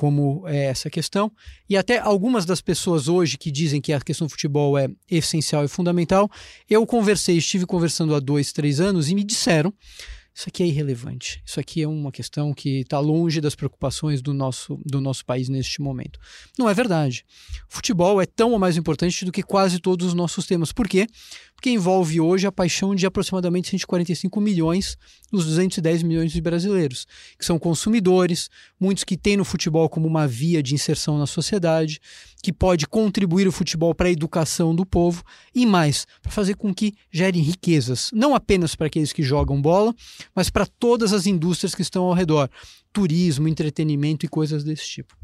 como 0.00 0.48
é 0.48 0.64
essa 0.64 0.88
questão. 0.88 1.30
E 1.68 1.76
até 1.76 1.98
algumas 1.98 2.46
das 2.46 2.62
pessoas 2.62 3.06
hoje 3.06 3.36
que 3.36 3.50
dizem 3.50 3.82
que 3.82 3.92
a 3.92 4.00
questão 4.00 4.26
do 4.26 4.30
futebol 4.30 4.78
é 4.78 4.88
essencial 5.10 5.62
e 5.62 5.68
fundamental, 5.68 6.26
eu 6.70 6.86
conversei, 6.86 7.36
estive 7.36 7.66
conversando 7.66 8.14
há 8.14 8.18
dois, 8.18 8.50
três 8.50 8.80
anos 8.80 9.10
e 9.10 9.14
me 9.14 9.22
disseram 9.22 9.70
isso 10.34 10.48
aqui 10.48 10.62
é 10.62 10.66
irrelevante. 10.66 11.42
Isso 11.44 11.60
aqui 11.60 11.82
é 11.82 11.88
uma 11.88 12.10
questão 12.10 12.54
que 12.54 12.80
está 12.80 12.98
longe 12.98 13.40
das 13.40 13.54
preocupações 13.54 14.22
do 14.22 14.32
nosso, 14.32 14.80
do 14.86 15.00
nosso 15.00 15.22
país 15.24 15.48
neste 15.48 15.82
momento. 15.82 16.18
Não 16.58 16.66
é 16.66 16.72
verdade. 16.72 17.26
Futebol 17.68 18.22
é 18.22 18.26
tão 18.26 18.52
ou 18.52 18.58
mais 18.58 18.76
importante 18.76 19.24
do 19.24 19.32
que 19.32 19.42
quase 19.42 19.78
todos 19.78 20.06
os 20.06 20.14
nossos 20.14 20.46
temas. 20.46 20.72
Por 20.72 20.88
quê? 20.88 21.06
Porque 21.60 21.68
envolve 21.68 22.18
hoje 22.18 22.46
a 22.46 22.52
paixão 22.52 22.94
de 22.94 23.04
aproximadamente 23.04 23.68
145 23.68 24.40
milhões 24.40 24.96
dos 25.30 25.44
210 25.44 26.02
milhões 26.02 26.32
de 26.32 26.40
brasileiros, 26.40 27.06
que 27.38 27.44
são 27.44 27.58
consumidores, 27.58 28.48
muitos 28.80 29.04
que 29.04 29.14
têm 29.14 29.36
no 29.36 29.44
futebol 29.44 29.86
como 29.86 30.06
uma 30.06 30.26
via 30.26 30.62
de 30.62 30.74
inserção 30.74 31.18
na 31.18 31.26
sociedade, 31.26 32.00
que 32.42 32.50
pode 32.50 32.86
contribuir 32.86 33.46
o 33.46 33.52
futebol 33.52 33.94
para 33.94 34.08
a 34.08 34.10
educação 34.10 34.74
do 34.74 34.86
povo 34.86 35.22
e 35.54 35.66
mais, 35.66 36.06
para 36.22 36.32
fazer 36.32 36.54
com 36.54 36.74
que 36.74 36.94
gere 37.12 37.38
riquezas, 37.38 38.08
não 38.10 38.34
apenas 38.34 38.74
para 38.74 38.86
aqueles 38.86 39.12
que 39.12 39.22
jogam 39.22 39.60
bola, 39.60 39.94
mas 40.34 40.48
para 40.48 40.64
todas 40.64 41.12
as 41.12 41.26
indústrias 41.26 41.74
que 41.74 41.82
estão 41.82 42.04
ao 42.04 42.14
redor, 42.14 42.48
turismo, 42.90 43.46
entretenimento 43.46 44.24
e 44.24 44.30
coisas 44.30 44.64
desse 44.64 44.88
tipo. 44.88 45.14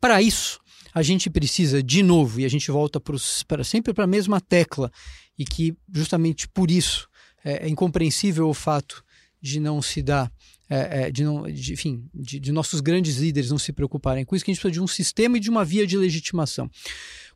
Para 0.00 0.20
isso, 0.20 0.58
a 0.92 1.02
gente 1.02 1.30
precisa 1.30 1.80
de 1.80 2.02
novo, 2.02 2.40
e 2.40 2.44
a 2.44 2.48
gente 2.48 2.72
volta 2.72 3.00
para 3.46 3.62
sempre 3.62 3.92
para 3.92 4.02
a 4.02 4.08
mesma 4.08 4.40
tecla, 4.40 4.90
e 5.38 5.44
que 5.44 5.76
justamente 5.92 6.48
por 6.48 6.70
isso 6.70 7.08
é, 7.44 7.66
é 7.66 7.68
incompreensível 7.68 8.48
o 8.48 8.54
fato 8.54 9.04
de 9.40 9.60
não 9.60 9.80
se 9.80 10.02
dar 10.02 10.30
é, 10.70 11.04
é, 11.04 11.10
de, 11.10 11.24
não, 11.24 11.50
de, 11.50 11.72
enfim, 11.72 12.04
de, 12.12 12.38
de, 12.38 12.52
nossos 12.52 12.80
grandes 12.80 13.16
líderes 13.16 13.50
não 13.50 13.58
se 13.58 13.72
preocuparem 13.72 14.24
com 14.24 14.36
isso, 14.36 14.44
que 14.44 14.50
a 14.50 14.54
gente 14.54 14.60
precisa 14.60 14.74
de 14.74 14.82
um 14.82 14.86
sistema 14.86 15.38
e 15.38 15.40
de 15.40 15.48
uma 15.48 15.64
via 15.64 15.86
de 15.86 15.96
legitimação. 15.96 16.70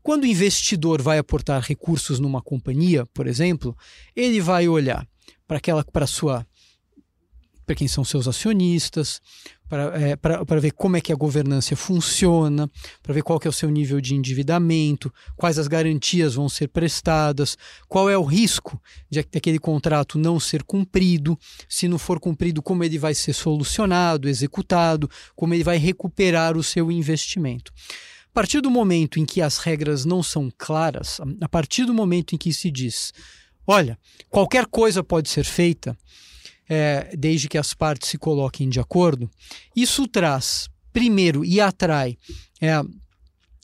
Quando 0.02 0.24
o 0.24 0.26
investidor 0.26 1.00
vai 1.00 1.16
aportar 1.16 1.62
recursos 1.62 2.20
numa 2.20 2.42
companhia, 2.42 3.06
por 3.06 3.26
exemplo, 3.26 3.74
ele 4.14 4.38
vai 4.38 4.68
olhar 4.68 5.08
para 5.46 5.56
aquela 5.56 5.82
para 5.82 6.06
sua 6.06 6.46
para 7.64 7.76
quem 7.76 7.88
são 7.88 8.04
seus 8.04 8.28
acionistas, 8.28 9.20
para 9.72 10.56
é, 10.56 10.60
ver 10.60 10.72
como 10.72 10.98
é 10.98 11.00
que 11.00 11.10
a 11.10 11.16
governança 11.16 11.74
funciona, 11.74 12.70
para 13.02 13.14
ver 13.14 13.22
qual 13.22 13.40
que 13.40 13.48
é 13.48 13.50
o 13.50 13.52
seu 13.54 13.70
nível 13.70 14.02
de 14.02 14.14
endividamento, 14.14 15.10
quais 15.34 15.58
as 15.58 15.66
garantias 15.66 16.34
vão 16.34 16.46
ser 16.46 16.68
prestadas, 16.68 17.56
qual 17.88 18.10
é 18.10 18.18
o 18.18 18.22
risco 18.22 18.78
de 19.08 19.20
aquele 19.20 19.58
contrato 19.58 20.18
não 20.18 20.38
ser 20.38 20.62
cumprido, 20.62 21.38
se 21.66 21.88
não 21.88 21.98
for 21.98 22.20
cumprido, 22.20 22.60
como 22.60 22.84
ele 22.84 22.98
vai 22.98 23.14
ser 23.14 23.32
solucionado, 23.32 24.28
executado, 24.28 25.10
como 25.34 25.54
ele 25.54 25.64
vai 25.64 25.78
recuperar 25.78 26.54
o 26.54 26.62
seu 26.62 26.92
investimento. 26.92 27.72
A 28.26 28.34
partir 28.34 28.60
do 28.60 28.70
momento 28.70 29.18
em 29.18 29.24
que 29.24 29.40
as 29.40 29.56
regras 29.56 30.04
não 30.04 30.22
são 30.22 30.52
claras, 30.58 31.18
a 31.40 31.48
partir 31.48 31.86
do 31.86 31.94
momento 31.94 32.34
em 32.34 32.38
que 32.38 32.52
se 32.52 32.70
diz, 32.70 33.14
olha, 33.66 33.98
qualquer 34.28 34.66
coisa 34.66 35.02
pode 35.02 35.30
ser 35.30 35.44
feita, 35.44 35.96
é, 36.68 37.14
desde 37.16 37.48
que 37.48 37.58
as 37.58 37.74
partes 37.74 38.08
se 38.08 38.18
coloquem 38.18 38.68
de 38.68 38.80
acordo, 38.80 39.30
isso 39.74 40.06
traz, 40.06 40.68
primeiro, 40.92 41.44
e 41.44 41.60
atrai 41.60 42.16
é, 42.60 42.82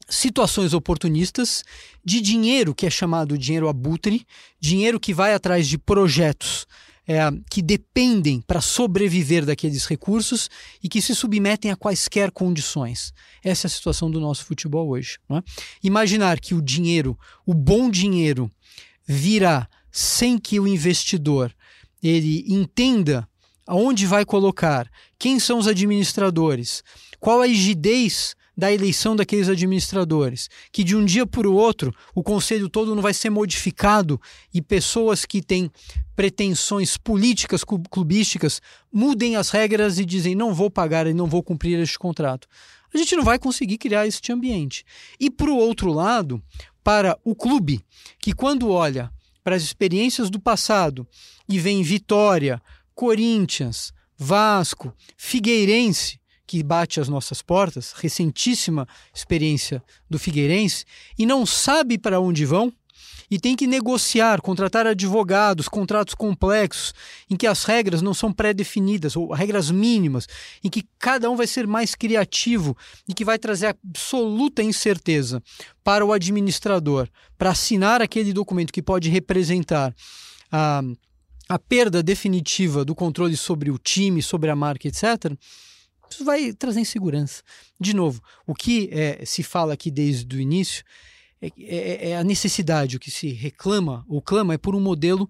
situações 0.09 0.73
oportunistas 0.73 1.65
de 2.05 2.21
dinheiro 2.21 2.75
que 2.75 2.87
é 2.87 2.91
chamado 2.91 3.37
dinheiro 3.37 3.69
abutre, 3.69 4.27
dinheiro 4.61 4.99
que 4.99 5.13
vai 5.13 5.35
atrás 5.35 5.69
de 5.69 5.79
projetos 5.79 6.67
é, 7.09 7.21
que 7.51 7.63
dependem 7.63 8.43
para 8.43 8.61
sobreviver 8.61 9.47
daqueles 9.47 9.87
recursos 9.87 10.51
e 10.83 10.89
que 10.91 11.01
se 11.01 11.15
submetem 11.15 11.71
a 11.71 11.77
quaisquer 11.77 12.31
condições. 12.31 13.15
Essa 13.43 13.67
é 13.67 13.69
a 13.69 13.71
situação 13.71 14.11
do 14.11 14.21
nosso 14.21 14.45
futebol 14.45 14.91
hoje. 14.91 15.19
É? 15.31 15.43
Imaginar 15.83 16.39
que 16.39 16.55
o 16.55 16.61
dinheiro, 16.61 17.19
o 17.47 17.55
bom 17.55 17.91
dinheiro, 17.91 18.51
virá 19.07 19.67
sem 19.91 20.39
que 20.39 20.61
o 20.61 20.69
investidor 20.69 21.55
ele 22.03 22.45
entenda 22.47 23.29
aonde 23.67 24.07
vai 24.07 24.25
colocar, 24.25 24.91
quem 25.19 25.39
são 25.39 25.59
os 25.59 25.67
administradores, 25.67 26.83
qual 27.21 27.43
a 27.43 27.47
rigidez 27.47 28.35
da 28.59 28.73
eleição 28.73 29.15
daqueles 29.15 29.49
administradores, 29.49 30.49
que 30.73 30.83
de 30.83 30.97
um 30.97 31.05
dia 31.05 31.25
para 31.25 31.49
o 31.49 31.55
outro 31.55 31.95
o 32.13 32.25
conselho 32.25 32.69
todo 32.69 32.93
não 32.93 33.01
vai 33.01 33.15
ser 33.15 33.31
modificado 33.31 34.21
e 34.53 34.61
pessoas 34.61 35.25
que 35.25 35.41
têm 35.41 35.71
pretensões 36.17 36.97
políticas 36.97 37.63
clubísticas 37.63 38.61
mudem 38.93 39.37
as 39.37 39.51
regras 39.51 40.01
e 40.01 40.05
dizem 40.05 40.35
não 40.35 40.53
vou 40.53 40.69
pagar 40.69 41.07
e 41.07 41.15
não 41.15 41.29
vou 41.29 41.41
cumprir 41.41 41.79
este 41.79 41.97
contrato. 41.97 42.49
A 42.93 42.99
gente 42.99 43.15
não 43.15 43.23
vai 43.23 43.39
conseguir 43.39 43.79
criar 43.79 44.09
este 44.09 44.33
ambiente. 44.33 44.85
E 45.21 45.31
para 45.31 45.53
o 45.53 45.57
outro 45.57 45.93
lado, 45.93 46.43
para 46.83 47.17
o 47.23 47.37
clube, 47.37 47.81
que 48.19 48.33
quando 48.33 48.71
olha 48.71 49.13
para 49.49 49.57
as 49.57 49.63
experiências 49.63 50.29
do 50.29 50.39
passado. 50.39 51.09
E 51.49 51.59
vem 51.59 51.83
Vitória, 51.83 52.61
Corinthians, 52.95 53.95
Vasco, 54.15 54.95
Figueirense, 55.17 56.21
que 56.47 56.63
bate 56.63 57.01
às 57.01 57.09
nossas 57.09 57.41
portas, 57.41 57.95
recentíssima 57.97 58.87
experiência 59.15 59.83
do 60.11 60.19
Figueirense, 60.19 60.85
e 61.19 61.25
não 61.25 61.47
sabe 61.47 61.97
para 61.97 62.21
onde 62.21 62.45
vão, 62.45 62.71
e 63.31 63.39
tem 63.39 63.55
que 63.55 63.67
negociar, 63.67 64.41
contratar 64.41 64.87
advogados, 64.87 65.69
contratos 65.69 66.15
complexos, 66.15 66.95
em 67.29 67.37
que 67.37 67.47
as 67.47 67.65
regras 67.65 68.01
não 68.01 68.15
são 68.15 68.33
pré-definidas, 68.33 69.17
ou 69.17 69.33
regras 69.33 69.71
mínimas, 69.71 70.27
em 70.63 70.71
que 70.71 70.87
cada 70.99 71.31
um 71.31 71.37
vai 71.37 71.47
ser 71.47 71.67
mais 71.67 71.95
criativo 71.95 72.77
e 73.09 73.15
que 73.15 73.25
vai 73.25 73.39
trazer 73.39 73.67
absoluta 73.67 74.63
incerteza 74.63 75.43
para 75.85 76.05
o 76.05 76.13
administrador, 76.13 77.09
para 77.37 77.51
assinar 77.51 78.01
aquele 78.01 78.33
documento 78.33 78.73
que 78.73 78.83
pode 78.83 79.09
representar 79.09 79.95
a, 80.51 80.83
a 81.49 81.59
perda 81.59 82.03
definitiva 82.03 82.85
do 82.85 82.95
controle 82.95 83.37
sobre 83.37 83.71
o 83.71 83.79
time, 83.79 84.23
sobre 84.23 84.51
a 84.51 84.57
marca, 84.57 84.89
etc 84.89 85.33
Isso 86.11 86.25
vai 86.25 86.53
trazer 86.53 86.81
insegurança. 86.81 87.43
De 87.79 87.95
novo, 87.95 88.23
o 88.47 88.55
que 88.55 88.89
é, 88.91 89.25
se 89.25 89.43
fala 89.43 89.75
aqui 89.75 89.91
desde 89.91 90.37
o 90.37 90.41
início 90.41 90.85
é, 91.41 91.53
é, 91.59 92.11
é, 92.11 92.17
a 92.17 92.25
necessidade, 92.25 92.97
o 92.97 93.01
que 93.01 93.11
se 93.11 93.29
reclama 93.29 94.05
ou 94.09 94.21
clama 94.21 94.55
é 94.55 94.59
por 94.59 94.75
um 94.75 94.81
modelo 94.81 95.29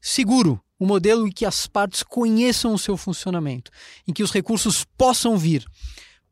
seguro, 0.00 0.60
um 0.78 0.86
modelo 0.86 1.26
em 1.26 1.30
que 1.30 1.46
as 1.46 1.66
partes 1.66 2.02
conheçam 2.02 2.74
o 2.74 2.78
seu 2.78 2.96
funcionamento, 2.96 3.70
em 4.06 4.12
que 4.12 4.22
os 4.22 4.32
recursos 4.32 4.84
possam 4.96 5.36
vir, 5.36 5.64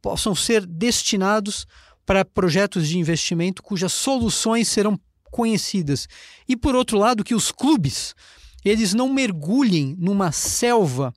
possam 0.01 0.35
ser 0.35 0.67
destinados 0.67 1.67
para 2.05 2.25
projetos 2.25 2.89
de 2.89 2.99
investimento 2.99 3.63
cujas 3.63 3.93
soluções 3.93 4.69
serão 4.69 4.99
conhecidas. 5.31 6.09
E 6.49 6.57
por 6.57 6.75
outro 6.75 6.99
lado, 6.99 7.25
que 7.25 7.35
os 7.35 7.51
clubes 7.53 8.15
eles 8.65 8.95
não 8.95 9.13
mergulhem 9.13 9.97
numa 9.99 10.31
selva 10.31 11.13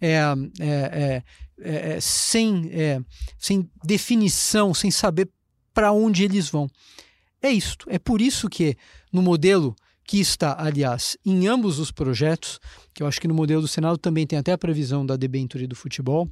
é, 0.00 0.16
é, 0.60 1.22
é, 1.58 1.94
é 1.94 2.00
sem, 2.00 2.70
é, 2.72 3.00
sem 3.38 3.70
definição, 3.84 4.74
sem 4.74 4.90
saber 4.90 5.30
para 5.72 5.92
onde 5.92 6.24
eles 6.24 6.48
vão. 6.48 6.68
É 7.42 7.50
isto. 7.50 7.86
É 7.90 7.98
por 7.98 8.20
isso 8.20 8.48
que 8.48 8.76
no 9.12 9.20
modelo 9.20 9.74
que 10.04 10.20
está, 10.20 10.56
aliás, 10.58 11.16
em 11.24 11.46
ambos 11.46 11.78
os 11.78 11.90
projetos, 11.90 12.60
que 12.94 13.02
eu 13.02 13.06
acho 13.06 13.20
que 13.20 13.28
no 13.28 13.34
modelo 13.34 13.62
do 13.62 13.68
Senado 13.68 13.98
também 13.98 14.26
tem 14.26 14.38
até 14.38 14.52
a 14.52 14.58
previsão 14.58 15.04
da 15.04 15.16
debenture 15.16 15.66
do 15.66 15.74
futebol, 15.74 16.28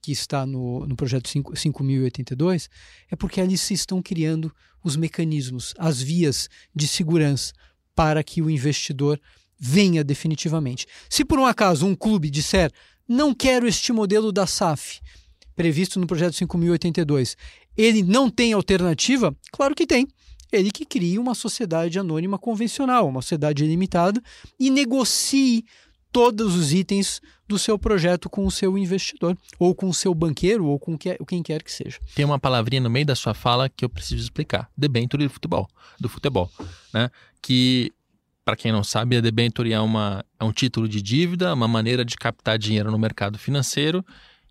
que 0.00 0.12
está 0.12 0.44
no, 0.44 0.86
no 0.86 0.96
projeto 0.96 1.28
5082, 1.28 2.68
é 3.10 3.16
porque 3.16 3.40
ali 3.40 3.56
se 3.56 3.74
estão 3.74 4.02
criando 4.02 4.52
os 4.82 4.96
mecanismos, 4.96 5.72
as 5.78 6.02
vias 6.02 6.48
de 6.74 6.88
segurança 6.88 7.52
para 7.94 8.22
que 8.22 8.42
o 8.42 8.50
investidor 8.50 9.20
venha 9.58 10.02
definitivamente. 10.02 10.86
Se 11.08 11.24
por 11.24 11.38
um 11.38 11.46
acaso 11.46 11.86
um 11.86 11.94
clube 11.94 12.30
disser 12.30 12.72
não 13.06 13.34
quero 13.34 13.66
este 13.66 13.92
modelo 13.92 14.32
da 14.32 14.46
SAF, 14.46 15.00
previsto 15.54 16.00
no 16.00 16.06
projeto 16.06 16.34
5082, 16.34 17.36
ele 17.76 18.02
não 18.02 18.28
tem 18.28 18.52
alternativa? 18.52 19.36
Claro 19.52 19.74
que 19.74 19.86
tem 19.86 20.08
ele 20.52 20.70
que 20.70 20.84
crie 20.84 21.18
uma 21.18 21.34
sociedade 21.34 21.98
anônima 21.98 22.38
convencional, 22.38 23.08
uma 23.08 23.22
sociedade 23.22 23.66
limitada, 23.66 24.22
e 24.60 24.70
negocie 24.70 25.64
todos 26.12 26.54
os 26.54 26.72
itens 26.72 27.20
do 27.48 27.58
seu 27.58 27.78
projeto 27.78 28.28
com 28.28 28.46
o 28.46 28.50
seu 28.50 28.76
investidor, 28.76 29.36
ou 29.58 29.74
com 29.74 29.88
o 29.88 29.94
seu 29.94 30.14
banqueiro, 30.14 30.66
ou 30.66 30.78
com 30.78 30.96
quem 30.98 31.42
quer 31.42 31.62
que 31.62 31.72
seja. 31.72 31.98
Tem 32.14 32.24
uma 32.24 32.38
palavrinha 32.38 32.82
no 32.82 32.90
meio 32.90 33.06
da 33.06 33.14
sua 33.14 33.34
fala 33.34 33.68
que 33.68 33.84
eu 33.84 33.88
preciso 33.88 34.22
explicar: 34.22 34.70
debenture 34.76 35.24
do 35.24 35.30
futebol, 35.30 35.66
do 35.98 36.08
futebol, 36.08 36.50
né? 36.92 37.10
Que 37.40 37.92
para 38.44 38.56
quem 38.56 38.72
não 38.72 38.82
sabe, 38.82 39.16
a 39.16 39.20
debenture 39.20 39.72
é, 39.72 39.80
uma, 39.80 40.24
é 40.38 40.44
um 40.44 40.52
título 40.52 40.88
de 40.88 41.00
dívida, 41.00 41.54
uma 41.54 41.68
maneira 41.68 42.04
de 42.04 42.16
captar 42.16 42.58
dinheiro 42.58 42.90
no 42.90 42.98
mercado 42.98 43.38
financeiro, 43.38 44.04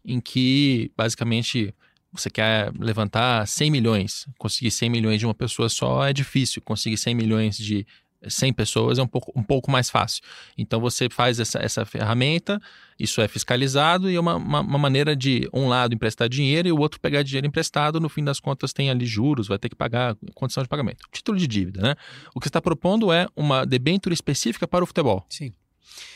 em 0.05 0.19
que 0.19 0.91
basicamente 0.95 1.75
você 2.11 2.29
quer 2.29 2.71
levantar 2.77 3.47
100 3.47 3.71
milhões, 3.71 4.27
conseguir 4.37 4.71
100 4.71 4.89
milhões 4.89 5.19
de 5.19 5.25
uma 5.25 5.33
pessoa 5.33 5.69
só 5.69 6.05
é 6.05 6.13
difícil, 6.13 6.61
conseguir 6.61 6.97
100 6.97 7.15
milhões 7.15 7.57
de 7.57 7.85
100 8.27 8.53
pessoas 8.53 8.99
é 8.99 9.03
um 9.03 9.07
pouco, 9.07 9.31
um 9.35 9.43
pouco 9.43 9.71
mais 9.71 9.89
fácil. 9.89 10.21
Então 10.57 10.79
você 10.79 11.09
faz 11.09 11.39
essa, 11.39 11.59
essa 11.59 11.85
ferramenta, 11.85 12.61
isso 12.99 13.21
é 13.21 13.27
fiscalizado 13.27 14.09
e 14.09 14.15
é 14.15 14.19
uma, 14.19 14.35
uma, 14.35 14.59
uma, 14.61 14.77
maneira 14.77 15.15
de 15.15 15.49
um 15.53 15.67
lado 15.67 15.93
emprestar 15.93 16.29
dinheiro 16.29 16.67
e 16.67 16.71
o 16.71 16.79
outro 16.79 16.99
pegar 16.99 17.23
dinheiro 17.23 17.47
emprestado, 17.47 17.99
no 17.99 18.09
fim 18.09 18.23
das 18.23 18.39
contas 18.39 18.73
tem 18.73 18.89
ali 18.89 19.05
juros, 19.05 19.47
vai 19.47 19.57
ter 19.57 19.69
que 19.69 19.75
pagar 19.75 20.15
condição 20.35 20.61
de 20.61 20.69
pagamento. 20.69 21.05
Título 21.11 21.37
de 21.37 21.47
dívida, 21.47 21.81
né? 21.81 21.95
O 22.35 22.39
que 22.39 22.47
está 22.47 22.61
propondo 22.61 23.11
é 23.11 23.27
uma 23.35 23.65
debênture 23.65 24.13
específica 24.13 24.67
para 24.67 24.83
o 24.83 24.87
futebol. 24.87 25.25
Sim. 25.29 25.51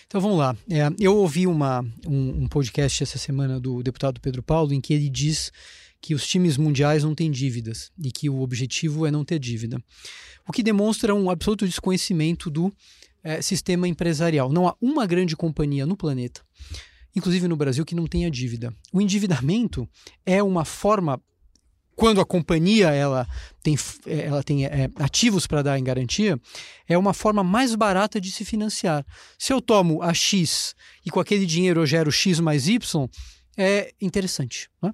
Então 0.08 0.22
vamos 0.22 0.38
lá. 0.38 0.56
É, 0.70 0.88
eu 1.00 1.18
ouvi 1.18 1.48
uma, 1.48 1.82
um, 2.06 2.44
um 2.44 2.48
podcast 2.48 3.02
essa 3.02 3.18
semana 3.18 3.60
do 3.60 3.82
deputado 3.82 4.22
Pedro 4.22 4.44
Paulo 4.44 4.72
em 4.74 4.80
que 4.80 4.94
ele 4.94 5.10
diz 5.10 5.52
que 6.02 6.14
os 6.14 6.28
times 6.28 6.58
mundiais 6.58 7.04
não 7.04 7.16
têm 7.16 7.32
dívidas 7.32 7.92
e 7.98 8.12
que 8.12 8.30
o 8.30 8.42
objetivo 8.42 9.06
é 9.06 9.12
não 9.12 9.26
ter 9.26 9.40
dívida. 9.40 9.82
O 10.48 10.52
que 10.52 10.62
demonstra 10.62 11.16
um 11.16 11.30
absoluto 11.30 11.66
desconhecimento 11.66 12.50
do 12.50 12.72
é, 13.26 13.42
sistema 13.42 13.88
empresarial. 13.88 14.52
Não 14.52 14.68
há 14.68 14.76
uma 14.80 15.08
grande 15.08 15.36
companhia 15.36 15.86
no 15.86 15.98
planeta, 15.98 16.42
inclusive 17.16 17.48
no 17.48 17.58
Brasil, 17.58 17.84
que 17.84 17.96
não 17.96 18.06
tenha 18.06 18.30
dívida. 18.30 18.72
O 18.94 19.02
endividamento 19.02 19.90
é 20.24 20.44
uma 20.44 20.64
forma 20.64 21.20
quando 21.96 22.20
a 22.20 22.26
companhia 22.26 22.90
ela 22.90 23.26
tem, 23.64 23.76
ela 24.06 24.44
tem 24.44 24.66
é, 24.66 24.90
ativos 24.98 25.48
para 25.48 25.62
dar 25.62 25.80
em 25.80 25.84
garantia, 25.84 26.40
é 26.88 26.98
uma 26.98 27.14
forma 27.14 27.44
mais 27.44 27.74
barata 27.74 28.20
de 28.20 28.32
se 28.32 28.44
financiar. 28.44 29.06
Se 29.40 29.54
eu 29.54 29.62
tomo 29.62 30.04
a 30.04 30.14
X 30.14 30.76
e 31.06 31.10
com 31.10 31.20
aquele 31.20 31.46
dinheiro 31.46 31.82
eu 31.82 31.86
gero 31.86 32.12
X 32.12 32.40
mais 32.40 32.68
Y, 32.68 33.08
é 33.58 33.94
interessante. 34.02 34.70
Né? 34.84 34.94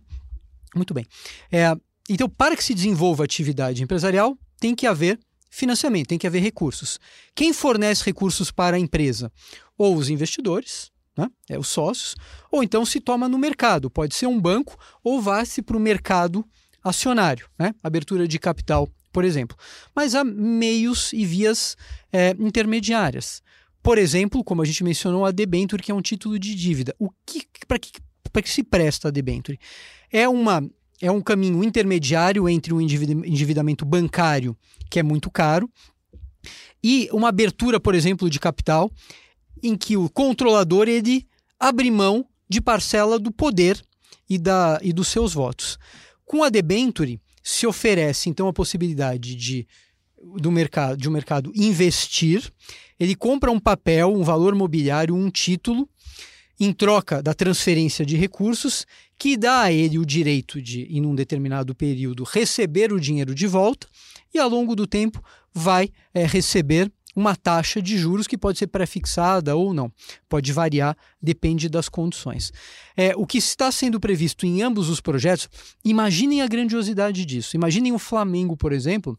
Muito 0.76 0.94
bem. 0.94 1.06
É, 1.52 1.76
então, 2.10 2.30
para 2.30 2.56
que 2.56 2.64
se 2.64 2.74
desenvolva 2.74 3.24
atividade 3.24 3.84
empresarial, 3.84 4.38
tem 4.60 4.76
que 4.76 4.88
haver 4.88 5.20
financiamento, 5.50 6.08
tem 6.08 6.18
que 6.18 6.28
haver 6.28 6.42
recursos. 6.42 7.00
Quem 7.36 7.54
fornece 7.54 8.04
recursos 8.06 8.52
para 8.52 8.78
a 8.78 8.80
empresa? 8.80 9.32
Ou 9.78 9.96
os 9.96 10.10
investidores, 10.10 10.92
né? 11.18 11.30
é, 11.50 11.60
os 11.60 11.68
sócios, 11.68 12.16
ou 12.52 12.64
então 12.64 12.86
se 12.86 13.00
toma 13.00 13.28
no 13.28 13.38
mercado. 13.38 13.90
Pode 13.90 14.16
ser 14.16 14.28
um 14.28 14.40
banco 14.40 14.78
ou 15.04 15.22
vá-se 15.22 15.62
para 15.62 15.76
o 15.76 15.80
mercado 15.80 16.46
acionário, 16.84 17.48
né? 17.60 17.76
abertura 17.84 18.28
de 18.28 18.40
capital, 18.40 18.90
por 19.12 19.26
exemplo. 19.26 19.58
Mas 19.96 20.16
há 20.16 20.24
meios 20.24 21.12
e 21.14 21.26
vias 21.26 21.76
é, 22.12 22.32
intermediárias. 22.40 23.44
Por 23.84 23.98
exemplo, 23.98 24.44
como 24.44 24.62
a 24.62 24.66
gente 24.66 24.84
mencionou, 24.84 25.26
a 25.26 25.32
debenture, 25.32 25.82
que 25.82 25.92
é 25.92 25.96
um 25.96 26.02
título 26.02 26.38
de 26.38 26.56
dívida. 26.56 26.96
O 27.00 27.10
que, 27.26 27.48
para 27.68 27.80
que, 27.80 27.92
que 27.92 28.50
se 28.50 28.64
presta 28.64 29.08
a 29.08 29.12
debenture? 29.12 29.60
É, 30.12 30.28
uma, 30.28 30.68
é 31.02 31.12
um 31.12 31.22
caminho 31.22 31.64
intermediário 31.64 32.48
entre 32.50 32.74
o 32.74 32.82
endividamento 32.82 33.86
bancário, 33.86 34.56
que 34.90 35.00
é 35.00 35.04
muito 35.04 35.30
caro, 35.30 35.70
e 36.84 37.08
uma 37.12 37.30
abertura, 37.30 37.80
por 37.80 37.94
exemplo, 37.94 38.30
de 38.30 38.40
capital, 38.40 38.92
em 39.62 39.78
que 39.78 39.96
o 39.96 40.10
controlador 40.10 40.88
ele 40.88 41.28
abre 41.60 41.92
mão 41.92 42.26
de 42.50 42.60
parcela 42.60 43.20
do 43.20 43.32
poder 43.32 43.82
e, 44.30 44.38
da, 44.38 44.80
e 44.82 44.92
dos 44.92 45.08
seus 45.08 45.34
votos. 45.34 45.78
Com 46.26 46.44
a 46.44 46.50
debenture, 46.50 47.20
se 47.44 47.68
oferece 47.68 48.30
então 48.30 48.48
a 48.48 48.54
possibilidade 48.54 49.36
de 49.36 49.68
do 50.38 50.52
mercado, 50.52 50.98
de 50.98 51.10
um 51.10 51.12
mercado 51.12 51.52
investir, 51.56 52.52
ele 53.00 53.16
compra 53.16 53.52
um 53.52 53.60
papel, 53.60 54.14
um 54.14 54.24
valor 54.24 54.54
mobiliário, 54.54 55.16
um 55.16 55.32
título 55.32 55.90
em 56.60 56.72
troca 56.72 57.24
da 57.24 57.34
transferência 57.34 58.06
de 58.06 58.16
recursos, 58.16 58.86
que 59.22 59.38
dá 59.38 59.62
a 59.62 59.72
ele 59.72 60.00
o 60.00 60.06
direito 60.06 60.60
de, 60.60 60.82
em 60.86 61.06
um 61.06 61.14
determinado 61.14 61.76
período, 61.76 62.24
receber 62.24 62.92
o 62.92 63.00
dinheiro 63.00 63.36
de 63.36 63.46
volta 63.46 63.88
e, 64.34 64.40
ao 64.40 64.50
longo 64.50 64.76
do 64.76 64.88
tempo, 64.88 65.24
vai 65.54 65.92
é, 66.12 66.26
receber 66.26 66.92
uma 67.16 67.36
taxa 67.36 67.80
de 67.80 68.00
juros 68.00 68.26
que 68.26 68.36
pode 68.36 68.58
ser 68.58 68.66
prefixada 68.66 69.56
ou 69.56 69.76
não, 69.76 69.92
pode 70.28 70.52
variar, 70.52 70.98
depende 71.22 71.70
das 71.70 71.88
condições. 71.88 72.52
É, 72.98 73.14
o 73.16 73.28
que 73.28 73.38
está 73.38 73.72
sendo 73.72 74.00
previsto 74.00 74.44
em 74.44 74.64
ambos 74.64 74.90
os 74.90 75.00
projetos, 75.00 75.48
imaginem 75.86 76.42
a 76.42 76.48
grandiosidade 76.48 77.24
disso. 77.24 77.56
Imaginem 77.56 77.92
o 77.92 78.00
Flamengo, 78.00 78.58
por 78.58 78.74
exemplo, 78.74 79.16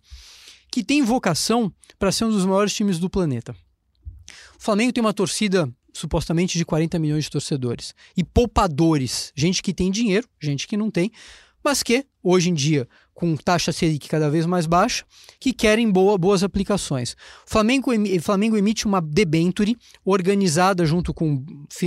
que 0.69 0.83
tem 0.83 1.01
vocação 1.05 1.73
para 1.97 2.11
ser 2.11 2.25
um 2.25 2.31
dos 2.31 2.45
maiores 2.45 2.75
times 2.75 2.99
do 2.99 3.09
planeta. 3.09 3.55
O 4.59 4.65
Flamengo 4.65 4.93
tem 4.93 5.01
uma 5.01 5.15
torcida 5.15 5.73
supostamente 5.93 6.57
de 6.57 6.65
40 6.65 6.99
milhões 6.99 7.25
de 7.25 7.31
torcedores. 7.31 7.95
E 8.17 8.25
poupadores, 8.25 9.33
gente 9.37 9.63
que 9.63 9.75
tem 9.75 9.91
dinheiro, 9.91 10.29
gente 10.41 10.67
que 10.67 10.77
não 10.77 10.91
tem, 10.91 11.11
mas 11.63 11.83
que, 11.83 12.07
hoje 12.23 12.51
em 12.51 12.55
dia, 12.55 12.89
com 13.15 13.37
taxa 13.37 13.73
Selic 13.73 14.09
cada 14.09 14.31
vez 14.31 14.47
mais 14.47 14.67
baixa, 14.67 15.05
que 15.39 15.53
querem 15.53 15.91
boa, 15.91 16.17
boas 16.17 16.43
aplicações. 16.43 17.13
O 17.47 17.51
Flamengo, 17.51 17.91
Flamengo 18.21 18.57
emite 18.57 18.87
uma 18.87 19.01
debenture 19.01 19.77
organizada 20.05 20.85
junto 20.85 21.13
com 21.13 21.45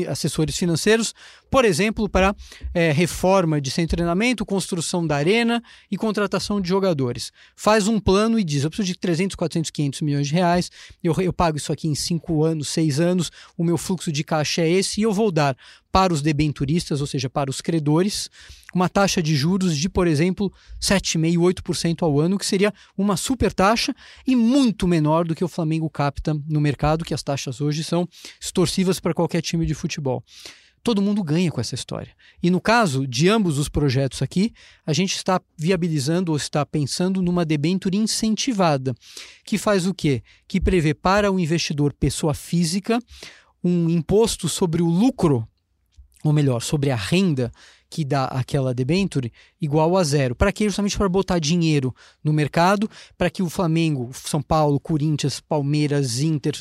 assessores 0.07 0.57
financeiros, 0.57 1.13
por 1.49 1.65
exemplo, 1.65 2.07
para 2.07 2.35
é, 2.73 2.91
reforma 2.91 3.59
de 3.59 3.71
sem 3.71 3.87
treinamento, 3.87 4.45
construção 4.45 5.05
da 5.05 5.15
arena 5.15 5.61
e 5.89 5.97
contratação 5.97 6.61
de 6.61 6.69
jogadores. 6.69 7.31
Faz 7.55 7.87
um 7.87 7.99
plano 7.99 8.39
e 8.39 8.43
diz: 8.43 8.63
eu 8.63 8.69
preciso 8.69 8.87
de 8.87 8.99
300, 8.99 9.35
400, 9.35 9.71
500 9.71 10.01
milhões 10.01 10.27
de 10.27 10.33
reais, 10.33 10.69
eu, 11.03 11.13
eu 11.21 11.33
pago 11.33 11.57
isso 11.57 11.71
aqui 11.71 11.87
em 11.87 11.95
5 11.95 12.43
anos, 12.43 12.69
6 12.69 12.99
anos, 12.99 13.31
o 13.57 13.63
meu 13.63 13.77
fluxo 13.77 14.11
de 14.11 14.23
caixa 14.23 14.61
é 14.61 14.69
esse 14.69 15.01
e 15.01 15.03
eu 15.03 15.13
vou 15.13 15.31
dar 15.31 15.55
para 15.95 16.13
os 16.13 16.21
debenturistas, 16.21 16.99
ou 16.99 17.07
seja, 17.07 17.29
para 17.29 17.49
os 17.49 17.61
credores, 17.61 18.29
uma 18.73 18.89
taxa 18.89 19.23
de 19.23 19.33
juros 19.33 19.77
de, 19.77 19.87
por 19.87 20.07
exemplo, 20.07 20.51
7,5%, 20.77 21.37
8% 21.63 22.03
ao 22.03 22.19
ano, 22.19 22.37
que 22.37 22.45
seria 22.45 22.73
uma 22.97 23.15
super 23.15 23.53
taxa 23.53 23.95
e 24.27 24.35
muito 24.35 24.89
menor 24.89 25.25
do 25.25 25.33
que 25.33 25.41
o 25.41 25.47
Flamengo 25.47 25.89
capta 25.89 26.37
no 26.49 26.59
mercado, 26.59 27.05
que 27.05 27.13
as 27.13 27.23
taxas 27.23 27.61
hoje 27.61 27.81
são 27.81 28.05
extorsivas 28.41 28.99
para 28.99 29.13
qualquer 29.13 29.41
time 29.41 29.65
de 29.65 29.73
futebol. 29.73 30.21
Todo 30.83 31.01
mundo 31.01 31.23
ganha 31.23 31.49
com 31.49 31.61
essa 31.61 31.75
história. 31.75 32.13
E 32.43 32.51
no 32.51 32.59
caso 32.59 33.07
de 33.07 33.29
ambos 33.29 33.57
os 33.57 33.69
projetos 33.69 34.21
aqui, 34.21 34.51
a 34.85 34.91
gente 34.91 35.15
está 35.15 35.39
viabilizando 35.57 36.33
ou 36.33 36.37
está 36.37 36.65
pensando 36.65 37.21
numa 37.21 37.45
debenture 37.45 37.95
incentivada, 37.95 38.93
que 39.45 39.57
faz 39.57 39.87
o 39.87 39.93
quê? 39.93 40.21
Que 40.45 40.59
prevê 40.59 40.93
para 40.93 41.31
o 41.31 41.39
investidor 41.39 41.93
pessoa 41.93 42.33
física 42.33 42.99
um 43.63 43.89
imposto 43.89 44.49
sobre 44.49 44.81
o 44.81 44.89
lucro 44.89 45.47
ou 46.25 46.33
melhor, 46.33 46.59
sobre 46.61 46.89
a 46.89 46.95
renda 46.95 47.51
que 47.87 48.03
dá 48.03 48.25
aquela 48.25 48.73
debenture 48.73 49.31
igual 49.61 49.95
a 49.95 50.03
zero. 50.03 50.35
Para 50.35 50.51
quê? 50.51 50.65
Justamente 50.65 50.97
para 50.97 51.07
botar 51.07 51.37
dinheiro 51.37 51.95
no 52.23 52.33
mercado, 52.33 52.89
para 53.15 53.29
que 53.29 53.43
o 53.43 53.49
Flamengo, 53.49 54.09
São 54.11 54.41
Paulo, 54.41 54.79
Corinthians, 54.79 55.39
Palmeiras, 55.39 56.19
Inter, 56.19 56.55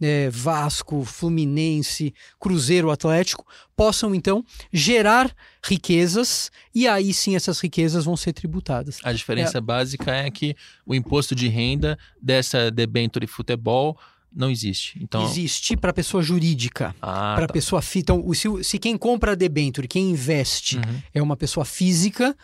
é, 0.00 0.30
Vasco, 0.30 1.04
Fluminense, 1.04 2.14
Cruzeiro, 2.40 2.90
Atlético 2.90 3.44
possam 3.76 4.14
então 4.14 4.42
gerar 4.72 5.30
riquezas 5.62 6.50
e 6.74 6.88
aí 6.88 7.12
sim 7.12 7.36
essas 7.36 7.60
riquezas 7.60 8.06
vão 8.06 8.16
ser 8.16 8.32
tributadas. 8.32 8.98
A 9.04 9.12
diferença 9.12 9.58
é... 9.58 9.60
básica 9.60 10.12
é 10.12 10.30
que 10.30 10.56
o 10.86 10.94
imposto 10.94 11.34
de 11.34 11.46
renda 11.46 11.98
dessa 12.20 12.70
debenture 12.70 13.26
futebol 13.26 13.98
não 14.34 14.50
existe. 14.50 14.98
Então... 15.02 15.24
Existe 15.24 15.76
para 15.76 15.92
pessoa 15.92 16.22
jurídica. 16.22 16.94
Ah, 17.00 17.34
para 17.36 17.46
tá. 17.46 17.52
pessoa 17.52 17.82
física. 17.82 18.12
Então, 18.12 18.34
se, 18.34 18.64
se 18.64 18.78
quem 18.78 18.96
compra 18.96 19.32
a 19.32 19.34
debênture, 19.34 19.88
quem 19.88 20.10
investe 20.10 20.76
uhum. 20.76 21.02
é 21.12 21.22
uma 21.22 21.36
pessoa 21.36 21.64
física, 21.64 22.36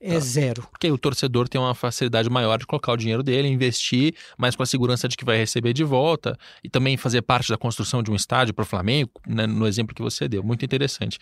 é 0.00 0.14
tá. 0.14 0.20
zero. 0.20 0.62
Porque 0.70 0.90
o 0.90 0.98
torcedor 0.98 1.48
tem 1.48 1.60
uma 1.60 1.74
facilidade 1.74 2.28
maior 2.28 2.58
de 2.58 2.66
colocar 2.66 2.92
o 2.92 2.96
dinheiro 2.96 3.22
dele, 3.22 3.48
investir, 3.48 4.14
mas 4.36 4.54
com 4.54 4.62
a 4.62 4.66
segurança 4.66 5.08
de 5.08 5.16
que 5.16 5.24
vai 5.24 5.36
receber 5.36 5.72
de 5.72 5.84
volta 5.84 6.38
e 6.62 6.68
também 6.68 6.96
fazer 6.96 7.22
parte 7.22 7.48
da 7.48 7.56
construção 7.56 8.02
de 8.02 8.10
um 8.10 8.14
estádio 8.14 8.52
para 8.52 8.62
o 8.62 8.66
Flamengo, 8.66 9.10
né, 9.26 9.46
no 9.46 9.66
exemplo 9.66 9.94
que 9.94 10.02
você 10.02 10.28
deu. 10.28 10.42
Muito 10.42 10.64
interessante. 10.64 11.18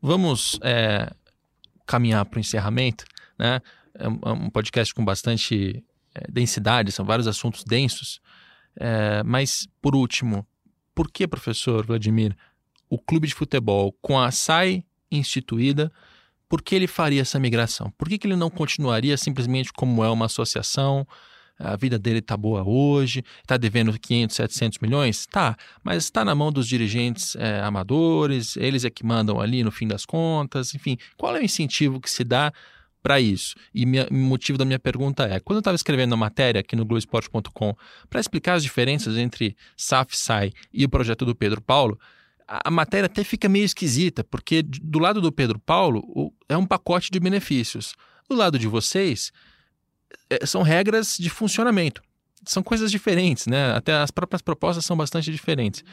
Vamos 0.00 0.58
é, 0.62 1.10
caminhar 1.86 2.24
para 2.24 2.38
o 2.38 2.40
encerramento, 2.40 3.04
né? 3.38 3.60
É 3.98 4.08
um 4.08 4.46
é 4.46 4.50
podcast 4.50 4.92
com 4.92 5.04
bastante 5.04 5.82
é, 6.14 6.30
densidade, 6.30 6.92
são 6.92 7.04
vários 7.04 7.26
assuntos 7.26 7.64
densos. 7.64 8.20
É, 8.78 9.22
mas, 9.22 9.68
por 9.80 9.94
último, 9.94 10.46
por 10.94 11.10
que, 11.10 11.26
professor 11.26 11.84
Vladimir, 11.84 12.36
o 12.88 12.98
clube 12.98 13.26
de 13.26 13.34
futebol, 13.34 13.92
com 14.00 14.18
a 14.18 14.30
SAI 14.30 14.84
instituída, 15.10 15.90
por 16.48 16.62
que 16.62 16.74
ele 16.74 16.86
faria 16.86 17.22
essa 17.22 17.38
migração? 17.38 17.92
Por 17.98 18.08
que, 18.08 18.18
que 18.18 18.26
ele 18.26 18.36
não 18.36 18.50
continuaria 18.50 19.16
simplesmente 19.16 19.72
como 19.72 20.04
é 20.04 20.10
uma 20.10 20.26
associação? 20.26 21.06
A 21.58 21.74
vida 21.74 21.98
dele 21.98 22.18
está 22.18 22.36
boa 22.36 22.62
hoje, 22.62 23.24
está 23.40 23.56
devendo 23.56 23.98
500, 23.98 24.36
700 24.36 24.78
milhões? 24.78 25.26
Tá, 25.26 25.56
mas 25.82 26.04
está 26.04 26.24
na 26.24 26.34
mão 26.34 26.52
dos 26.52 26.68
dirigentes 26.68 27.34
é, 27.36 27.60
amadores, 27.60 28.56
eles 28.58 28.84
é 28.84 28.90
que 28.90 29.04
mandam 29.04 29.40
ali 29.40 29.64
no 29.64 29.72
fim 29.72 29.88
das 29.88 30.04
contas, 30.04 30.74
enfim. 30.74 30.98
Qual 31.16 31.34
é 31.34 31.40
o 31.40 31.44
incentivo 31.44 31.98
que 31.98 32.10
se 32.10 32.22
dá 32.22 32.52
para 33.06 33.20
isso. 33.20 33.54
E 33.72 33.84
o 33.84 34.14
motivo 34.14 34.58
da 34.58 34.64
minha 34.64 34.80
pergunta 34.80 35.22
é: 35.28 35.38
quando 35.38 35.58
eu 35.58 35.60
estava 35.60 35.76
escrevendo 35.76 36.14
a 36.14 36.16
matéria 36.16 36.60
aqui 36.60 36.74
no 36.74 36.84
Globoesporte.com 36.84 37.76
para 38.10 38.18
explicar 38.18 38.54
as 38.54 38.64
diferenças 38.64 39.16
entre 39.16 39.56
SAF, 39.76 40.16
SAI 40.16 40.50
e 40.74 40.84
o 40.84 40.88
projeto 40.88 41.24
do 41.24 41.32
Pedro 41.32 41.60
Paulo, 41.60 41.96
a, 42.48 42.68
matéria 42.68 43.06
até 43.06 43.22
fica 43.22 43.48
meio 43.48 43.64
esquisita, 43.64 44.24
porque 44.24 44.60
do 44.60 44.98
lado 44.98 45.20
do 45.20 45.30
Pedro 45.30 45.60
Paulo 45.60 46.32
é 46.48 46.56
um 46.56 46.66
pacote 46.66 47.08
de 47.12 47.20
benefícios. 47.20 47.94
Do 48.28 48.34
lado 48.34 48.58
de 48.58 48.66
vocês, 48.66 49.30
é, 50.28 50.44
são 50.44 50.62
regras 50.62 51.16
de 51.16 51.30
funcionamento. 51.30 52.02
São 52.44 52.60
coisas 52.60 52.90
diferentes, 52.90 53.46
né? 53.46 53.70
Até 53.70 53.92
as 53.92 54.10
próprias 54.10 54.42
propostas 54.42 54.84
são 54.84 54.96
bastante 54.96 55.30
diferentes. 55.30 55.84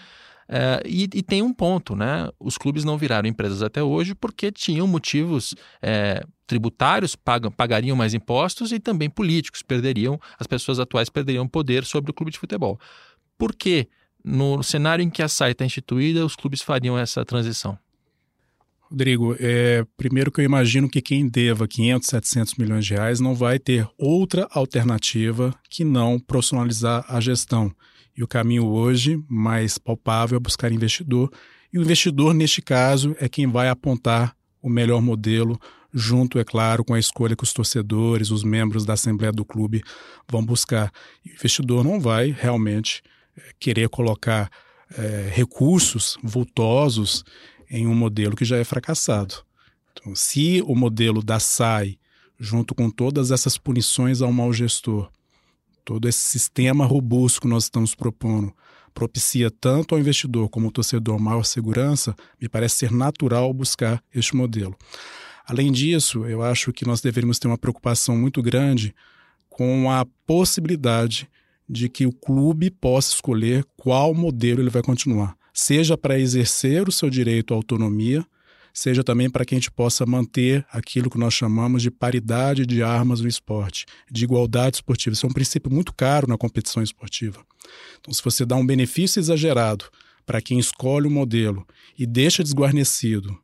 É, 0.47 0.81
e, 0.85 1.03
e, 1.03 1.23
tem 1.23 1.41
um 1.41 1.53
ponto, 1.53 1.95
né? 1.95 2.29
Os 2.39 2.57
clubes 2.57 2.83
não 2.83 2.97
viraram 2.97 3.27
empresas 3.27 3.61
até 3.61 3.81
hoje 3.81 4.13
porque 4.13 4.51
tinham 4.51 4.85
motivos 4.85 5.55
é, 5.81 6.23
tributários, 6.45 7.15
pagariam 7.15 7.95
mais 7.95 8.13
impostos 8.13 8.71
e 8.71 8.79
também 8.79 9.09
políticos, 9.09 9.61
perderiam, 9.61 10.19
as 10.37 10.47
pessoas 10.47 10.79
atuais 10.79 11.09
perderiam 11.09 11.47
poder 11.47 11.85
sobre 11.85 12.11
o 12.11 12.13
clube 12.13 12.31
de 12.31 12.39
futebol. 12.39 12.79
Por 13.37 13.55
que, 13.55 13.87
no 14.23 14.61
cenário 14.61 15.03
em 15.03 15.09
que 15.09 15.23
a 15.23 15.27
SAI 15.27 15.51
está 15.51 15.65
instituída, 15.65 16.25
os 16.25 16.35
clubes 16.35 16.61
fariam 16.61 16.97
essa 16.97 17.25
transição? 17.25 17.77
Rodrigo, 18.93 19.35
é, 19.39 19.83
primeiro 19.97 20.31
que 20.31 20.39
eu 20.39 20.45
imagino 20.45 20.87
que 20.87 21.01
quem 21.01 21.27
deva 21.27 21.67
500, 21.67 22.07
700 22.07 22.55
milhões 22.55 22.85
de 22.85 22.93
reais 22.93 23.19
não 23.19 23.33
vai 23.33 23.57
ter 23.57 23.87
outra 23.97 24.47
alternativa 24.51 25.51
que 25.67 25.83
não 25.83 26.19
profissionalizar 26.19 27.03
a 27.07 27.19
gestão. 27.19 27.73
E 28.15 28.23
o 28.23 28.27
caminho 28.27 28.65
hoje 28.65 29.21
mais 29.27 29.77
palpável 29.77 30.37
é 30.37 30.39
buscar 30.39 30.71
investidor. 30.71 31.31
E 31.71 31.79
o 31.79 31.81
investidor, 31.81 32.33
neste 32.33 32.61
caso, 32.61 33.15
é 33.19 33.27
quem 33.27 33.47
vai 33.47 33.69
apontar 33.69 34.35
o 34.61 34.69
melhor 34.69 35.01
modelo, 35.01 35.59
junto, 35.93 36.39
é 36.39 36.43
claro, 36.43 36.83
com 36.83 36.93
a 36.93 36.99
escolha 36.99 37.35
que 37.35 37.43
os 37.43 37.53
torcedores, 37.53 38.31
os 38.31 38.43
membros 38.43 38.85
da 38.85 38.93
Assembleia 38.93 39.31
do 39.31 39.43
Clube 39.43 39.83
vão 40.29 40.45
buscar. 40.45 40.91
E 41.25 41.29
o 41.29 41.33
investidor 41.33 41.83
não 41.83 41.99
vai 41.99 42.29
realmente 42.31 43.01
eh, 43.35 43.51
querer 43.59 43.89
colocar 43.89 44.49
é, 44.95 45.29
recursos 45.33 46.17
vultosos 46.23 47.23
em 47.69 47.87
um 47.87 47.95
modelo 47.95 48.35
que 48.35 48.45
já 48.45 48.57
é 48.57 48.63
fracassado. 48.63 49.35
Então, 49.91 50.15
se 50.15 50.61
o 50.65 50.75
modelo 50.75 51.23
da 51.23 51.39
SAI, 51.39 51.97
junto 52.39 52.75
com 52.75 52.89
todas 52.89 53.31
essas 53.31 53.57
punições 53.57 54.21
ao 54.21 54.31
mau 54.31 54.51
gestor, 54.53 55.09
todo 55.83 56.07
esse 56.07 56.19
sistema 56.19 56.85
robusto 56.85 57.41
que 57.41 57.47
nós 57.47 57.65
estamos 57.65 57.95
propondo 57.95 58.53
propicia 58.93 59.49
tanto 59.49 59.95
ao 59.95 59.99
investidor 59.99 60.49
como 60.49 60.67
ao 60.67 60.71
torcedor 60.71 61.19
maior 61.19 61.43
segurança, 61.43 62.15
me 62.39 62.47
parece 62.47 62.77
ser 62.77 62.91
natural 62.91 63.51
buscar 63.53 64.03
este 64.13 64.35
modelo. 64.35 64.75
Além 65.45 65.71
disso, 65.71 66.25
eu 66.25 66.41
acho 66.41 66.71
que 66.71 66.85
nós 66.85 67.01
deveríamos 67.01 67.39
ter 67.39 67.47
uma 67.47 67.57
preocupação 67.57 68.15
muito 68.15 68.41
grande 68.41 68.95
com 69.49 69.91
a 69.91 70.05
possibilidade 70.25 71.27
de 71.67 71.89
que 71.89 72.05
o 72.05 72.13
clube 72.13 72.69
possa 72.69 73.13
escolher 73.13 73.65
qual 73.75 74.13
modelo 74.13 74.61
ele 74.61 74.69
vai 74.69 74.81
continuar, 74.81 75.35
seja 75.53 75.97
para 75.97 76.19
exercer 76.19 76.87
o 76.87 76.91
seu 76.91 77.09
direito 77.09 77.53
à 77.53 77.57
autonomia, 77.57 78.25
seja 78.73 79.03
também 79.03 79.29
para 79.29 79.45
que 79.45 79.53
a 79.53 79.57
gente 79.57 79.71
possa 79.71 80.05
manter 80.05 80.65
aquilo 80.71 81.09
que 81.09 81.17
nós 81.17 81.33
chamamos 81.33 81.83
de 81.83 81.91
paridade 81.91 82.65
de 82.65 82.81
armas 82.81 83.21
no 83.21 83.27
esporte, 83.27 83.85
de 84.09 84.23
igualdade 84.23 84.77
esportiva. 84.77 85.13
Isso 85.13 85.25
é 85.25 85.29
um 85.29 85.33
princípio 85.33 85.71
muito 85.71 85.93
caro 85.93 86.27
na 86.27 86.37
competição 86.37 86.81
esportiva. 86.81 87.45
Então, 87.99 88.13
se 88.13 88.23
você 88.23 88.45
dá 88.45 88.55
um 88.55 88.65
benefício 88.65 89.19
exagerado 89.19 89.85
para 90.25 90.41
quem 90.41 90.57
escolhe 90.57 91.07
o 91.07 91.11
modelo 91.11 91.65
e 91.97 92.05
deixa 92.05 92.43
desguarnecido, 92.43 93.37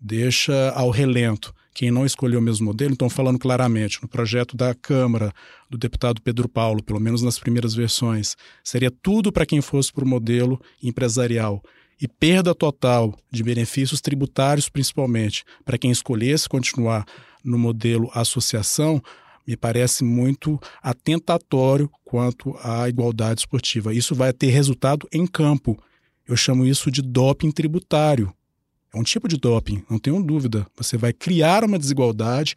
deixa 0.00 0.70
ao 0.70 0.90
relento 0.90 1.52
quem 1.74 1.90
não 1.90 2.06
escolheu 2.06 2.38
o 2.38 2.42
mesmo 2.42 2.64
modelo, 2.64 2.92
então 2.94 3.10
falando 3.10 3.38
claramente, 3.38 4.00
no 4.00 4.08
projeto 4.08 4.56
da 4.56 4.74
Câmara, 4.74 5.30
do 5.68 5.76
deputado 5.76 6.22
Pedro 6.22 6.48
Paulo, 6.48 6.82
pelo 6.82 6.98
menos 6.98 7.20
nas 7.20 7.38
primeiras 7.38 7.74
versões, 7.74 8.34
seria 8.64 8.90
tudo 8.90 9.30
para 9.30 9.44
quem 9.44 9.60
fosse 9.60 9.92
para 9.92 10.04
o 10.04 10.08
modelo 10.08 10.58
empresarial 10.82 11.62
e 12.00 12.06
perda 12.06 12.54
total 12.54 13.16
de 13.30 13.42
benefícios 13.42 14.00
tributários, 14.00 14.68
principalmente, 14.68 15.44
para 15.64 15.78
quem 15.78 15.90
escolhesse 15.90 16.48
continuar 16.48 17.06
no 17.42 17.58
modelo 17.58 18.10
associação, 18.12 19.02
me 19.46 19.56
parece 19.56 20.02
muito 20.02 20.60
atentatório 20.82 21.88
quanto 22.04 22.56
à 22.62 22.88
igualdade 22.88 23.40
esportiva. 23.40 23.94
Isso 23.94 24.14
vai 24.14 24.32
ter 24.32 24.48
resultado 24.48 25.08
em 25.12 25.26
campo. 25.26 25.80
Eu 26.26 26.36
chamo 26.36 26.66
isso 26.66 26.90
de 26.90 27.00
doping 27.00 27.52
tributário. 27.52 28.32
É 28.94 28.98
um 28.98 29.02
tipo 29.02 29.28
de 29.28 29.36
doping, 29.36 29.82
não 29.90 29.98
tenho 29.98 30.22
dúvida. 30.22 30.66
Você 30.76 30.96
vai 30.96 31.12
criar 31.12 31.64
uma 31.64 31.78
desigualdade 31.78 32.54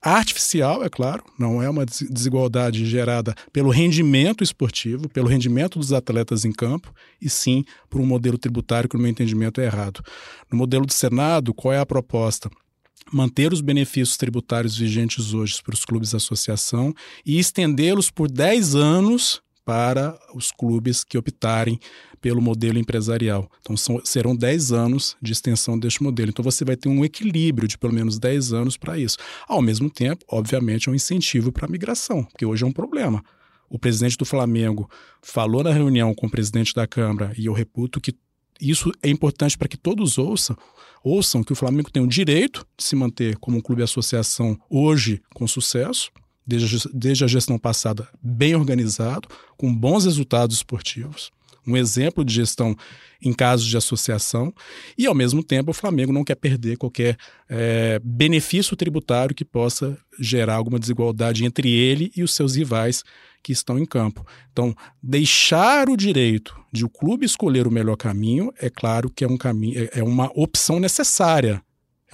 artificial, 0.00 0.84
é 0.84 0.90
claro, 0.90 1.24
não 1.38 1.62
é 1.62 1.68
uma 1.68 1.86
desigualdade 1.86 2.84
gerada 2.84 3.34
pelo 3.52 3.70
rendimento 3.70 4.44
esportivo, 4.44 5.08
pelo 5.08 5.28
rendimento 5.28 5.78
dos 5.78 5.92
atletas 5.92 6.44
em 6.44 6.52
campo, 6.52 6.92
e 7.20 7.30
sim 7.30 7.64
por 7.88 8.00
um 8.00 8.06
modelo 8.06 8.36
tributário 8.36 8.88
que, 8.88 8.96
no 8.96 9.02
meu 9.02 9.10
entendimento, 9.10 9.60
é 9.60 9.64
errado. 9.64 10.02
No 10.50 10.58
modelo 10.58 10.84
do 10.84 10.92
Senado, 10.92 11.54
qual 11.54 11.72
é 11.72 11.78
a 11.78 11.86
proposta? 11.86 12.50
manter 13.12 13.52
os 13.52 13.60
benefícios 13.60 14.16
tributários 14.16 14.76
vigentes 14.78 15.34
hoje 15.34 15.62
para 15.62 15.74
os 15.74 15.84
clubes 15.84 16.10
de 16.10 16.16
associação 16.16 16.94
e 17.24 17.38
estendê-los 17.38 18.10
por 18.10 18.30
10 18.30 18.74
anos 18.74 19.42
para 19.64 20.18
os 20.34 20.50
clubes 20.50 21.02
que 21.02 21.16
optarem 21.16 21.78
pelo 22.20 22.40
modelo 22.40 22.78
empresarial. 22.78 23.50
Então, 23.60 23.76
são, 23.76 24.00
serão 24.04 24.36
10 24.36 24.72
anos 24.72 25.16
de 25.20 25.32
extensão 25.32 25.78
deste 25.78 26.02
modelo. 26.02 26.30
Então, 26.30 26.42
você 26.42 26.64
vai 26.64 26.76
ter 26.76 26.88
um 26.88 27.04
equilíbrio 27.04 27.66
de 27.66 27.78
pelo 27.78 27.92
menos 27.92 28.18
10 28.18 28.52
anos 28.52 28.76
para 28.76 28.98
isso. 28.98 29.16
Ao 29.48 29.62
mesmo 29.62 29.90
tempo, 29.90 30.24
obviamente, 30.28 30.88
é 30.88 30.92
um 30.92 30.94
incentivo 30.94 31.50
para 31.52 31.66
a 31.66 31.70
migração, 31.70 32.24
porque 32.24 32.44
hoje 32.44 32.64
é 32.64 32.66
um 32.66 32.72
problema. 32.72 33.22
O 33.68 33.78
presidente 33.78 34.16
do 34.16 34.24
Flamengo 34.24 34.88
falou 35.22 35.62
na 35.64 35.72
reunião 35.72 36.14
com 36.14 36.26
o 36.26 36.30
presidente 36.30 36.74
da 36.74 36.86
Câmara, 36.86 37.32
e 37.36 37.46
eu 37.46 37.52
reputo 37.52 38.00
que 38.00 38.14
isso 38.60 38.92
é 39.02 39.08
importante 39.08 39.58
para 39.58 39.68
que 39.68 39.76
todos 39.76 40.16
ouçam, 40.16 40.56
ouçam 41.02 41.42
que 41.42 41.52
o 41.52 41.56
Flamengo 41.56 41.90
tem 41.90 42.02
o 42.02 42.06
direito 42.06 42.66
de 42.76 42.84
se 42.84 42.94
manter 42.94 43.36
como 43.38 43.58
um 43.58 43.60
clube 43.60 43.82
associação 43.82 44.58
hoje 44.70 45.20
com 45.34 45.46
sucesso, 45.46 46.10
desde, 46.46 47.24
a 47.24 47.26
gestão 47.26 47.58
passada 47.58 48.08
bem 48.22 48.54
organizado, 48.54 49.28
com 49.56 49.74
bons 49.74 50.04
resultados 50.04 50.56
esportivos, 50.56 51.30
um 51.66 51.76
exemplo 51.76 52.24
de 52.24 52.34
gestão 52.34 52.76
em 53.22 53.32
casos 53.32 53.66
de 53.66 53.76
associação, 53.76 54.52
e 54.98 55.06
ao 55.06 55.14
mesmo 55.14 55.42
tempo 55.42 55.70
o 55.70 55.74
Flamengo 55.74 56.12
não 56.12 56.24
quer 56.24 56.34
perder 56.34 56.76
qualquer 56.76 57.16
é, 57.48 57.98
benefício 58.04 58.76
tributário 58.76 59.34
que 59.34 59.44
possa 59.44 59.96
gerar 60.20 60.56
alguma 60.56 60.78
desigualdade 60.78 61.44
entre 61.44 61.70
ele 61.70 62.12
e 62.14 62.22
os 62.22 62.34
seus 62.34 62.54
rivais 62.54 63.02
que 63.42 63.52
estão 63.52 63.78
em 63.78 63.86
campo. 63.86 64.26
Então, 64.52 64.74
deixar 65.02 65.88
o 65.88 65.96
direito 65.96 66.58
de 66.72 66.84
o 66.84 66.88
clube 66.88 67.24
escolher 67.24 67.66
o 67.66 67.70
melhor 67.70 67.96
caminho, 67.96 68.52
é 68.58 68.68
claro 68.68 69.10
que 69.10 69.24
é 69.24 69.28
um 69.28 69.36
caminho, 69.36 69.78
é, 69.78 70.00
é 70.00 70.02
uma 70.02 70.30
opção 70.34 70.78
necessária. 70.78 71.62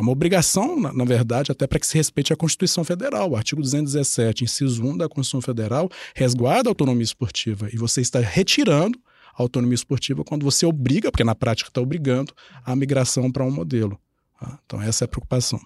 É 0.01 0.03
uma 0.03 0.13
obrigação, 0.13 0.81
na, 0.81 0.95
na 0.95 1.05
verdade, 1.05 1.53
até 1.53 1.67
para 1.67 1.79
que 1.79 1.87
se 1.87 1.95
respeite 1.95 2.33
a 2.33 2.37
Constituição 2.37 2.83
Federal. 2.83 3.33
O 3.33 3.37
artigo 3.37 3.61
217, 3.61 4.45
inciso 4.45 4.83
1 4.83 4.97
da 4.97 5.09
Constituição 5.11 5.43
Federal, 5.43 5.91
resguarda 6.15 6.71
a 6.71 6.73
autonomia 6.73 7.05
esportiva. 7.05 7.69
E 7.71 7.77
você 7.77 8.01
está 8.01 8.19
retirando 8.19 8.99
a 9.37 9.43
autonomia 9.43 9.75
esportiva 9.75 10.25
quando 10.25 10.43
você 10.43 10.65
obriga, 10.65 11.13
porque 11.13 11.23
na 11.23 11.35
prática 11.35 11.69
está 11.69 11.83
obrigando, 11.83 12.33
a 12.65 12.75
migração 12.75 13.31
para 13.31 13.45
um 13.45 13.51
modelo. 13.51 14.01
Tá? 14.41 14.59
Então, 14.65 14.81
essa 14.81 15.05
é 15.05 15.07
a 15.07 15.09
preocupação. 15.09 15.61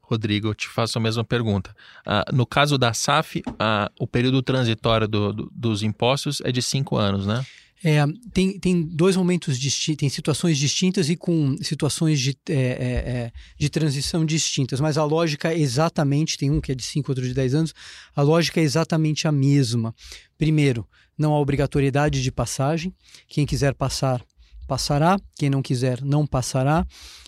Rodrigo, 0.00 0.48
eu 0.48 0.54
te 0.54 0.66
faço 0.66 0.96
a 0.96 1.00
mesma 1.00 1.22
pergunta. 1.22 1.76
Uh, 2.06 2.34
no 2.34 2.46
caso 2.46 2.78
da 2.78 2.94
SAF, 2.94 3.40
uh, 3.46 3.92
o 4.00 4.06
período 4.06 4.40
transitório 4.40 5.06
do, 5.06 5.34
do, 5.34 5.52
dos 5.54 5.82
impostos 5.82 6.40
é 6.46 6.50
de 6.50 6.62
cinco 6.62 6.96
anos, 6.96 7.26
né? 7.26 7.44
É, 7.84 8.04
tem, 8.32 8.58
tem 8.58 8.82
dois 8.82 9.16
momentos 9.16 9.58
distintos, 9.58 10.00
tem 10.00 10.08
situações 10.08 10.58
distintas 10.58 11.08
e 11.08 11.16
com 11.16 11.56
situações 11.62 12.18
de, 12.18 12.36
é, 12.48 12.52
é, 12.52 12.56
é, 12.56 13.32
de 13.56 13.68
transição 13.68 14.24
distintas, 14.24 14.80
mas 14.80 14.98
a 14.98 15.04
lógica 15.04 15.52
é 15.52 15.58
exatamente, 15.58 16.36
tem 16.36 16.50
um 16.50 16.60
que 16.60 16.72
é 16.72 16.74
de 16.74 16.82
5, 16.82 17.10
outro 17.10 17.24
de 17.24 17.32
10 17.32 17.54
anos, 17.54 17.74
a 18.16 18.22
lógica 18.22 18.60
é 18.60 18.64
exatamente 18.64 19.28
a 19.28 19.32
mesma. 19.32 19.94
Primeiro, 20.36 20.86
não 21.16 21.32
há 21.32 21.38
obrigatoriedade 21.38 22.20
de 22.20 22.32
passagem, 22.32 22.92
quem 23.28 23.46
quiser 23.46 23.74
passar, 23.74 24.24
passará, 24.66 25.16
quem 25.36 25.48
não 25.48 25.62
quiser, 25.62 26.02
não 26.02 26.26
passará, 26.26 26.84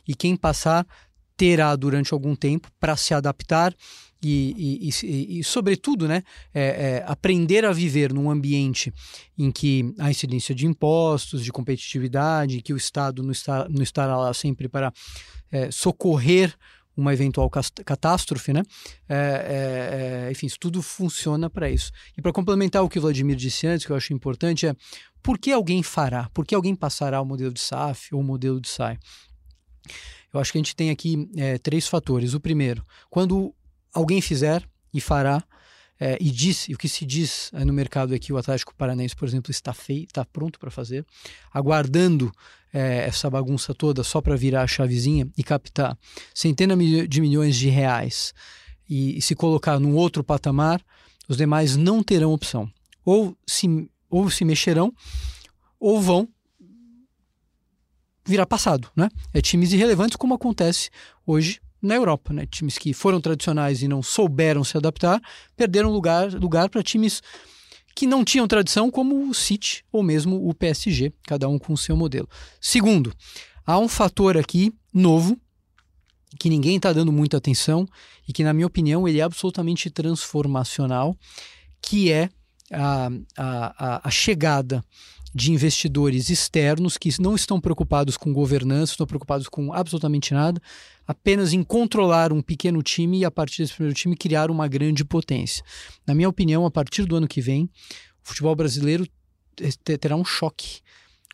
e 0.07 0.15
quem 0.15 0.35
passar 0.35 0.85
terá 1.41 1.75
durante 1.75 2.13
algum 2.13 2.37
tempo 2.37 2.69
para 2.79 2.95
se 2.99 3.15
adaptar 3.15 3.75
e, 4.23 4.55
e, 4.59 5.07
e, 5.07 5.39
e, 5.39 5.45
sobretudo, 5.45 6.07
né, 6.07 6.23
é, 6.53 6.63
é, 6.63 7.05
aprender 7.07 7.65
a 7.65 7.73
viver 7.73 8.13
num 8.13 8.31
ambiente 8.31 8.93
em 9.39 9.51
que 9.51 9.95
a 9.99 10.11
incidência 10.11 10.55
de 10.55 10.67
impostos, 10.67 11.43
de 11.43 11.51
competitividade, 11.51 12.61
que 12.61 12.75
o 12.75 12.77
Estado 12.77 13.23
não, 13.23 13.31
está, 13.33 13.67
não 13.71 13.83
estará 13.83 14.19
lá 14.19 14.35
sempre 14.35 14.69
para 14.69 14.93
é, 15.51 15.71
socorrer 15.71 16.55
uma 16.95 17.15
eventual 17.15 17.49
catástrofe, 17.49 18.53
né? 18.53 18.63
É, 19.09 19.17
é, 19.17 20.27
é, 20.27 20.31
enfim, 20.31 20.45
isso 20.45 20.59
tudo 20.61 20.83
funciona 20.83 21.49
para 21.49 21.71
isso. 21.71 21.91
E 22.19 22.21
para 22.21 22.35
complementar 22.35 22.85
o 22.85 22.89
que 22.91 22.99
o 22.99 23.03
Vladimir 23.03 23.37
disse 23.37 23.67
antes, 23.67 23.87
que 23.87 23.93
eu 23.93 23.97
acho 23.97 24.13
importante, 24.13 24.67
é 24.67 24.77
por 25.23 25.39
que 25.39 25.51
alguém 25.51 25.83
fará? 25.83 26.29
Por 26.35 26.45
que 26.45 26.55
alguém 26.55 26.75
passará 26.75 27.23
o 27.23 27.25
modelo 27.25 27.55
de 27.55 27.61
SAF 27.61 28.15
ou 28.15 28.21
o 28.21 28.25
modelo 28.25 28.61
de 28.61 28.69
SAI? 28.69 28.99
Eu 30.33 30.41
acho 30.41 30.53
que 30.53 30.59
a 30.59 30.61
gente 30.61 30.77
tem 30.77 30.91
aqui 30.91 31.29
é, 31.37 31.59
três 31.59 31.87
fatores. 31.87 32.35
O 32.35 32.41
primeiro, 32.41 32.85
quando 33.09 33.55
alguém 33.93 34.21
fizer 34.21 34.65
e 34.93 35.01
fará, 35.01 35.43
é, 35.99 36.17
e 36.19 36.31
diz, 36.31 36.67
e 36.67 36.73
o 36.73 36.79
que 36.79 36.89
se 36.89 37.05
diz 37.05 37.51
é, 37.53 37.63
no 37.63 37.75
mercado 37.75 38.15
é 38.15 38.19
que 38.19 38.33
o 38.33 38.39
Atlético 38.39 38.75
Paranaense, 38.75 39.15
por 39.15 39.29
exemplo, 39.29 39.51
está 39.51 39.75
feio, 39.75 40.05
está 40.05 40.25
pronto 40.25 40.59
para 40.59 40.71
fazer, 40.71 41.05
aguardando 41.53 42.33
é, 42.73 43.07
essa 43.07 43.29
bagunça 43.29 43.75
toda 43.75 44.03
só 44.03 44.21
para 44.23 44.35
virar 44.35 44.63
a 44.63 44.67
chavezinha 44.67 45.29
e 45.37 45.45
captar 45.45 45.99
centenas 46.35 46.79
de 47.07 47.21
milhões 47.21 47.55
de 47.57 47.69
reais 47.69 48.33
e, 48.89 49.19
e, 49.19 49.23
se 49.23 49.35
colocar 49.35 49.79
num 49.79 49.95
outro 49.95 50.25
patamar, 50.25 50.83
os 51.29 51.37
demais 51.37 51.77
não 51.77 52.03
terão 52.03 52.33
opção. 52.33 52.69
Ou 53.05 53.37
se, 53.47 53.69
ou 54.09 54.31
se 54.31 54.45
mexerão, 54.45 54.93
ou 55.79 56.01
vão 56.01 56.29
virar 58.31 58.47
passado, 58.47 58.89
né? 58.97 59.09
É 59.35 59.41
times 59.41 59.73
irrelevantes 59.73 60.17
como 60.17 60.35
acontece 60.35 60.89
hoje 61.27 61.61
na 61.83 61.95
Europa, 61.95 62.33
né? 62.33 62.47
Times 62.47 62.79
que 62.79 62.93
foram 62.95 63.21
tradicionais 63.21 63.83
e 63.83 63.89
não 63.89 64.03
souberam 64.03 64.63
se 64.65 64.77
adaptar, 64.77 65.21
perderam 65.57 65.91
lugar 65.91 66.33
lugar 66.33 66.69
para 66.69 66.83
times 66.83 67.23
que 67.95 68.07
não 68.07 68.25
tinham 68.25 68.47
tradição 68.47 68.91
como 68.91 69.29
o 69.29 69.35
City 69.35 69.85
ou 69.93 70.03
mesmo 70.03 70.49
o 70.49 70.55
PSG, 70.55 71.13
cada 71.25 71.49
um 71.49 71.59
com 71.59 71.73
o 71.73 71.77
seu 71.77 71.97
modelo. 71.97 72.29
Segundo, 72.61 73.13
há 73.67 73.79
um 73.79 73.89
fator 73.89 74.39
aqui 74.39 74.73
novo 74.95 75.39
que 76.39 76.49
ninguém 76.49 76.77
está 76.77 76.93
dando 76.93 77.11
muita 77.11 77.37
atenção 77.37 77.87
e 78.27 78.33
que, 78.33 78.45
na 78.45 78.53
minha 78.53 78.67
opinião, 78.67 79.09
ele 79.09 79.19
é 79.19 79.23
absolutamente 79.23 79.91
transformacional, 79.91 81.17
que 81.83 82.13
é 82.13 82.31
a, 82.73 83.11
a, 83.37 84.09
a 84.09 84.11
chegada 84.11 84.85
de 85.35 85.53
investidores 85.53 86.29
externos 86.29 86.99
que 86.99 87.11
não 87.21 87.35
estão 87.35 87.61
preocupados 87.61 88.17
com 88.17 88.33
governança, 88.33 88.93
estão 88.93 89.07
preocupados 89.07 89.49
com 89.49 89.73
absolutamente 89.73 90.35
nada, 90.35 90.61
apenas 91.07 91.53
em 91.53 91.63
controlar 91.63 92.33
um 92.33 92.43
pequeno 92.43 92.83
time 92.83 93.21
e, 93.21 93.25
a 93.25 93.31
partir 93.31 93.63
desse 93.63 93.75
primeiro 93.75 93.97
time, 93.97 94.17
criar 94.17 94.51
uma 94.51 94.67
grande 94.67 95.05
potência. 95.05 95.65
Na 96.07 96.15
minha 96.15 96.29
opinião, 96.29 96.67
a 96.67 96.71
partir 96.71 97.05
do 97.05 97.17
ano 97.17 97.29
que 97.29 97.41
vem, 97.41 97.65
o 97.65 98.29
futebol 98.29 98.55
brasileiro 98.57 99.07
terá 99.85 100.17
um 100.17 100.25
choque 100.25 100.81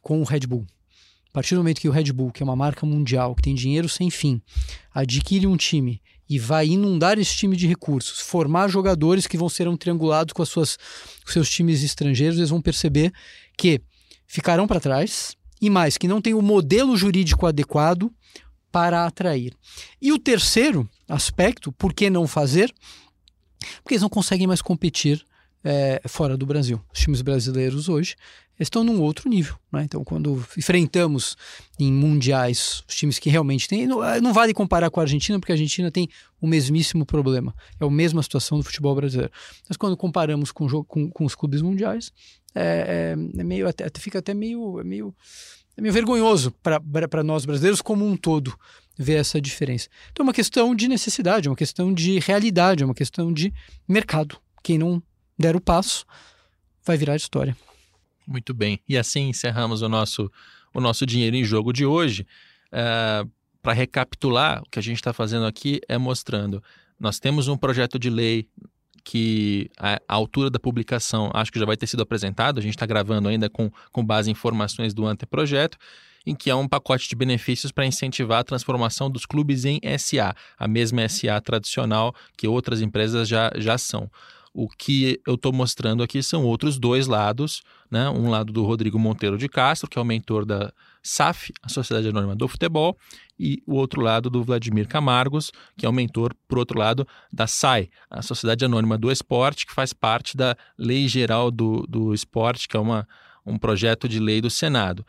com 0.03 0.21
o 0.21 0.25
Red 0.25 0.41
Bull. 0.41 0.67
A 1.29 1.33
partir 1.33 1.55
do 1.55 1.59
momento 1.59 1.81
que 1.81 1.89
o 1.89 1.93
Red 1.93 2.13
Bull, 2.13 2.33
que 2.33 2.43
é 2.43 2.45
uma 2.45 2.57
marca 2.57 2.87
mundial, 2.87 3.35
que 3.35 3.43
tem 3.43 3.55
dinheiro 3.55 3.89
sem 3.89 4.11
fim, 4.11 4.41
adquire 4.95 5.47
um 5.47 5.57
time 5.57 6.01
e 6.29 6.39
vai 6.39 6.67
inundar 6.69 7.19
esse 7.19 7.37
time 7.37 7.57
de 7.57 7.67
recursos, 7.67 8.21
formar 8.21 8.69
jogadores 8.69 9.27
que 9.27 9.37
vão 9.37 9.49
ser 9.49 9.69
triangulados 9.77 10.33
com, 10.33 10.43
as 10.43 10.49
suas, 10.49 10.77
com 11.25 11.31
seus 11.31 11.49
times 11.49 11.83
estrangeiros, 11.83 12.39
eles 12.39 12.51
vão 12.51 12.61
perceber 12.61 13.13
que 13.57 13.81
ficarão 14.27 14.67
para 14.67 14.81
trás 14.81 15.37
e 15.61 15.71
mais, 15.71 15.97
que 15.97 16.09
não 16.09 16.21
tem 16.21 16.35
o 16.35 16.43
modelo 16.43 16.97
jurídico 16.97 17.47
adequado 17.47 18.13
para 18.71 19.07
atrair. 19.07 19.55
E 20.01 20.13
o 20.13 20.19
terceiro 20.19 20.89
aspecto, 21.09 21.73
por 21.73 21.95
que 21.95 22.11
não 22.11 22.27
fazer? 22.27 22.75
Porque 23.83 23.95
eles 23.95 24.03
não 24.03 24.09
conseguem 24.09 24.47
mais 24.47 24.61
competir 24.61 25.25
é, 25.65 26.01
fora 26.07 26.37
do 26.37 26.47
Brasil. 26.47 26.81
Os 26.93 27.01
times 27.01 27.23
brasileiros 27.23 27.89
hoje 27.89 28.15
estão 28.59 28.85
num 28.85 29.01
outro 29.01 29.29
nível. 29.29 29.57
Né? 29.73 29.83
Então, 29.85 30.05
quando 30.05 30.45
enfrentamos 30.57 31.37
em 31.79 31.93
mundiais 31.93 32.85
os 32.89 32.95
times 32.95 33.19
que 33.19 33.29
realmente 33.29 33.69
têm, 33.69 33.87
não, 33.87 33.99
não, 34.21 34.33
vale 34.33 34.55
comparar 34.55 34.91
com 34.91 35.01
a 35.01 35.03
Argentina, 35.03 35.39
porque 35.39 35.53
a 35.53 35.55
Argentina 35.55 35.91
tem 35.91 36.09
o 36.41 36.47
mesmíssimo 36.47 37.05
problema. 37.05 37.55
É 37.81 37.85
a 37.85 37.91
mesma 37.91 38.23
situação 38.23 38.59
do 38.59 38.65
futebol 38.65 38.95
brasileiro. 38.95 39.33
Mas 39.69 39.77
quando 39.77 39.97
comparamos 39.97 40.53
com, 40.53 40.85
com, 40.85 41.11
com 41.11 41.25
os 41.25 41.35
clubes 41.35 41.61
mundiais, 41.63 42.13
é, 42.57 43.15
é, 43.15 43.41
é 43.41 43.45
meio, 43.45 43.69
até, 43.69 43.87
fica 43.99 44.19
até 44.19 44.33
meio, 44.33 44.81
é 44.81 44.85
meio, 44.85 45.15
é 45.77 45.81
meio 45.83 45.93
vergonhoso 45.93 46.53
para 46.63 47.23
nós 47.23 47.45
brasileiros 47.45 47.83
como 47.83 48.07
um 48.07 48.17
todo 48.17 48.59
ver 48.99 49.17
essa 49.17 49.39
diferença. 49.39 49.89
Então, 50.11 50.25
é 50.25 50.27
uma 50.27 50.33
questão 50.33 50.75
de 50.75 50.89
necessidade, 50.89 51.49
é 51.49 51.51
uma 51.51 51.57
questão 51.57 51.93
de 51.93 52.19
realidade, 52.19 52.83
é 52.83 52.87
uma 52.87 52.95
questão 52.95 53.31
de 53.31 53.53
mercado. 53.87 54.39
Quem 54.63 54.79
não 54.79 55.03
der 55.39 55.55
o 55.55 55.61
passo 55.61 56.07
vai 56.83 56.97
virar 56.97 57.15
história. 57.15 57.55
Muito 58.27 58.55
bem. 58.55 58.81
E 58.89 58.97
assim 58.97 59.29
encerramos 59.29 59.83
o 59.83 59.89
nosso, 59.89 60.33
o 60.73 60.81
nosso 60.81 61.05
Dinheiro 61.05 61.37
em 61.37 61.45
Jogo 61.45 61.73
de 61.73 61.85
hoje. 61.85 62.27
Para 63.63 63.75
recapitular, 63.75 64.63
o 64.63 64.71
que 64.71 64.79
a 64.79 64.83
gente 64.83 64.97
está 64.97 65.13
fazendo 65.13 65.45
aqui 65.45 65.81
é 65.89 65.99
mostrando: 65.99 66.63
nós 66.99 67.21
temos 67.21 67.49
um 67.49 67.57
projeto 67.57 67.99
de 67.99 68.09
lei 68.09 68.49
que 69.07 69.71
a, 69.79 70.01
a, 70.09 70.15
altura 70.15 70.51
da 70.51 70.59
publicação 70.59 71.31
acho 71.33 71.53
que 71.53 71.61
já 71.61 71.65
vai 71.65 71.77
ter 71.77 71.87
sido 71.87 72.03
apresentado, 72.03 72.59
a 72.59 72.61
gente 72.61 72.75
está 72.75 72.85
gravando 72.85 73.29
ainda 73.29 73.49
com, 73.49 73.71
com 73.93 74.05
base 74.05 74.29
em 74.29 74.33
informações 74.33 74.93
do 74.93 75.07
anteprojeto, 75.07 75.79
em 76.27 76.35
que 76.35 76.51
é 76.51 76.55
um 76.57 76.67
pacote 76.67 77.09
de 77.09 77.15
benefícios 77.15 77.71
para 77.71 77.87
incentivar 77.87 78.41
a 78.41 78.45
transformação 78.45 79.09
dos 79.09 79.25
clubes 79.25 79.65
em 79.65 79.81
SA, 79.97 80.35
a 80.59 80.67
mesma 80.67 81.09
SA 81.09 81.41
tradicional 81.41 82.13
que 82.37 82.49
outras 82.49 82.81
empresas 82.81 83.29
já, 83.29 83.53
já 83.55 83.79
são. 83.79 84.11
O 84.59 84.71
que 84.71 85.21
eu 85.27 85.35
estou 85.35 85.53
mostrando 85.53 86.03
aqui 86.03 86.23
são 86.23 86.43
outros 86.43 86.79
dois 86.79 87.07
lados, 87.07 87.61
né? 87.91 88.09
Um 88.09 88.31
lado 88.31 88.55
do 88.55 88.65
Rodrigo 88.65 88.99
Monteiro 88.99 89.37
de 89.37 89.51
Castro, 89.51 89.87
que 89.87 89.99
é 89.99 90.01
o 90.01 90.05
mentor 90.05 90.47
da 90.47 90.73
SAF, 91.03 91.53
a 91.63 91.69
Sociedade 91.69 92.09
Anônima 92.09 92.35
do 92.35 92.49
Futebol, 92.49 92.97
e 93.39 93.63
o 93.67 93.75
outro 93.75 94.01
lado 94.01 94.31
do 94.31 94.43
Vladimir 94.43 94.89
Camargos, 94.89 95.53
que 95.77 95.85
é 95.85 95.89
o 95.89 95.93
mentor, 95.93 96.35
por 96.49 96.57
outro 96.57 96.79
lado, 96.79 97.07
da 97.31 97.47
SAI, 97.47 97.91
a 98.11 98.23
Sociedade 98.23 98.65
Anônima 98.65 98.97
do 98.97 99.13
Esporte, 99.13 99.67
que 99.67 99.75
faz 99.75 99.93
parte 99.93 100.35
da 100.35 100.57
Lei 100.79 101.07
Geral 101.07 101.51
do, 101.51 101.87
do 101.87 102.15
Esporte, 102.15 102.67
que 102.67 102.79
é 102.79 102.81
uma, 102.81 103.07
um 103.45 103.59
projeto 103.59 104.09
de 104.09 104.19
lei 104.19 104.41
do 104.41 104.49
Senado. 104.49 105.07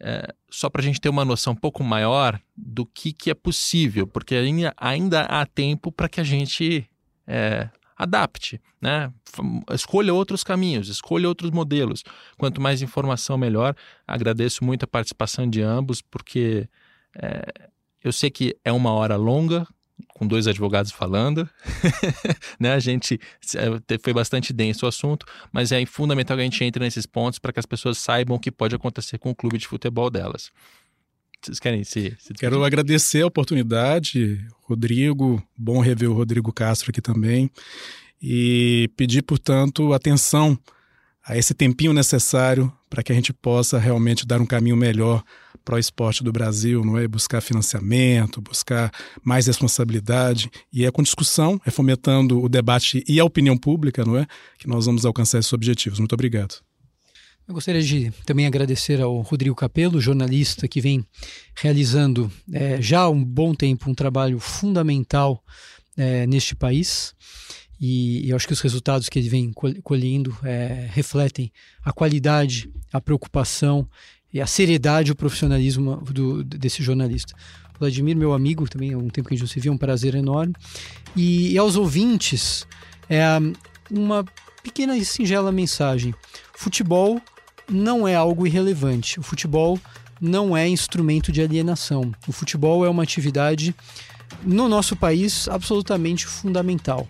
É, 0.00 0.34
só 0.50 0.68
para 0.68 0.82
a 0.82 0.84
gente 0.84 1.00
ter 1.00 1.08
uma 1.08 1.24
noção 1.24 1.52
um 1.52 1.56
pouco 1.56 1.84
maior 1.84 2.40
do 2.56 2.84
que, 2.84 3.12
que 3.12 3.30
é 3.30 3.34
possível, 3.34 4.08
porque 4.08 4.34
ainda, 4.34 4.74
ainda 4.76 5.20
há 5.20 5.46
tempo 5.46 5.92
para 5.92 6.08
que 6.08 6.20
a 6.20 6.24
gente 6.24 6.90
é, 7.28 7.68
adapte, 7.98 8.60
né? 8.80 9.12
Escolha 9.72 10.14
outros 10.14 10.44
caminhos, 10.44 10.88
escolha 10.88 11.28
outros 11.28 11.50
modelos. 11.50 12.04
Quanto 12.36 12.60
mais 12.60 12.80
informação, 12.80 13.36
melhor. 13.36 13.74
Agradeço 14.06 14.64
muito 14.64 14.84
a 14.84 14.86
participação 14.86 15.50
de 15.50 15.60
ambos, 15.60 16.00
porque 16.00 16.68
é, 17.20 17.70
eu 18.02 18.12
sei 18.12 18.30
que 18.30 18.56
é 18.64 18.70
uma 18.70 18.92
hora 18.92 19.16
longa, 19.16 19.66
com 20.10 20.26
dois 20.26 20.46
advogados 20.46 20.92
falando, 20.92 21.48
né? 22.58 22.72
A 22.72 22.78
gente 22.78 23.20
é, 23.56 23.98
foi 24.00 24.12
bastante 24.12 24.52
denso 24.52 24.86
o 24.86 24.88
assunto, 24.88 25.26
mas 25.52 25.72
é 25.72 25.84
fundamental 25.84 26.36
que 26.36 26.42
a 26.42 26.44
gente 26.44 26.62
entre 26.62 26.84
nesses 26.84 27.04
pontos 27.04 27.40
para 27.40 27.52
que 27.52 27.58
as 27.58 27.66
pessoas 27.66 27.98
saibam 27.98 28.36
o 28.36 28.40
que 28.40 28.52
pode 28.52 28.76
acontecer 28.76 29.18
com 29.18 29.30
o 29.30 29.34
clube 29.34 29.58
de 29.58 29.66
futebol 29.66 30.08
delas. 30.08 30.52
Vocês 31.42 31.60
querem 31.60 31.84
se, 31.84 32.16
se 32.18 32.34
Quero 32.34 32.64
agradecer 32.64 33.22
a 33.22 33.26
oportunidade, 33.26 34.44
Rodrigo. 34.62 35.42
Bom 35.56 35.80
rever 35.80 36.10
o 36.10 36.14
Rodrigo 36.14 36.52
Castro 36.52 36.90
aqui 36.90 37.00
também. 37.00 37.50
E 38.20 38.90
pedir, 38.96 39.22
portanto, 39.22 39.92
atenção 39.92 40.58
a 41.24 41.36
esse 41.36 41.54
tempinho 41.54 41.92
necessário 41.92 42.72
para 42.90 43.02
que 43.02 43.12
a 43.12 43.14
gente 43.14 43.32
possa 43.32 43.78
realmente 43.78 44.26
dar 44.26 44.40
um 44.40 44.46
caminho 44.46 44.76
melhor 44.76 45.22
para 45.64 45.76
o 45.76 45.78
esporte 45.78 46.24
do 46.24 46.32
Brasil, 46.32 46.82
não 46.82 46.96
é? 46.96 47.06
Buscar 47.06 47.42
financiamento, 47.42 48.40
buscar 48.40 48.90
mais 49.22 49.46
responsabilidade. 49.46 50.50
E 50.72 50.86
é 50.86 50.90
com 50.90 51.02
discussão, 51.02 51.60
é 51.66 51.70
fomentando 51.70 52.42
o 52.42 52.48
debate 52.48 53.04
e 53.06 53.20
a 53.20 53.24
opinião 53.24 53.56
pública, 53.56 54.04
não 54.04 54.16
é? 54.16 54.26
Que 54.58 54.66
nós 54.66 54.86
vamos 54.86 55.04
alcançar 55.04 55.38
esses 55.38 55.52
objetivos. 55.52 55.98
Muito 55.98 56.14
obrigado. 56.14 56.67
Eu 57.48 57.54
gostaria 57.54 57.80
de 57.80 58.10
também 58.26 58.46
agradecer 58.46 59.00
ao 59.00 59.22
Rodrigo 59.22 59.56
Capello, 59.56 60.02
jornalista 60.02 60.68
que 60.68 60.82
vem 60.82 61.02
realizando 61.54 62.30
é, 62.52 62.78
já 62.82 63.00
há 63.00 63.08
um 63.08 63.24
bom 63.24 63.54
tempo 63.54 63.90
um 63.90 63.94
trabalho 63.94 64.38
fundamental 64.38 65.42
é, 65.96 66.26
neste 66.26 66.54
país. 66.54 67.14
E 67.80 68.28
eu 68.28 68.36
acho 68.36 68.46
que 68.46 68.52
os 68.52 68.60
resultados 68.60 69.08
que 69.08 69.18
ele 69.18 69.30
vem 69.30 69.50
colhendo 69.82 70.36
é, 70.44 70.90
refletem 70.90 71.50
a 71.82 71.90
qualidade, 71.90 72.70
a 72.92 73.00
preocupação 73.00 73.88
e 74.30 74.42
a 74.42 74.46
seriedade 74.46 75.10
o 75.10 75.16
profissionalismo 75.16 75.96
do, 76.02 76.44
desse 76.44 76.82
jornalista. 76.82 77.32
Vladimir, 77.80 78.14
meu 78.14 78.34
amigo, 78.34 78.68
também 78.68 78.92
há 78.92 78.98
um 78.98 79.08
tempo 79.08 79.26
que 79.26 79.34
a 79.34 79.36
gente 79.38 79.46
não 79.46 79.50
se 79.50 79.58
viu, 79.58 79.72
é 79.72 79.74
um 79.74 79.78
prazer 79.78 80.14
enorme. 80.14 80.52
E, 81.16 81.52
e 81.52 81.56
aos 81.56 81.76
ouvintes, 81.76 82.66
é, 83.08 83.24
uma 83.90 84.22
pequena 84.62 84.98
e 84.98 85.02
singela 85.02 85.50
mensagem. 85.50 86.14
Futebol 86.54 87.22
não 87.68 88.06
é 88.06 88.14
algo 88.14 88.46
irrelevante. 88.46 89.18
O 89.18 89.22
futebol 89.22 89.78
não 90.20 90.56
é 90.56 90.68
instrumento 90.68 91.30
de 91.30 91.40
alienação. 91.40 92.12
O 92.26 92.32
futebol 92.32 92.84
é 92.84 92.88
uma 92.88 93.02
atividade, 93.02 93.74
no 94.42 94.68
nosso 94.68 94.96
país, 94.96 95.48
absolutamente 95.48 96.26
fundamental 96.26 97.06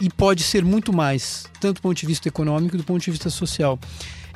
e 0.00 0.10
pode 0.10 0.42
ser 0.42 0.64
muito 0.64 0.92
mais, 0.92 1.46
tanto 1.60 1.76
do 1.76 1.82
ponto 1.82 1.96
de 1.96 2.06
vista 2.06 2.28
econômico 2.28 2.76
do 2.76 2.84
ponto 2.84 3.02
de 3.02 3.10
vista 3.10 3.30
social. 3.30 3.78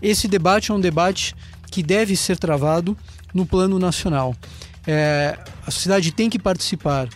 Esse 0.01 0.27
debate 0.27 0.71
é 0.71 0.75
um 0.75 0.81
debate 0.81 1.35
que 1.71 1.83
deve 1.83 2.17
ser 2.17 2.39
travado 2.39 2.97
no 3.35 3.45
plano 3.45 3.79
nacional. 3.79 4.35
É, 4.87 5.39
a 5.67 5.71
sociedade 5.71 6.13
tem 6.13 6.31
que 6.31 6.39
participar. 6.39 7.09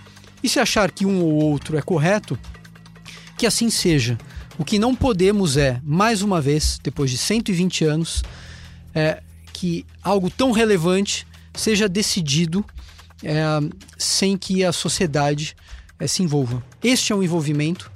E 0.43 0.49
se 0.49 0.61
achar 0.61 0.91
que 0.91 1.07
um 1.07 1.23
ou 1.23 1.33
outro 1.33 1.77
é 1.79 1.83
correto, 1.83 2.39
que 3.37 3.47
assim 3.47 3.71
seja. 3.71 4.19
O 4.57 4.65
que 4.65 4.79
não 4.79 4.95
podemos 4.95 5.57
é, 5.57 5.81
mais 5.83 6.23
uma 6.23 6.41
vez, 6.41 6.79
depois 6.83 7.11
de 7.11 7.19
120 7.19 7.85
anos, 7.85 8.23
é, 8.95 9.21
que 9.53 9.85
algo 10.03 10.31
tão 10.31 10.53
relevante 10.53 11.27
seja 11.55 11.89
decidido 11.89 12.65
é, 13.23 13.43
sem 13.99 14.37
que 14.37 14.65
a 14.65 14.73
sociedade 14.73 15.57
é, 15.99 16.07
se 16.07 16.23
envolva. 16.23 16.63
Este 16.83 17.13
é 17.13 17.17
um 17.17 17.23
envolvimento 17.23 17.91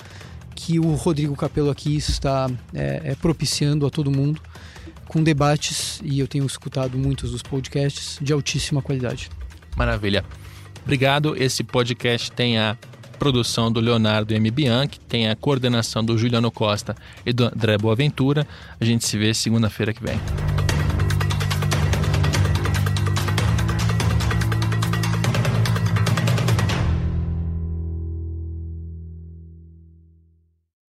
que 0.55 0.81
o 0.81 0.95
Rodrigo 0.95 1.37
Capello 1.37 1.71
aqui 1.71 1.97
está 1.97 2.51
é, 2.75 3.03
é, 3.05 3.15
propiciando 3.15 3.87
a 3.87 3.91
todo 3.91 4.11
mundo 4.11 4.41
com 5.07 5.23
debates, 5.23 6.01
e 6.05 6.19
eu 6.19 6.29
tenho 6.29 6.45
escutado 6.45 6.99
muitos 6.99 7.31
dos 7.31 7.43
podcasts, 7.43 8.19
de 8.21 8.33
altíssima 8.33 8.83
qualidade. 8.83 9.31
Maravilha. 9.75 10.25
Obrigado. 10.83 11.35
Esse 11.37 11.65
podcast 11.65 12.31
tem 12.33 12.59
a 12.59 12.77
produção 13.19 13.71
do 13.71 13.81
Leonardo 13.81 14.33
M. 14.33 14.51
Bianchi, 14.51 15.01
tem 15.01 15.29
a 15.29 15.37
coordenação 15.37 16.05
do 16.05 16.17
Juliano 16.17 16.51
Costa 16.51 16.97
e 17.27 17.33
do 17.33 17.45
André 17.45 17.77
Boaventura. 17.77 18.47
A 18.81 18.85
gente 18.85 19.05
se 19.05 19.19
vê 19.19 19.35
segunda-feira 19.35 19.93
que 19.93 20.03
vem. 20.03 20.19